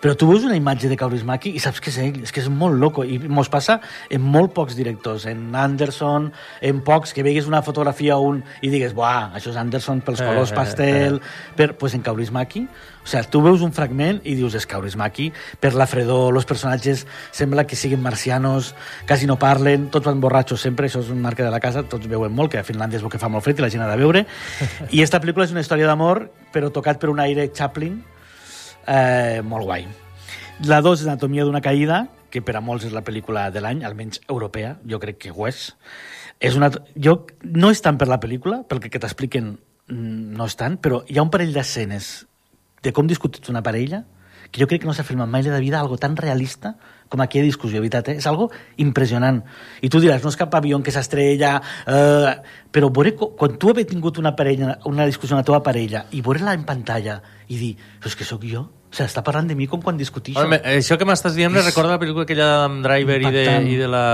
Però 0.00 0.14
tu 0.14 0.28
veus 0.30 0.46
una 0.46 0.54
imatge 0.54 0.86
de 0.92 0.96
Kaurismäki 1.00 1.50
i 1.50 1.62
saps 1.62 1.82
que 1.82 1.90
és 1.90 1.98
ell, 1.98 2.20
és 2.22 2.30
que 2.30 2.44
és 2.44 2.48
molt 2.48 2.78
loco. 2.78 3.02
I 3.02 3.18
mos 3.26 3.50
passa 3.50 3.80
en 4.08 4.22
molt 4.22 4.54
pocs 4.54 4.78
directors, 4.78 5.26
en 5.26 5.50
Anderson, 5.56 6.30
en 6.60 6.84
pocs, 6.86 7.12
que 7.12 7.26
vegues 7.26 7.50
una 7.50 7.64
fotografia 7.66 8.20
un 8.22 8.44
i 8.62 8.70
digues, 8.70 8.94
buah, 8.94 9.32
això 9.34 9.50
és 9.50 9.58
Anderson 9.58 10.00
pels 10.06 10.22
Eh, 10.22 10.26
colors 10.30 10.41
eh, 10.50 10.56
pastel, 10.56 11.20
per, 11.54 11.76
pues 11.78 11.94
en 11.94 12.02
Kaurismäki 12.02 12.66
o 13.02 13.06
sigui, 13.06 13.26
tu 13.30 13.40
veus 13.42 13.62
un 13.66 13.72
fragment 13.74 14.20
i 14.22 14.36
dius 14.38 14.54
és 14.54 14.66
Kaurismäki, 14.70 15.32
per 15.60 15.72
la 15.74 15.88
fredor, 15.90 16.30
els 16.36 16.46
personatges 16.46 17.04
sembla 17.34 17.64
que 17.66 17.76
siguin 17.76 18.02
marcianos, 18.02 18.74
quasi 19.08 19.26
no 19.26 19.38
parlen, 19.42 19.88
tots 19.90 20.06
van 20.06 20.20
borratxos 20.22 20.62
sempre, 20.62 20.86
això 20.86 21.02
és 21.02 21.10
un 21.10 21.20
marca 21.22 21.42
de 21.42 21.50
la 21.50 21.60
casa, 21.60 21.82
tots 21.82 22.06
veuen 22.06 22.32
molt, 22.32 22.52
que 22.52 22.60
a 22.60 22.66
Finlàndia 22.66 23.00
és 23.00 23.04
el 23.04 23.10
que 23.10 23.18
fa 23.18 23.30
molt 23.32 23.42
fred 23.44 23.58
i 23.58 23.64
la 23.64 23.70
gent 23.74 23.82
ha 23.82 23.90
de 23.90 23.98
veure. 23.98 24.24
I 24.94 25.02
esta 25.02 25.18
pel·lícula 25.22 25.48
és 25.48 25.54
una 25.54 25.64
història 25.64 25.90
d'amor, 25.90 26.28
però 26.54 26.70
tocat 26.70 27.02
per 27.02 27.10
un 27.10 27.22
aire 27.24 27.48
Chaplin, 27.50 27.98
eh, 28.86 29.42
molt 29.42 29.66
guai. 29.66 29.88
La 30.70 30.78
2 30.84 31.02
és 31.02 31.08
Anatomia 31.08 31.48
d'una 31.48 31.62
caïda, 31.64 32.04
que 32.30 32.40
per 32.40 32.54
a 32.56 32.62
molts 32.62 32.86
és 32.86 32.94
la 32.94 33.02
pel·lícula 33.02 33.48
de 33.50 33.60
l'any, 33.60 33.82
almenys 33.84 34.22
europea, 34.28 34.76
jo 34.88 35.02
crec 35.02 35.18
que 35.26 35.34
ho 35.34 35.50
és. 35.50 35.72
és 36.38 36.54
una, 36.58 36.70
jo, 36.94 37.26
no 37.42 37.70
és 37.70 37.82
tant 37.82 37.98
per 37.98 38.08
la 38.10 38.18
pel·lícula, 38.22 38.62
pel 38.66 38.80
que 38.82 38.98
t'expliquen 38.98 39.56
no 39.88 40.46
és 40.46 40.56
tant, 40.56 40.78
però 40.80 41.02
hi 41.08 41.18
ha 41.18 41.24
un 41.26 41.30
parell 41.30 41.52
d'escenes 41.54 42.26
de 42.82 42.92
com 42.92 43.06
discutits 43.06 43.48
una 43.52 43.62
parella 43.62 44.04
que 44.52 44.60
jo 44.60 44.66
crec 44.68 44.82
que 44.82 44.86
no 44.86 44.92
s'ha 44.92 45.04
filmat 45.06 45.30
mai 45.32 45.42
de 45.42 45.50
la 45.50 45.60
vida 45.62 45.80
algo 45.80 45.96
tan 45.96 46.16
realista 46.16 46.74
com 47.08 47.20
aquella 47.20 47.44
discussió, 47.44 47.76
de 47.76 47.80
veritat, 47.84 48.08
eh? 48.08 48.16
és 48.20 48.26
algo 48.26 48.50
impressionant. 48.80 49.42
I 49.84 49.88
tu 49.92 50.00
diràs, 50.00 50.22
no 50.24 50.30
és 50.32 50.36
cap 50.36 50.54
avió 50.56 50.78
que 50.84 50.92
s'estrella, 50.92 51.54
eh, 51.86 52.34
però 52.72 52.88
veure, 52.92 53.12
quan 53.16 53.58
tu 53.60 53.70
haver 53.70 53.84
tingut 53.88 54.16
una 54.20 54.34
parella, 54.36 54.78
una 54.88 55.04
discussió 55.08 55.36
amb 55.36 55.42
la 55.42 55.48
teva 55.48 55.62
parella 55.64 56.06
i 56.12 56.22
veure-la 56.24 56.54
en 56.56 56.64
pantalla 56.68 57.18
i 57.48 57.58
dir, 57.60 57.74
però 58.00 58.12
és 58.12 58.16
que 58.16 58.24
sóc 58.28 58.44
jo, 58.48 58.62
o 58.64 58.94
sigui, 58.96 59.08
està 59.08 59.24
parlant 59.24 59.48
de 59.48 59.56
mi 59.56 59.66
com 59.68 59.80
quan 59.84 59.96
discutixo. 60.00 60.40
Home, 60.40 60.60
això 60.64 60.96
que 61.00 61.08
m'estàs 61.08 61.36
dient 61.36 61.52
me 61.52 61.60
És 61.60 61.68
recorda 61.68 61.94
la 61.96 62.00
pel·lícula 62.00 62.24
aquella 62.24 62.48
d'Adam 62.50 62.80
Driver 62.84 63.20
i 63.22 63.30
de, 63.32 63.44
i 63.72 63.76
de 63.80 63.88
la... 63.88 64.04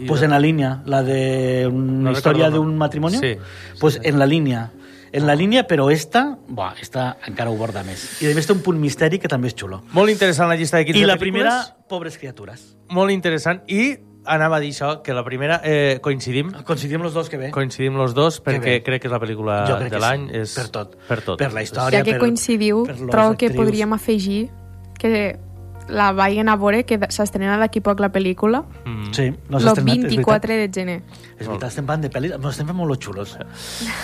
I 0.00 0.06
Pues 0.08 0.20
de... 0.20 0.26
en 0.28 0.32
la 0.32 0.40
línea, 0.40 0.82
la 0.84 1.02
de 1.02 1.66
una 1.68 2.10
No 2.10 2.12
historia 2.12 2.46
recuerdo, 2.48 2.60
de 2.60 2.64
no. 2.64 2.70
un 2.72 2.78
matrimonio. 2.78 3.20
Sí. 3.20 3.36
Pues 3.80 4.00
en 4.02 4.18
la 4.18 4.26
línea. 4.26 4.70
En 5.12 5.26
la 5.26 5.34
línia, 5.36 5.66
però 5.68 5.90
esta, 5.92 6.38
buah, 6.48 6.74
esta 6.80 7.18
encara 7.28 7.50
ho 7.52 7.56
borda 7.60 7.82
més. 7.84 8.06
I 8.24 8.30
a 8.30 8.34
més 8.34 8.46
té 8.48 8.54
un 8.56 8.62
punt 8.64 8.78
misteri 8.80 9.18
que 9.20 9.28
també 9.28 9.50
és 9.50 9.54
xulo. 9.58 9.82
Molt 9.92 10.08
interessant 10.08 10.48
la 10.48 10.56
llista 10.56 10.78
de 10.80 10.86
15 10.88 11.02
I 11.02 11.04
la 11.04 11.18
primera, 11.20 11.58
Pobres 11.88 12.16
criatures. 12.16 12.62
Molt 12.88 13.12
interessant. 13.12 13.60
I 13.68 13.98
anava 14.24 14.56
a 14.56 14.60
dir 14.62 14.70
això, 14.72 15.02
que 15.04 15.12
la 15.12 15.24
primera 15.26 15.60
eh, 15.64 15.98
coincidim. 16.00 16.52
Coincidim 16.64 17.02
los 17.04 17.12
dos, 17.12 17.28
que 17.28 17.36
bé. 17.36 17.50
Coincidim 17.52 17.96
los 18.00 18.14
dos 18.14 18.40
perquè 18.40 18.78
crec 18.86 19.02
que 19.02 19.08
és 19.10 19.12
la 19.12 19.20
pel·lícula 19.20 19.60
de 19.90 19.98
l'any. 20.00 20.28
sí, 20.30 20.38
És... 20.46 20.54
per 20.56 20.68
tot. 20.70 20.96
Per 21.08 21.20
tot. 21.20 21.38
Per 21.42 21.52
la 21.52 21.62
història, 21.66 21.98
Ja 21.98 22.04
que 22.06 22.16
per- 22.16 22.20
coincidiu, 22.24 22.84
per 22.86 22.96
trobo 22.96 23.36
que 23.36 23.50
actrius. 23.50 23.56
podríem 23.58 23.92
afegir 23.92 24.48
que 24.98 25.36
la 25.88 26.12
vagin 26.12 26.48
a 26.48 26.56
veure, 26.56 26.84
que 26.84 26.98
s'estrena 27.08 27.58
d'aquí 27.58 27.80
poc 27.80 28.00
la 28.00 28.10
pel·lícula, 28.12 28.64
Mm. 28.84 29.12
Sí, 29.12 29.30
no 29.50 29.60
s'ha 29.60 29.72
el 29.72 29.78
estrenat, 29.78 29.96
és 29.98 30.02
24 30.16 30.54
de 30.54 30.70
gener. 30.72 31.02
És 31.38 31.46
veritat, 31.46 31.68
estem 31.68 31.84
parlant 31.86 32.02
de 32.02 32.10
pel·lis, 32.10 32.38
no, 32.40 32.48
estem 32.48 32.66
fent 32.66 32.76
molt 32.76 32.88
los 32.88 32.98
xulos. 32.98 33.36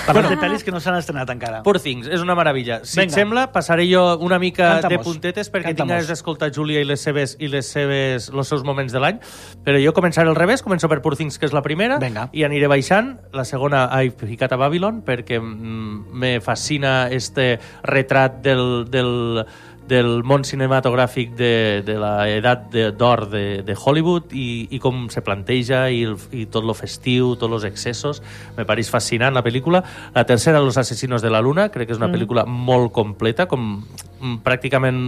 Parlant 0.07 0.29
de 0.29 0.37
pel·lis 0.39 0.63
que 0.65 0.71
no 0.71 0.81
s'han 0.81 0.97
estrenat 0.99 1.31
encara. 1.33 1.63
Poor 1.63 1.79
Things, 1.81 2.07
és 2.09 2.21
una 2.21 2.35
meravella. 2.35 2.81
Si 2.85 2.99
Vinga. 3.01 3.09
et 3.13 3.15
sembla, 3.17 3.47
passaré 3.53 3.87
jo 3.91 4.19
una 4.19 4.39
mica 4.39 4.81
Cantamos. 4.81 4.99
de 4.99 5.05
puntetes 5.05 5.49
perquè 5.51 5.69
tinc 5.73 5.79
Cantamos. 5.79 5.93
ganes 5.95 6.09
d'escoltar 6.09 6.51
Júlia 6.53 6.81
i 6.81 6.85
les 6.85 7.01
seves 7.01 7.37
i 7.41 7.49
les 7.49 7.67
seves 7.67 8.29
els 8.29 8.49
seus 8.49 8.65
moments 8.65 8.93
de 8.93 9.01
l'any. 9.01 9.19
Però 9.65 9.79
jo 9.83 9.93
començaré 9.95 10.29
al 10.29 10.37
revés, 10.37 10.63
començo 10.63 10.89
per 10.89 11.01
Poor 11.01 11.17
Things, 11.17 11.39
que 11.39 11.47
és 11.47 11.53
la 11.53 11.63
primera, 11.63 11.99
Vinga. 11.99 12.29
i 12.33 12.45
aniré 12.45 12.67
baixant. 12.69 13.19
La 13.33 13.45
segona 13.45 13.89
he 14.03 14.11
ficat 14.11 14.53
a 14.53 14.57
Babylon 14.57 15.03
perquè 15.03 15.41
mm, 15.41 16.13
me 16.13 16.41
fascina 16.41 17.09
este 17.09 17.59
retrat 17.83 18.43
del, 18.43 18.85
del, 18.91 19.47
del 19.89 20.23
món 20.23 20.45
cinematogràfic 20.45 21.33
de, 21.39 21.83
de 21.87 21.95
la 21.99 22.29
edat 22.29 22.67
de- 22.71 22.91
d'or 22.93 23.27
de, 23.33 23.63
de 23.65 23.75
Hollywood 23.75 24.33
i, 24.37 24.69
i 24.71 24.79
com 24.79 25.07
se 25.11 25.23
planteja 25.25 25.87
i, 25.91 26.03
el, 26.05 26.17
i 26.37 26.45
tot 26.47 26.65
lo 26.69 26.75
festiu, 26.77 27.35
tots 27.41 27.59
els 27.59 27.65
excessos. 27.65 28.23
Me 28.57 28.67
pareix 28.69 28.91
fascinant 28.93 29.35
la 29.35 29.43
pel·lícula. 29.43 29.83
La 30.15 30.25
tercera, 30.29 30.61
Los 30.61 30.77
asesinos 30.77 31.23
de 31.23 31.31
la 31.31 31.41
luna, 31.41 31.69
crec 31.71 31.89
que 31.89 31.93
és 31.97 31.99
una 31.99 32.09
Mm. 32.09 32.15
pel·lícula 32.19 32.45
molt 32.47 32.93
completa, 32.93 33.47
com 33.49 33.85
mm, 34.21 34.43
pràcticament 34.45 35.03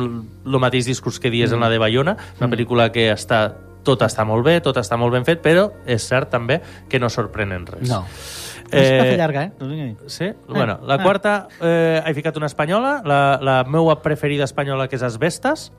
el 0.47 0.59
mateix 0.59 0.87
discurs 0.87 1.21
que 1.21 1.31
dies 1.31 1.53
en 1.53 1.61
la 1.61 1.69
de 1.71 1.79
Bayona, 1.79 2.17
una 2.39 2.47
Mm. 2.47 2.51
pel·lícula 2.53 2.91
que 2.93 3.11
està 3.13 3.55
tot 3.83 4.03
està 4.03 4.27
molt 4.29 4.45
bé, 4.45 4.61
tot 4.61 4.77
està 4.77 4.99
molt 5.01 5.13
ben 5.13 5.25
fet, 5.25 5.41
però 5.41 5.71
és 5.87 6.03
cert 6.05 6.29
també 6.31 6.61
que 6.89 6.99
no 7.01 7.09
sorprèn 7.09 7.53
en 7.57 7.65
res. 7.67 7.89
No. 7.89 8.05
Fe 8.71 9.17
llarga, 9.17 9.45
eh? 9.45 9.53
Dir. 9.61 9.97
Sí? 10.07 10.31
bueno, 10.49 10.79
la 10.87 11.03
quarta 11.03 11.49
eh, 11.61 12.03
he 12.07 12.15
ficat 12.15 12.37
una 12.37 12.47
espanyola, 12.47 13.03
la, 13.05 13.39
la 13.43 13.65
meua 13.65 14.01
preferida 14.03 14.45
espanyola, 14.45 14.89
que 14.89 14.97
és 14.97 15.03
Asbestas. 15.03 15.73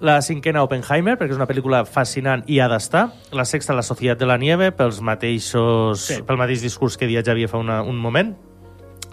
La 0.00 0.22
cinquena, 0.24 0.62
Oppenheimer, 0.64 1.18
perquè 1.20 1.34
és 1.34 1.36
una 1.36 1.44
pel·lícula 1.48 1.82
fascinant 1.84 2.40
i 2.48 2.56
ha 2.58 2.70
d'estar. 2.72 3.10
La 3.36 3.44
sexta, 3.44 3.74
La 3.76 3.82
Societat 3.84 4.22
de 4.22 4.28
la 4.30 4.38
Nieve, 4.40 4.70
pels 4.72 5.02
mateixos, 5.04 6.00
Sí. 6.06 6.22
pel 6.24 6.38
mateix 6.40 6.62
discurs 6.64 6.96
que 6.96 7.06
dia 7.06 7.22
ja 7.22 7.32
havia 7.32 7.48
fa 7.48 7.58
una, 7.60 7.82
un 7.82 7.98
moment. 8.00 8.32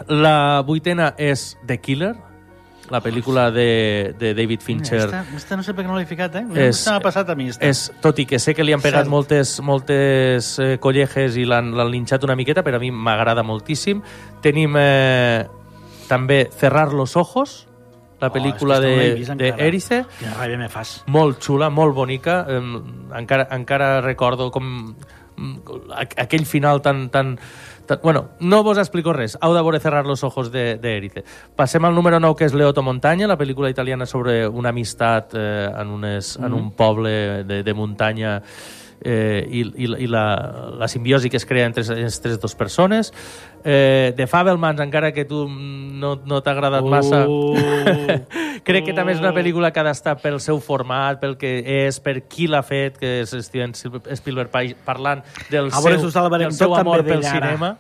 La 0.07 0.61
vuitena 0.65 1.13
és 1.17 1.57
The 1.67 1.79
Killer, 1.81 2.13
la 2.89 3.01
pel·lícula 3.03 3.49
de, 3.51 4.13
de 4.17 4.33
David 4.33 4.61
Fincher. 4.61 4.99
Esta, 5.05 5.25
esta 5.35 5.57
no 5.57 5.63
sé 5.63 5.73
per 5.75 5.83
què 5.83 5.89
no 5.89 5.97
l'he 5.97 6.05
ficat, 6.07 6.35
eh? 6.39 6.45
És- 6.55 6.77
Esta 6.79 6.93
m'ha 6.95 7.01
passat 7.03 7.29
a 7.29 7.35
mi, 7.35 7.49
esta. 7.51 7.65
És, 7.67 7.91
tot 8.01 8.17
i 8.19 8.25
que 8.25 8.39
sé 8.39 8.53
que 8.55 8.63
li 8.63 8.71
han 8.73 8.81
pegat 8.81 9.03
Cert. 9.03 9.11
moltes, 9.11 9.59
moltes 9.61 10.53
eh, 10.59 10.77
collejes 10.79 11.35
i 11.37 11.43
l'han 11.45 11.73
linxat 11.91 12.23
una 12.23 12.35
miqueta, 12.39 12.63
però 12.63 12.77
a 12.77 12.79
mi 12.79 12.91
m'agrada 12.91 13.43
moltíssim. 13.43 14.01
Tenim 14.41 14.75
eh, 14.79 15.45
també 16.07 16.47
Cerrar 16.55 16.93
los 16.93 17.17
ojos, 17.17 17.65
la 18.21 18.31
pel·lícula 18.33 18.77
Oh, 18.79 18.81
no 18.81 18.87
l'he 18.87 19.13
de, 19.13 19.35
de. 19.35 19.49
Erice, 19.67 20.05
Quina 20.17 20.33
ràbia 20.39 20.57
me 20.57 20.69
fas. 20.69 21.03
molt 21.05 21.43
xula, 21.43 21.69
molt 21.69 21.93
bonica. 21.93 22.45
Eh, 22.49 22.61
encara, 23.19 23.47
encara 23.51 24.01
recordo 24.01 24.49
com, 24.49 24.95
mm, 25.35 25.57
aqu- 25.91 26.17
aquell 26.23 26.45
final 26.45 26.81
tan, 26.81 27.09
tan... 27.09 27.37
Bueno, 28.03 28.29
no 28.39 28.63
vos 28.63 28.77
explico 28.77 29.13
res. 29.13 29.37
Heu 29.41 29.53
de 29.55 29.61
veure 29.61 29.79
Cerrar 29.79 30.05
los 30.05 30.23
ojos 30.23 30.51
de, 30.51 30.77
de 30.77 30.97
Erice. 30.97 31.23
Passem 31.55 31.85
al 31.85 31.95
número 31.95 32.19
9, 32.19 32.35
que 32.35 32.45
és 32.45 32.53
Leoto 32.53 32.83
Montaña, 32.83 33.27
la 33.27 33.37
pel·lícula 33.39 33.69
italiana 33.71 34.05
sobre 34.05 34.47
una 34.47 34.69
amistat 34.69 35.33
eh, 35.35 35.69
en, 35.71 35.93
unes, 35.95 36.35
en 36.37 36.53
un 36.53 36.71
poble 36.71 37.43
de, 37.47 37.63
de 37.63 37.73
muntanya 37.73 38.41
eh, 39.01 39.45
i, 39.49 39.61
i, 39.85 39.89
i 40.03 40.07
la, 40.07 40.23
la 40.79 40.87
simbiosi 40.87 41.29
que 41.29 41.37
es 41.37 41.45
crea 41.45 41.65
entre 41.65 41.83
aquestes 41.83 42.39
dues 42.41 42.55
persones. 42.55 43.13
Eh, 43.63 44.13
de 44.15 44.27
Fabelmans, 44.27 44.79
encara 44.79 45.11
que 45.11 45.25
tu 45.25 45.47
no, 45.49 46.15
no 46.25 46.41
t'ha 46.41 46.51
agradat 46.55 46.85
massa, 46.87 47.25
crec 48.67 48.85
que 48.87 48.93
també 48.95 49.13
és 49.15 49.19
una 49.19 49.33
pel·lícula 49.35 49.71
que 49.73 49.81
ha 49.81 49.85
d'estar 49.87 50.15
pel 50.21 50.39
seu 50.43 50.59
format, 50.63 51.19
pel 51.21 51.35
que 51.39 51.57
és, 51.87 51.99
per 52.03 52.21
qui 52.29 52.47
l'ha 52.47 52.61
fet, 52.63 52.97
que 53.01 53.19
és 53.23 53.33
Steven 53.47 53.73
Spielberg 53.75 54.51
pa- 54.53 54.63
parlant 54.87 55.23
del 55.51 55.67
A 55.67 55.81
seu, 55.81 56.11
del 56.47 56.53
seu 56.55 56.73
amor 56.75 57.03
pel 57.03 57.23
cinema. 57.49 57.73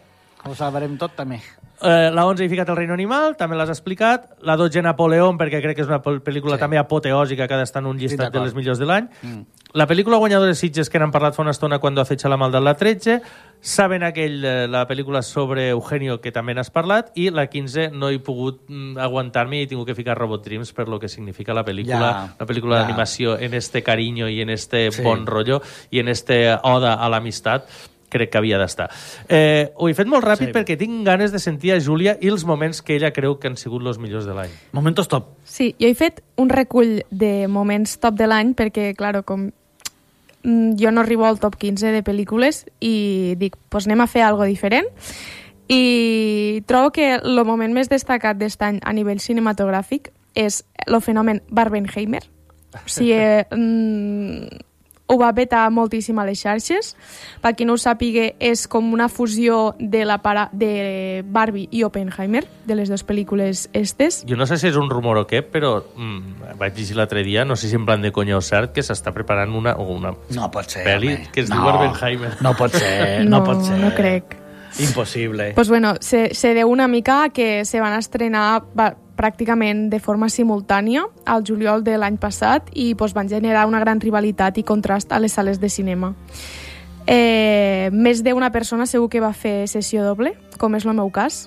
Ho 0.47 0.55
salvarem 0.55 0.97
tot 0.99 1.15
també. 1.17 1.39
Eh, 1.79 2.09
la 2.11 2.25
11 2.25 2.43
he 2.45 2.49
ficat 2.49 2.69
el 2.69 2.75
reino 2.75 2.93
animal, 2.95 3.35
també 3.37 3.55
l'has 3.55 3.69
explicat. 3.69 4.31
La 4.41 4.55
12 4.57 4.81
Napoleón, 4.81 5.37
perquè 5.37 5.59
crec 5.61 5.75
que 5.75 5.83
és 5.83 5.87
una 5.87 6.01
pel- 6.01 6.23
pel·lícula 6.23 6.53
Sí. 6.55 6.57
sí. 6.57 6.59
també 6.63 6.77
apoteòsica 6.79 7.47
que 7.47 7.53
ha 7.53 7.57
d'estar 7.57 7.83
en 7.83 7.87
un 7.91 7.97
llistat 7.97 8.17
de 8.17 8.23
d'acord. 8.31 8.45
les 8.45 8.55
millors 8.55 8.79
de 8.79 8.85
l'any. 8.85 9.07
Mm. 9.21 9.41
La 9.73 9.85
pel·lícula 9.85 10.17
guanyadora 10.17 10.47
de 10.47 10.55
Sitges, 10.55 10.89
que 10.89 10.97
n'han 10.97 11.11
parlat 11.11 11.35
fa 11.35 11.43
una 11.43 11.51
estona 11.51 11.77
quan 11.77 11.95
acecha 11.99 12.29
la 12.29 12.37
maldad 12.37 12.63
la 12.63 12.73
13. 12.73 13.21
Saben 13.61 14.01
aquell, 14.01 14.43
eh, 14.43 14.67
la 14.67 14.87
pel·lícula 14.87 15.21
sobre 15.21 15.69
Eugenio, 15.69 16.19
que 16.19 16.31
també 16.31 16.55
n'has 16.55 16.71
parlat. 16.71 17.11
I 17.15 17.29
la 17.29 17.45
15 17.47 17.91
no 17.91 18.09
he 18.09 18.17
pogut 18.19 18.61
mm, 18.67 18.97
aguantar-me 18.97 19.59
i 19.59 19.63
he 19.63 19.67
tingut 19.67 19.85
que 19.85 19.93
ficar 19.93 20.17
Robot 20.17 20.43
Dreams 20.45 20.73
per 20.73 20.87
lo 20.87 20.99
que 20.99 21.07
significa 21.09 21.53
la 21.53 21.63
pel·lícula. 21.63 21.99
Ja, 21.99 22.35
una 22.39 22.47
pel·lícula 22.47 22.77
ja. 22.77 22.81
d'animació 22.87 23.37
en 23.37 23.53
este 23.53 23.83
cariño 23.83 24.27
i 24.29 24.41
en 24.41 24.49
este 24.49 24.89
Sí. 24.91 25.03
bon 25.03 25.27
rotllo 25.27 25.61
i 25.91 25.99
en 25.99 26.07
este 26.07 26.55
oda 26.63 26.93
a 26.95 27.07
l'amistat 27.09 27.65
crec 28.09 28.31
que 28.31 28.37
havia 28.37 28.57
d'estar. 28.57 28.89
Eh, 29.27 29.71
ho 29.75 29.89
he 29.89 29.93
fet 29.93 30.07
molt 30.07 30.23
ràpid 30.23 30.47
Sí. 30.47 30.53
perquè 30.53 30.77
tinc 30.77 31.05
ganes 31.05 31.31
de 31.31 31.39
sentir 31.39 31.73
a 31.73 31.79
Júlia 31.79 32.17
i 32.21 32.29
els 32.29 32.45
moments 32.45 32.81
que 32.81 32.95
ella 32.95 33.11
creu 33.11 33.37
que 33.39 33.47
han 33.47 33.57
sigut 33.57 33.85
els 33.85 33.99
millors 33.99 34.25
de 34.25 34.33
l'any. 34.33 34.51
Momentos 34.71 35.07
top. 35.07 35.33
Sí, 35.43 35.75
jo 35.79 35.87
he 35.87 35.95
fet 35.95 36.21
un 36.37 36.49
recull 36.49 37.03
de 37.11 37.47
moments 37.47 37.99
top 37.99 38.15
de 38.15 38.27
l'any 38.27 38.53
perquè, 38.55 38.95
claro, 38.95 39.23
com 39.23 39.51
mm, 40.43 40.77
jo 40.79 40.91
no 40.91 41.01
arribo 41.01 41.25
al 41.25 41.39
top 41.39 41.57
15 41.57 41.91
de 41.91 42.03
pel·lícules 42.03 42.65
i 42.79 43.35
dic, 43.37 43.57
pues 43.69 43.87
anem 43.87 44.01
a 44.01 44.07
fer 44.07 44.21
algo 44.21 44.43
diferent 44.45 44.87
i 45.67 46.63
trobo 46.65 46.91
que 46.91 47.15
el 47.15 47.43
moment 47.43 47.73
més 47.73 47.89
destacat 47.89 48.37
d'aquest 48.37 48.61
any 48.63 48.79
a 48.83 48.93
nivell 48.93 49.19
cinematogràfic 49.19 50.13
és 50.33 50.63
el 50.85 51.01
fenomen 51.01 51.41
Barbenheimer. 51.49 52.23
O 52.77 52.87
sigui, 52.87 53.11
eh, 53.11 53.45
mm, 53.51 54.63
ho 55.09 55.15
va 55.17 55.29
petar 55.33 55.69
moltíssim 55.71 56.17
a 56.19 56.25
les 56.27 56.41
xarxes. 56.43 56.95
Per 57.41 57.53
qui 57.55 57.63
no 57.65 57.73
ho 57.73 57.79
sàpiga, 57.79 58.33
és 58.43 58.65
com 58.67 58.89
una 58.93 59.07
fusió 59.07 59.75
de, 59.79 60.03
la 60.05 60.17
para 60.19 60.49
de 60.51 61.23
Barbie 61.25 61.69
i 61.71 61.83
Oppenheimer, 61.87 62.43
de 62.67 62.75
les 62.75 62.89
dues 62.91 63.05
pel·lícules 63.07 63.69
estes. 63.73 64.23
Jo 64.27 64.35
no 64.35 64.45
sé 64.45 64.57
si 64.59 64.67
és 64.67 64.75
un 64.75 64.89
rumor 64.91 65.17
o 65.21 65.25
què, 65.27 65.41
però 65.47 65.77
mm, 65.95 66.57
vaig 66.59 66.75
llegir 66.75 66.97
l'altre 66.99 67.23
dia, 67.23 67.45
no 67.45 67.55
sé 67.55 67.69
si 67.71 67.75
en 67.79 67.85
plan 67.87 68.01
de 68.03 68.11
conya 68.11 68.35
o 68.37 68.41
cert, 68.43 68.73
que 68.75 68.83
s'està 68.83 69.13
preparant 69.15 69.55
una, 69.55 69.77
o 69.79 69.87
una 69.95 70.11
No 70.35 70.51
pot 70.51 70.67
ser, 70.69 70.83
pel·li 70.85 71.13
home. 71.15 71.29
que 71.31 71.41
es 71.45 71.49
no, 71.49 71.55
diu 71.55 71.65
Barbenheimer. 71.71 72.33
No 72.41 72.53
pot 72.59 72.75
ser, 72.75 73.23
no, 73.23 73.37
No, 73.39 73.43
pot 73.45 73.63
ser. 73.65 73.79
no 73.79 73.93
crec. 73.95 74.35
Impossible. 74.79 75.53
pues 75.55 75.69
bueno, 75.69 75.95
se, 76.01 76.35
se 76.35 76.53
deu 76.53 76.67
una 76.69 76.87
mica 76.87 77.29
que 77.29 77.63
se 77.65 77.79
van 77.79 77.97
estrenar 77.97 78.63
va, 78.77 78.95
pràcticament 79.17 79.89
de 79.89 79.99
forma 79.99 80.29
simultània 80.29 81.03
al 81.25 81.43
juliol 81.43 81.83
de 81.83 81.97
l'any 81.97 82.17
passat 82.21 82.69
i 82.73 82.93
pues, 82.95 83.13
van 83.17 83.27
generar 83.27 83.65
una 83.67 83.79
gran 83.81 83.99
rivalitat 83.99 84.57
i 84.57 84.63
contrast 84.63 85.11
a 85.11 85.19
les 85.19 85.33
sales 85.33 85.59
de 85.59 85.69
cinema. 85.69 86.13
Eh, 87.09 87.89
més 87.93 88.19
d'una 88.23 88.51
persona 88.51 88.85
segur 88.85 89.07
que 89.09 89.21
va 89.23 89.31
fer 89.33 89.67
sessió 89.71 90.03
doble, 90.03 90.33
com 90.59 90.75
és 90.75 90.83
el 90.85 90.93
meu 90.97 91.09
cas, 91.09 91.45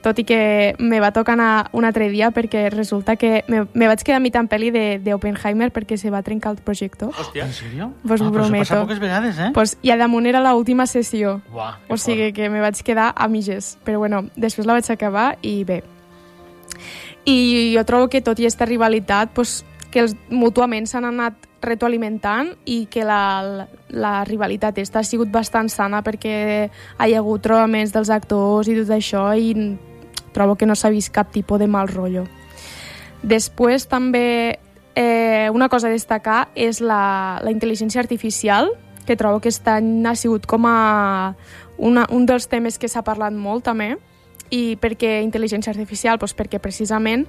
tot 0.00 0.16
i 0.22 0.24
que 0.24 0.76
me 0.78 1.00
va 1.02 1.10
tocar 1.12 1.34
anar 1.34 1.68
un 1.74 1.84
altre 1.84 2.06
dia 2.08 2.30
perquè 2.30 2.68
resulta 2.70 3.16
que 3.18 3.42
me, 3.48 3.64
me 3.74 3.88
vaig 3.90 4.00
quedar 4.06 4.20
a 4.20 4.22
mitjan 4.22 4.46
pel·li 4.48 4.70
de- 4.70 5.00
d'Oppenheimer 5.02 5.72
perquè 5.74 5.98
se 5.98 6.08
va 6.14 6.22
trencar 6.22 6.52
el 6.54 6.62
projector. 6.62 7.10
Hòstia. 7.18 7.44
En 7.44 7.52
sèrio? 7.52 7.90
Vos 8.04 8.22
ah, 8.22 8.30
però 8.30 8.46
això 8.46 8.54
passa 8.54 8.74
prometo. 8.78 8.80
poques 8.86 9.00
vegades, 9.02 9.38
eh? 9.42 9.50
Pues, 9.52 9.76
I 9.82 9.90
a 9.90 9.96
damunt 9.98 10.24
era 10.30 10.40
l'última 10.40 10.86
sessió. 10.86 11.40
Buah, 11.50 11.80
O 11.90 11.98
sigui 11.98 12.32
que 12.32 12.48
me 12.48 12.60
vaig 12.62 12.80
quedar 12.86 13.12
a 13.14 13.28
mitges. 13.28 13.76
Però 13.84 13.98
bueno, 13.98 14.22
després 14.36 14.66
la 14.70 14.78
vaig 14.78 14.88
acabar 14.88 15.36
i 15.42 15.64
bé. 15.64 15.82
I 17.28 17.74
jo 17.74 17.84
trobo 17.84 18.08
que 18.08 18.22
tot 18.24 18.38
i 18.38 18.46
aquesta 18.46 18.66
rivalitat, 18.68 19.34
pues, 19.34 19.64
que 19.90 20.00
els 20.04 20.14
mútuament 20.28 20.86
s'han 20.88 21.06
anat 21.08 21.48
retroalimentant 21.64 22.52
i 22.68 22.84
que 22.90 23.02
la, 23.06 23.66
la 23.90 24.12
rivalitat 24.28 24.78
esta 24.78 25.00
ha 25.00 25.06
sigut 25.06 25.30
bastant 25.32 25.70
sana 25.72 26.02
perquè 26.06 26.34
hi 26.68 27.14
ha 27.14 27.18
hagut 27.18 27.42
trobaments 27.42 27.92
dels 27.94 28.12
actors 28.14 28.68
i 28.68 28.76
tot 28.78 28.92
això 28.94 29.24
i 29.34 29.54
trobo 30.36 30.54
que 30.54 30.68
no 30.68 30.76
s'ha 30.76 30.92
vist 30.94 31.10
cap 31.12 31.32
tipus 31.34 31.58
de 31.58 31.66
mal 31.66 31.88
rotllo. 31.88 32.26
Després 33.22 33.88
també 33.90 34.58
eh, 34.94 35.48
una 35.52 35.68
cosa 35.68 35.88
a 35.88 35.94
destacar 35.94 36.48
és 36.54 36.80
la, 36.80 37.40
la 37.42 37.50
intel·ligència 37.50 38.00
artificial, 38.00 38.70
que 39.06 39.16
trobo 39.16 39.40
que 39.40 39.48
aquest 39.48 39.66
any 39.72 40.04
ha 40.06 40.14
sigut 40.14 40.46
com 40.46 40.66
a 40.68 41.34
una, 41.78 42.04
un 42.10 42.26
dels 42.26 42.46
temes 42.46 42.78
que 42.78 42.90
s'ha 42.90 43.02
parlat 43.02 43.32
molt 43.32 43.64
també, 43.64 43.96
i 44.50 44.76
perquè 44.80 45.18
intel·ligència 45.24 45.72
artificial? 45.74 46.18
Pues 46.18 46.34
perquè 46.36 46.60
precisament 46.62 47.26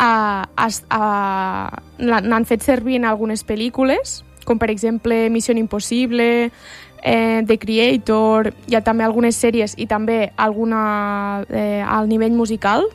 uh, 0.00 0.44
uh, 0.46 1.68
n'han 1.98 2.48
fet 2.48 2.64
servir 2.64 2.98
en 3.00 3.08
algunes 3.08 3.44
pel·lícules, 3.46 4.22
com 4.44 4.58
per 4.60 4.70
exemple 4.70 5.28
Missió 5.30 5.54
Impossible, 5.56 6.50
eh, 7.04 7.42
The 7.46 7.58
Creator, 7.58 8.52
hi 8.66 8.76
ha 8.76 8.82
també 8.84 9.04
algunes 9.04 9.36
sèries 9.36 9.76
i 9.78 9.86
també 9.86 10.32
alguna 10.36 11.44
eh, 11.48 11.82
al 11.84 12.08
nivell 12.08 12.32
musical, 12.36 12.88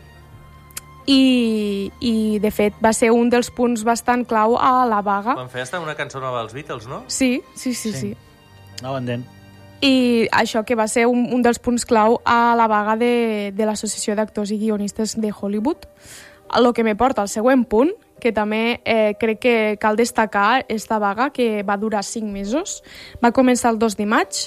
i, 1.10 1.90
i 2.06 2.14
de 2.42 2.52
fet 2.54 2.76
va 2.84 2.92
ser 2.94 3.10
un 3.16 3.32
dels 3.34 3.50
punts 3.50 3.82
bastant 3.88 4.28
clau 4.30 4.58
a 4.62 4.86
la 4.90 5.02
vaga. 5.02 5.34
Van 5.40 5.50
fer 5.50 5.64
hasta 5.66 5.82
una 5.82 5.96
cançó 5.98 6.22
nova 6.22 6.44
als 6.44 6.54
Beatles, 6.54 6.86
no? 6.86 7.04
Sí, 7.08 7.42
sí, 7.56 7.74
sí, 7.74 7.94
sí. 7.94 8.16
No 8.84 8.94
ho 8.94 9.02
entenc. 9.02 9.39
I 9.82 10.28
això 10.36 10.66
que 10.68 10.76
va 10.76 10.90
ser 10.92 11.06
un, 11.08 11.30
un 11.32 11.44
dels 11.46 11.60
punts 11.64 11.86
clau 11.88 12.20
a 12.28 12.56
la 12.60 12.68
vaga 12.68 12.98
de, 13.00 13.54
de 13.56 13.68
l'Associació 13.68 14.16
d'Actors 14.18 14.52
i 14.52 14.60
Guionistes 14.60 15.16
de 15.16 15.32
Hollywood. 15.32 15.88
El 16.58 16.74
que 16.74 16.84
me 16.84 16.98
porta 17.00 17.22
al 17.22 17.32
següent 17.32 17.64
punt, 17.70 17.94
que 18.20 18.34
també 18.36 18.82
eh, 18.84 19.16
crec 19.20 19.40
que 19.40 19.56
cal 19.80 19.96
destacar 19.96 20.66
esta 20.68 21.00
vaga, 21.00 21.30
que 21.32 21.64
va 21.64 21.78
durar 21.78 22.04
cinc 22.04 22.28
mesos. 22.28 22.82
Va 23.24 23.32
començar 23.32 23.72
el 23.72 23.80
2 23.80 23.96
de 23.96 24.08
maig 24.10 24.44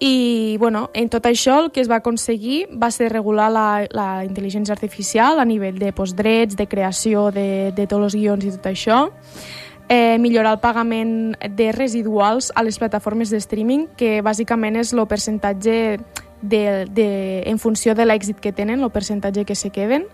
i, 0.00 0.56
bueno, 0.60 0.90
en 0.94 1.08
tot 1.10 1.26
això 1.26 1.56
el 1.64 1.70
que 1.72 1.80
es 1.80 1.88
va 1.90 1.98
aconseguir 1.98 2.68
va 2.70 2.90
ser 2.94 3.08
regular 3.10 3.48
la, 3.50 3.68
la 3.90 4.10
intel·ligència 4.26 4.74
artificial 4.76 5.40
a 5.40 5.46
nivell 5.48 5.78
de 5.80 5.92
pues, 5.92 6.14
drets, 6.14 6.54
de 6.56 6.68
creació 6.68 7.30
de, 7.34 7.72
de 7.74 7.86
tots 7.86 8.10
els 8.10 8.18
guions 8.20 8.44
i 8.44 8.52
tot 8.54 8.68
això, 8.70 9.00
eh, 9.88 10.18
millorar 10.18 10.52
el 10.52 10.60
pagament 10.60 11.34
de 11.56 11.72
residuals 11.72 12.52
a 12.54 12.62
les 12.62 12.78
plataformes 12.78 13.30
de 13.30 13.40
streaming, 13.40 13.86
que 13.96 14.20
bàsicament 14.22 14.76
és 14.76 14.92
el 14.92 15.06
percentatge 15.08 15.98
de, 16.42 16.62
de, 16.90 17.08
en 17.46 17.58
funció 17.58 17.94
de 17.94 18.06
l'èxit 18.06 18.38
que 18.40 18.52
tenen, 18.52 18.82
el 18.84 18.94
percentatge 18.94 19.44
que 19.48 19.56
se 19.56 19.70
queden, 19.74 20.06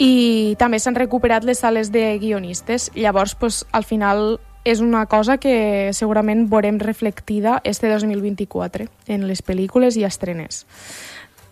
i 0.00 0.56
també 0.60 0.78
s'han 0.80 0.96
recuperat 0.96 1.44
les 1.44 1.60
sales 1.60 1.90
de 1.92 2.18
guionistes. 2.18 2.90
Llavors, 2.94 3.34
pues, 3.34 3.64
al 3.72 3.84
final 3.84 4.38
és 4.64 4.80
una 4.80 5.06
cosa 5.06 5.38
que 5.40 5.90
segurament 5.96 6.46
veurem 6.50 6.78
reflectida 6.78 7.60
este 7.64 7.88
2024 7.88 8.86
en 9.08 9.26
les 9.28 9.42
pel·lícules 9.44 9.96
i 9.96 10.04
estrenes. 10.04 10.66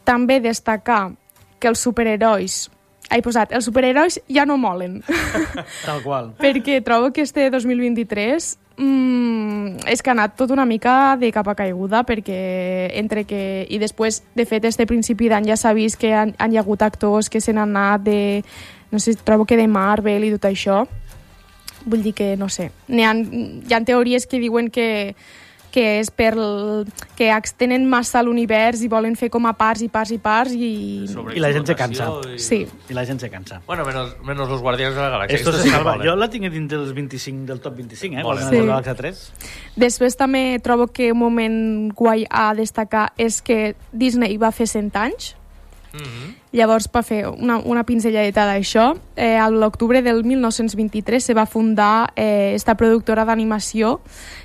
També 0.04 0.40
destacar 0.40 1.12
que 1.58 1.68
els 1.68 1.80
superherois 1.80 2.68
he 3.10 3.22
posat, 3.24 3.52
els 3.56 3.66
superherois 3.68 4.18
ja 4.28 4.44
no 4.46 4.58
molen. 4.60 5.00
Tal 5.86 6.02
qual. 6.04 6.32
perquè 6.38 6.80
trobo 6.84 7.12
que 7.12 7.22
este 7.22 7.48
2023 7.50 8.48
mm, 8.76 9.88
és 9.88 10.02
que 10.02 10.10
ha 10.10 10.16
anat 10.16 10.36
tot 10.36 10.52
una 10.54 10.66
mica 10.68 11.16
de 11.20 11.32
capa 11.32 11.54
caiguda 11.58 12.04
perquè 12.04 12.92
entre 13.00 13.24
que... 13.24 13.66
I 13.68 13.80
després, 13.80 14.22
de 14.34 14.46
fet, 14.46 14.64
este 14.68 14.86
principi 14.86 15.28
d'any 15.28 15.48
ja 15.48 15.56
s'ha 15.56 15.74
vist 15.76 15.98
que 16.00 16.12
han, 16.14 16.34
han 16.38 16.52
hi 16.52 16.60
ha 16.60 16.64
hagut 16.64 16.82
actors 16.82 17.30
que 17.32 17.40
se 17.40 17.52
n'han 17.52 17.76
anat 17.76 18.04
de... 18.06 18.20
No 18.90 19.00
sé, 19.00 19.12
trobo 19.20 19.44
que 19.44 19.56
de 19.56 19.66
Marvel 19.68 20.24
i 20.24 20.32
tot 20.32 20.48
això. 20.48 20.86
Vull 21.84 22.02
dir 22.02 22.14
que, 22.16 22.36
no 22.36 22.48
sé, 22.48 22.70
hi 22.88 23.04
ha, 23.04 23.12
hi 23.14 23.74
ha 23.74 23.84
teories 23.84 24.26
que 24.26 24.40
diuen 24.40 24.70
que 24.72 25.14
que 25.78 25.98
és 26.00 26.10
per 26.10 26.32
l... 26.34 26.86
que 27.18 27.28
extenen 27.30 27.84
massa 27.90 28.22
l'univers 28.26 28.82
i 28.82 28.88
volen 28.90 29.14
fer 29.18 29.28
com 29.30 29.46
a 29.46 29.52
parts 29.58 29.84
i 29.86 29.88
parts 29.92 30.10
i 30.14 30.18
parts 30.22 30.54
i... 30.54 30.70
I 31.36 31.42
la 31.42 31.52
gent 31.54 31.68
se 31.70 31.76
cansa. 31.78 32.08
I... 32.26 32.38
Sí. 32.42 32.60
I 32.90 32.96
la 32.96 33.04
gent 33.06 33.22
se 33.22 33.30
cansa. 33.30 33.60
Bueno, 33.66 33.84
menos, 33.86 34.16
menos 34.26 34.50
los 34.50 34.60
Guardians 34.62 34.96
de 34.96 35.02
la 35.02 35.10
Galàxia. 35.14 35.38
Esto 35.38 35.52
se 35.54 35.70
salva. 35.70 35.96
Jo 36.02 36.16
la 36.18 36.28
tinc 36.32 36.48
dins 36.50 36.70
dels 36.70 36.92
25 36.96 37.46
del 37.46 37.62
top 37.62 37.78
25, 37.78 38.18
eh? 38.18 38.26
Guardians 38.26 38.50
Sí. 38.50 38.56
de 38.58 38.66
la 38.66 38.72
Galàxia 38.74 38.96
3. 38.98 39.24
Després 39.78 40.18
també 40.18 40.44
trobo 40.64 40.88
que 40.90 41.12
un 41.14 41.22
moment 41.22 41.58
guai 41.94 42.26
a 42.30 42.50
destacar 42.58 43.12
és 43.16 43.40
que 43.42 43.74
Disney 43.92 44.38
va 44.38 44.50
fer 44.50 44.66
100 44.66 44.94
anys. 44.98 45.34
Mhm. 45.92 46.34
Llavors, 46.52 46.88
per 46.88 47.02
fer 47.04 47.22
una, 47.28 47.58
una 47.64 47.84
pinzelladeta 47.84 48.44
d'això, 48.48 48.94
eh, 49.16 49.36
a 49.36 49.48
l'octubre 49.50 50.02
del 50.02 50.24
1923 50.24 51.24
se 51.24 51.34
va 51.34 51.46
fundar 51.46 52.12
eh, 52.16 52.52
esta 52.54 52.76
productora 52.76 53.24
d'animació 53.24 54.00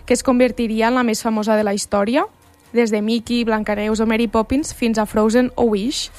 que 0.06 0.14
es 0.14 0.24
convertiria 0.24 0.88
en 0.88 0.96
la 0.96 1.04
més 1.04 1.22
famosa 1.22 1.56
de 1.56 1.64
la 1.64 1.74
història 1.74 2.26
des 2.74 2.91
de 2.91 3.02
Mickey, 3.02 3.44
Blancaneus 3.44 4.00
o 4.00 4.08
Mary 4.10 4.28
Poppins 4.28 4.74
fins 4.74 4.98
a 4.98 5.06
Frozen 5.06 5.52
o 5.56 5.70
Wish, 5.70 6.10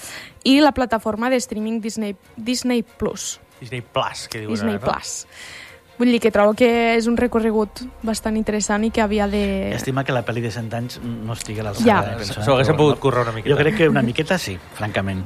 i 0.45 0.61
la 0.61 0.73
plataforma 0.73 1.29
de 1.31 1.37
streaming 1.37 1.81
Disney, 1.81 2.17
Disney 2.37 2.83
Plus. 2.83 3.41
Disney 3.61 3.83
Plus, 3.83 4.29
que 4.29 4.45
diuen 4.45 4.55
Disney 4.55 4.77
ara, 4.77 4.87
no? 4.87 4.93
Plus. 4.93 5.27
Vull 5.99 6.11
dir 6.11 6.19
que 6.21 6.33
trobo 6.35 6.55
que 6.59 6.69
és 6.97 7.07
un 7.07 7.17
recorregut 7.17 7.85
bastant 8.03 8.37
interessant 8.37 8.83
i 8.85 8.91
que 8.91 9.01
havia 9.01 9.29
de... 9.31 9.71
Estima 9.77 10.03
que 10.03 10.13
la 10.13 10.25
pel·li 10.27 10.41
de 10.43 10.51
100 10.51 10.73
anys 10.75 10.97
no 11.05 11.33
estigui 11.37 11.61
a 11.61 11.63
Ja. 11.63 11.71
l'alçada. 11.71 12.13
eh, 12.13 12.17
penso, 12.19 12.43
S'ho 12.43 12.53
haguessin 12.57 12.75
però 12.75 12.79
pogut 12.79 12.99
currar 12.99 13.23
una 13.23 13.33
miqueta. 13.33 13.55
Jo 13.55 13.61
crec 13.61 13.77
que 13.77 13.89
una 13.89 14.03
miqueta 14.03 14.39
sí, 14.39 14.59
francament. 14.75 15.25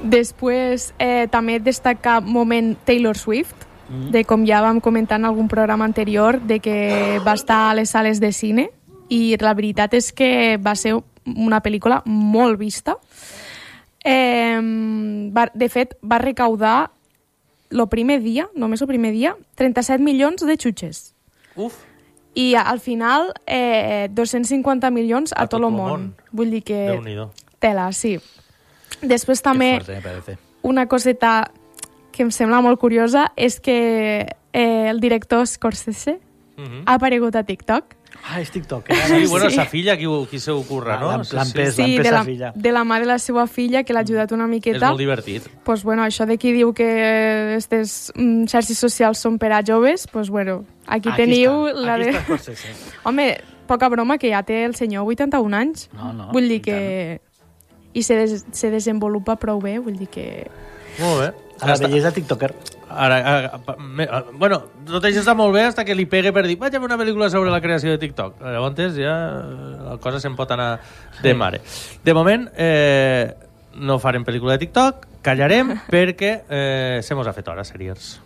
Després, 0.00 0.94
eh, 0.98 1.26
també 1.30 1.58
destacar 1.60 2.20
moment 2.22 2.76
Taylor 2.84 3.16
Swift, 3.18 3.66
Mm. 3.90 4.10
de 4.12 4.24
com 4.24 4.44
ja 4.46 4.60
vam 4.62 4.78
comentar 4.80 5.18
en 5.18 5.24
algun 5.24 5.48
programa 5.48 5.84
anterior, 5.84 6.40
de 6.40 6.60
que 6.60 7.18
va 7.26 7.32
estar 7.34 7.70
a 7.70 7.74
les 7.74 7.90
sales 7.90 8.20
de 8.20 8.30
cine 8.32 8.70
i 9.08 9.36
la 9.40 9.52
veritat 9.52 9.92
és 9.94 10.12
que 10.12 10.56
va 10.62 10.76
ser 10.76 10.94
una 11.26 11.60
pel·lícula 11.60 12.00
molt 12.06 12.56
vista. 12.56 12.94
Eh, 14.04 14.60
va, 15.34 15.50
de 15.52 15.68
fet, 15.68 15.96
va 16.04 16.18
recaudar 16.18 16.90
el 17.70 17.88
primer 17.88 18.20
dia, 18.22 18.48
només 18.54 18.80
el 18.82 18.88
primer 18.88 19.12
dia, 19.12 19.36
37 19.56 20.02
milions 20.02 20.44
de 20.46 20.56
xutxes. 20.56 21.14
Uf, 21.56 21.74
I 22.34 22.54
al 22.54 22.78
final, 22.80 23.32
eh, 23.46 24.08
250 24.12 24.90
milions 24.90 25.32
a, 25.32 25.42
A 25.42 25.46
tot 25.46 25.50
tot 25.50 25.58
el 25.58 25.62
lo 25.62 25.70
món. 25.70 25.90
món. 25.90 26.14
Vull 26.32 26.50
dir 26.50 26.62
que... 26.62 26.78
Tela, 27.58 27.92
sí. 27.92 28.18
Després 29.02 29.42
també 29.42 29.80
una 30.62 30.86
coseta 30.86 31.50
que 32.12 32.22
em 32.22 32.30
sembla 32.30 32.60
molt 32.60 32.78
curiosa 32.80 33.32
és 33.36 33.60
que 33.60 34.26
eh, 34.52 34.88
el 34.90 35.00
director 35.00 35.46
Scorsese 35.46 36.20
Mhm. 36.56 36.82
ha 36.86 36.94
aparegut 36.94 37.34
a 37.36 37.42
TikTok. 37.44 37.94
Ah, 38.28 38.40
és 38.40 38.50
TikTok. 38.50 38.86
Sí, 38.92 39.26
bueno, 39.26 39.48
Sí. 39.50 39.56
sa 39.56 39.64
filla, 39.66 39.96
qui, 39.96 40.04
qui 40.30 40.38
se 40.38 40.50
ho 40.52 40.62
curra, 40.62 40.98
no? 41.00 41.08
L'han- 41.10 41.24
l'han 41.32 41.50
pes, 41.52 41.74
Sí, 41.74 41.96
l'han 41.96 42.02
de 42.04 42.10
la, 42.10 42.24
filla. 42.24 42.52
de 42.54 42.72
la 42.72 42.84
mà 42.84 43.00
de 43.00 43.06
la 43.06 43.18
seva 43.18 43.46
filla, 43.46 43.82
que 43.82 43.92
l'ha 43.92 44.00
ajudat 44.00 44.30
una 44.32 44.44
És 44.44 44.50
miqueta. 44.50 44.88
molt 44.88 44.98
divertit. 45.00 45.48
pues, 45.64 45.82
bueno, 45.82 46.04
això 46.04 46.26
de 46.26 46.36
qui 46.38 46.52
diu 46.52 46.72
que 46.74 46.84
aquestes 47.52 48.12
mm, 48.14 48.44
xarxes 48.46 48.78
socials 48.78 49.18
són 49.18 49.38
per 49.38 49.52
a 49.52 49.62
joves, 49.66 50.06
pues, 50.12 50.28
bueno, 50.30 50.64
aquí, 50.86 51.08
Aquí 51.08 51.16
teniu 51.22 51.66
està, 51.66 51.74
la 51.80 51.94
aquí 51.94 52.04
de... 52.04 52.10
està 52.10 52.24
Scorsese. 52.24 52.68
Home, 53.04 53.40
poca 53.66 53.88
broma 53.88 54.18
que 54.18 54.30
ja 54.30 54.42
té 54.42 54.64
el 54.64 54.74
senyor 54.74 55.06
81 55.06 55.54
anys. 55.56 55.88
No, 55.92 56.12
no, 56.12 56.30
vull 56.32 56.48
dir 56.48 56.60
que... 56.62 57.20
I 57.92 58.02
se, 58.04 58.14
des, 58.14 58.44
se 58.52 58.70
desenvolupa 58.70 59.34
prou 59.36 59.58
bé, 59.60 59.78
vull 59.80 59.96
dir 59.98 60.06
que... 60.08 60.46
Molt 61.00 61.20
bé. 61.20 61.32
A 61.60 61.66
la 61.66 61.76
bellesa 61.76 62.12
tiktoker. 62.12 62.54
Ara, 62.90 63.18
a, 63.54 63.58
pa- 63.62 63.76
me, 63.78 64.04
a, 64.10 64.24
bueno, 64.34 64.58
tot 64.88 65.04
això 65.06 65.22
està 65.22 65.34
molt 65.38 65.54
bé 65.54 65.62
hasta 65.68 65.84
que 65.86 65.94
li 65.94 66.06
pegue 66.10 66.32
per 66.34 66.42
dir 66.48 66.56
vaig 66.58 66.74
a 66.74 66.80
una 66.82 66.98
pel·lícula 66.98 67.28
sobre 67.30 67.52
la 67.52 67.60
creació 67.62 67.92
de 67.94 68.00
TikTok. 68.02 68.40
Llavors 68.42 68.96
ja 68.98 69.14
eh, 69.40 69.76
la 69.86 69.98
cosa 70.02 70.18
se'n 70.20 70.34
pot 70.38 70.50
anar 70.50 70.80
de 71.22 71.34
mare. 71.34 71.60
De 72.02 72.14
moment, 72.16 72.48
eh, 72.56 73.30
no 73.78 74.00
farem 74.02 74.24
pel·lícula 74.26 74.56
de 74.58 74.64
TikTok, 74.66 75.06
callarem 75.22 75.76
perquè 75.94 76.32
eh, 76.48 76.98
se 77.06 77.14
mos 77.14 77.26
ha 77.30 77.36
fet 77.36 77.48
hora, 77.48 77.62
seriers. 77.64 78.16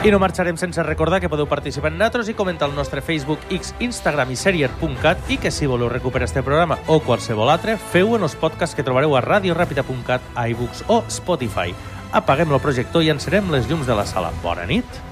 I 0.00 0.08
no 0.08 0.16
marxarem 0.16 0.56
sense 0.56 0.80
recordar 0.80 1.18
que 1.20 1.28
podeu 1.28 1.44
participar 1.44 1.90
en 1.92 1.98
nosaltres 2.00 2.30
i 2.32 2.34
comentar 2.34 2.70
al 2.70 2.74
nostre 2.74 3.02
Facebook, 3.04 3.42
X, 3.52 3.74
Instagram 3.84 4.32
i 4.32 4.36
serier.cat 4.40 5.28
i 5.28 5.36
que 5.36 5.52
si 5.52 5.68
voleu 5.68 5.90
recuperar 5.92 6.24
este 6.24 6.40
programa 6.42 6.78
o 6.88 7.02
qualsevol 7.04 7.52
altre, 7.52 7.76
feu 7.76 8.16
en 8.16 8.24
els 8.24 8.32
podcasts 8.40 8.72
que 8.74 8.86
trobareu 8.86 9.12
a 9.12 9.20
radioràpida.cat, 9.20 10.32
iBooks 10.54 10.86
o 10.88 11.02
Spotify. 11.12 11.76
Apaguem 12.16 12.56
el 12.56 12.64
projector 12.64 13.04
i 13.04 13.12
encerem 13.12 13.52
les 13.52 13.68
llums 13.68 13.84
de 13.84 13.98
la 13.98 14.08
sala. 14.08 14.32
Bona 14.40 14.64
nit 14.64 15.02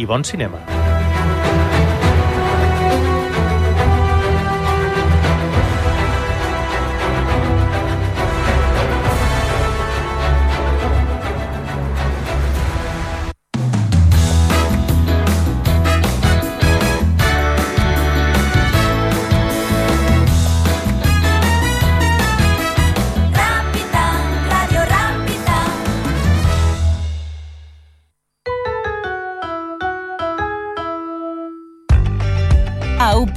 i 0.00 0.08
bon 0.08 0.24
cinema. 0.24 0.64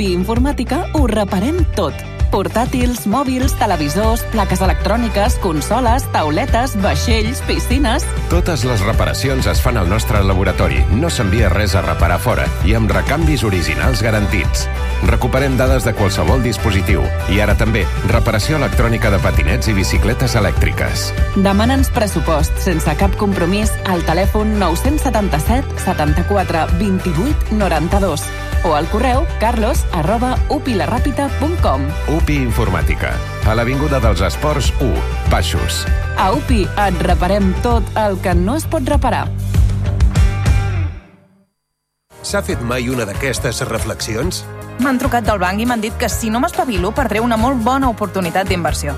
A 0.01 0.03
UPI 0.03 0.15
Informàtica 0.17 0.79
ho 0.97 1.03
reparem 1.11 1.59
tot. 1.77 2.20
Portàtils, 2.31 3.03
mòbils, 3.11 3.53
televisors, 3.59 4.23
plaques 4.31 4.61
electròniques, 4.63 5.35
consoles, 5.43 6.05
tauletes, 6.13 6.77
vaixells, 6.79 7.41
piscines... 7.47 8.05
Totes 8.31 8.63
les 8.63 8.79
reparacions 8.87 9.49
es 9.51 9.59
fan 9.59 9.75
al 9.77 9.89
nostre 9.91 10.21
laboratori. 10.23 10.79
No 10.95 11.11
s'envia 11.11 11.51
res 11.51 11.75
a 11.75 11.83
reparar 11.83 12.21
fora 12.23 12.47
i 12.63 12.75
amb 12.77 12.91
recanvis 12.95 13.43
originals 13.43 13.99
garantits. 14.05 14.63
Recuperem 15.09 15.57
dades 15.59 15.83
de 15.83 15.91
qualsevol 15.97 16.43
dispositiu 16.45 17.03
i 17.33 17.41
ara 17.43 17.57
també 17.59 17.83
reparació 18.11 18.59
electrònica 18.61 19.11
de 19.11 19.19
patinets 19.19 19.67
i 19.67 19.75
bicicletes 19.75 20.37
elèctriques. 20.39 21.09
Demana'ns 21.35 21.91
pressupost 21.91 22.63
sense 22.63 22.95
cap 23.01 23.17
compromís 23.19 23.73
al 23.91 24.05
telèfon 24.07 24.55
977 24.61 25.83
74 25.83 26.67
28 26.79 27.59
92 27.59 28.29
o 28.63 28.75
al 28.75 28.87
correu 28.89 29.25
carlos 29.39 29.83
arroba 29.91 30.37
upilaràpida.com. 30.49 31.87
UPI 32.21 32.35
Informàtica, 32.45 33.15
a 33.49 33.53
l'Avinguda 33.57 33.97
dels 33.97 34.21
Esports 34.21 34.67
1, 34.77 34.89
Baixos. 35.31 35.79
A 36.21 36.27
UPI 36.35 36.67
et 36.83 36.99
reparem 37.01 37.47
tot 37.65 37.87
el 37.97 38.19
que 38.21 38.35
no 38.37 38.53
es 38.59 38.67
pot 38.69 38.85
reparar. 38.85 39.23
S'ha 42.21 42.43
fet 42.45 42.61
mai 42.61 42.91
una 42.93 43.07
d'aquestes 43.09 43.63
reflexions? 43.65 44.43
M'han 44.85 45.01
trucat 45.01 45.25
del 45.25 45.41
banc 45.41 45.63
i 45.63 45.65
m'han 45.65 45.81
dit 45.81 45.97
que 45.97 46.09
si 46.13 46.29
no 46.29 46.43
m'espavilo 46.43 46.91
perdré 46.93 47.23
una 47.25 47.39
molt 47.41 47.63
bona 47.65 47.89
oportunitat 47.89 48.51
d'inversió. 48.51 48.93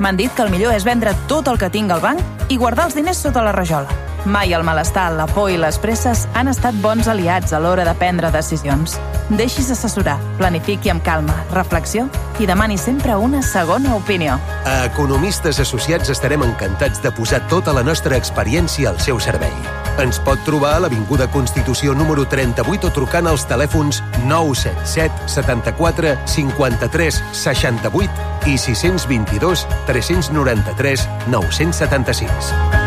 M'han 0.00 0.18
dit 0.18 0.34
que 0.34 0.42
el 0.42 0.50
millor 0.50 0.74
és 0.74 0.88
vendre 0.88 1.14
tot 1.30 1.46
el 1.46 1.60
que 1.60 1.70
tinc 1.70 1.94
al 1.94 2.02
banc 2.02 2.50
i 2.50 2.58
guardar 2.58 2.88
els 2.90 2.98
diners 2.98 3.22
sota 3.28 3.44
la 3.46 3.54
rajola. 3.54 3.86
Mai 4.26 4.52
el 4.52 4.66
malestar, 4.66 5.12
la 5.14 5.28
por 5.30 5.52
i 5.52 5.56
les 5.56 5.78
presses 5.78 6.26
han 6.34 6.50
estat 6.50 6.74
bons 6.82 7.06
aliats 7.06 7.54
a 7.54 7.62
l'hora 7.62 7.86
de 7.86 7.94
prendre 7.94 8.34
decisions. 8.34 8.98
Deixis 9.30 9.70
assessorar, 9.70 10.18
planifiqui 10.42 10.90
amb 10.90 11.06
calma, 11.06 11.38
reflexió 11.54 12.10
i 12.40 12.46
demani 12.46 12.78
sempre 12.78 13.14
una 13.16 13.42
segona 13.42 13.94
opinió. 13.94 14.38
A 14.64 14.86
Economistes 14.86 15.60
Associats 15.60 16.08
estarem 16.08 16.42
encantats 16.46 17.02
de 17.04 17.12
posar 17.12 17.42
tota 17.52 17.74
la 17.76 17.84
nostra 17.84 18.16
experiència 18.16 18.88
al 18.88 19.00
seu 19.00 19.20
servei. 19.20 19.52
Ens 20.00 20.20
pot 20.24 20.40
trobar 20.46 20.72
a 20.78 20.80
l'Avinguda 20.86 21.28
Constitució 21.28 21.92
número 21.94 22.24
38 22.24 22.88
o 22.88 22.94
trucant 22.96 23.28
als 23.28 23.44
telèfons 23.50 24.00
977 24.24 25.28
74 25.28 26.16
53 26.24 27.22
68 27.44 28.28
i 28.48 28.56
622 28.56 29.66
393 29.90 31.08
976. 31.28 32.79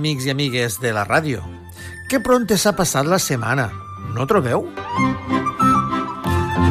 Amics 0.00 0.24
i 0.24 0.32
amigues 0.32 0.80
de 0.80 0.94
la 0.96 1.04
ràdio. 1.04 1.44
Que 2.08 2.22
pronte 2.24 2.56
s'ha 2.58 2.72
passat 2.72 3.04
la 3.06 3.20
setmana, 3.20 3.68
no 4.16 4.24
trobeu? 4.26 4.64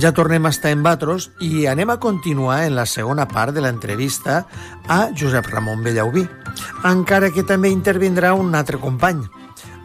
Ja 0.01 0.13
tornem 0.15 0.47
a 0.47 0.51
estar 0.53 0.71
en 0.73 0.81
Batros 0.81 1.27
i 1.43 1.67
anem 1.69 1.91
a 1.93 1.99
continuar 2.01 2.63
en 2.65 2.73
la 2.77 2.87
segona 2.87 3.27
part 3.29 3.53
de 3.53 3.61
l'entrevista 3.61 4.45
a 4.87 4.99
Josep 5.13 5.51
Ramon 5.51 5.83
Bellaubí, 5.85 6.23
encara 6.87 7.29
que 7.35 7.43
també 7.43 7.69
intervindrà 7.69 8.33
un 8.33 8.55
altre 8.55 8.79
company, 8.81 9.21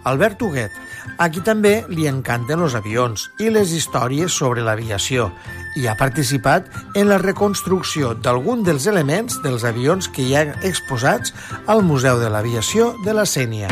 Albert 0.05 0.41
Huguet, 0.43 0.73
a 1.19 1.29
qui 1.29 1.43
també 1.45 1.83
li 1.91 2.09
encanten 2.09 2.63
els 2.65 2.79
avions 2.79 3.29
i 3.43 3.51
les 3.53 3.75
històries 3.77 4.33
sobre 4.33 4.65
l'aviació 4.65 5.29
i 5.77 5.87
ha 5.89 5.97
participat 5.99 6.69
en 6.95 7.09
la 7.11 7.19
reconstrucció 7.19 8.15
d'algun 8.15 8.63
dels 8.67 8.87
elements 8.91 9.41
dels 9.45 9.65
avions 9.69 10.09
que 10.09 10.23
hi 10.23 10.35
ha 10.37 10.45
exposats 10.63 11.35
al 11.67 11.83
Museu 11.83 12.21
de 12.23 12.31
l'Aviació 12.31 12.95
de 13.05 13.15
la 13.17 13.27
Sènia. 13.27 13.71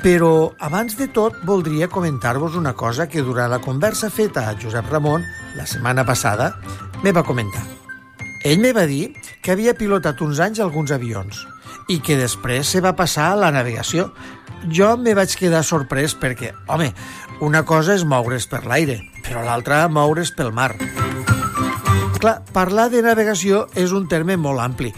Però, 0.00 0.54
abans 0.64 0.96
de 0.96 1.10
tot, 1.12 1.42
voldria 1.44 1.90
comentar-vos 1.92 2.56
una 2.56 2.72
cosa 2.72 3.06
que 3.08 3.20
durant 3.20 3.50
la 3.52 3.60
conversa 3.60 4.08
feta 4.08 4.46
a 4.48 4.56
Josep 4.56 4.88
Ramon 4.88 5.26
la 5.56 5.66
setmana 5.68 6.06
passada 6.08 6.54
me 7.02 7.12
va 7.12 7.24
comentar. 7.24 7.66
Ell 8.44 8.60
me 8.60 8.72
va 8.72 8.86
dir 8.88 9.12
que 9.44 9.52
havia 9.52 9.76
pilotat 9.76 10.22
uns 10.24 10.40
anys 10.40 10.62
alguns 10.64 10.92
avions 10.96 11.44
i 11.92 11.98
que 12.00 12.16
després 12.16 12.68
se 12.72 12.80
va 12.80 12.94
passar 12.96 13.32
a 13.32 13.40
la 13.40 13.50
navegació. 13.52 14.08
Jo 14.72 14.94
me 14.96 15.12
vaig 15.16 15.34
quedar 15.36 15.60
sorprès 15.64 16.14
perquè, 16.16 16.54
home, 16.68 16.94
una 17.40 17.62
cosa 17.64 17.94
és 17.96 18.04
moure's 18.04 18.46
per 18.48 18.62
l'aire, 18.68 19.00
però 19.26 19.42
l'altra 19.44 19.82
moure's 19.92 20.32
pel 20.32 20.52
mar. 20.56 20.70
Clar, 22.20 22.38
parlar 22.52 22.88
de 22.92 23.00
navegació 23.04 23.66
és 23.76 23.92
un 23.92 24.08
terme 24.08 24.36
molt 24.40 24.60
ampli 24.64 24.88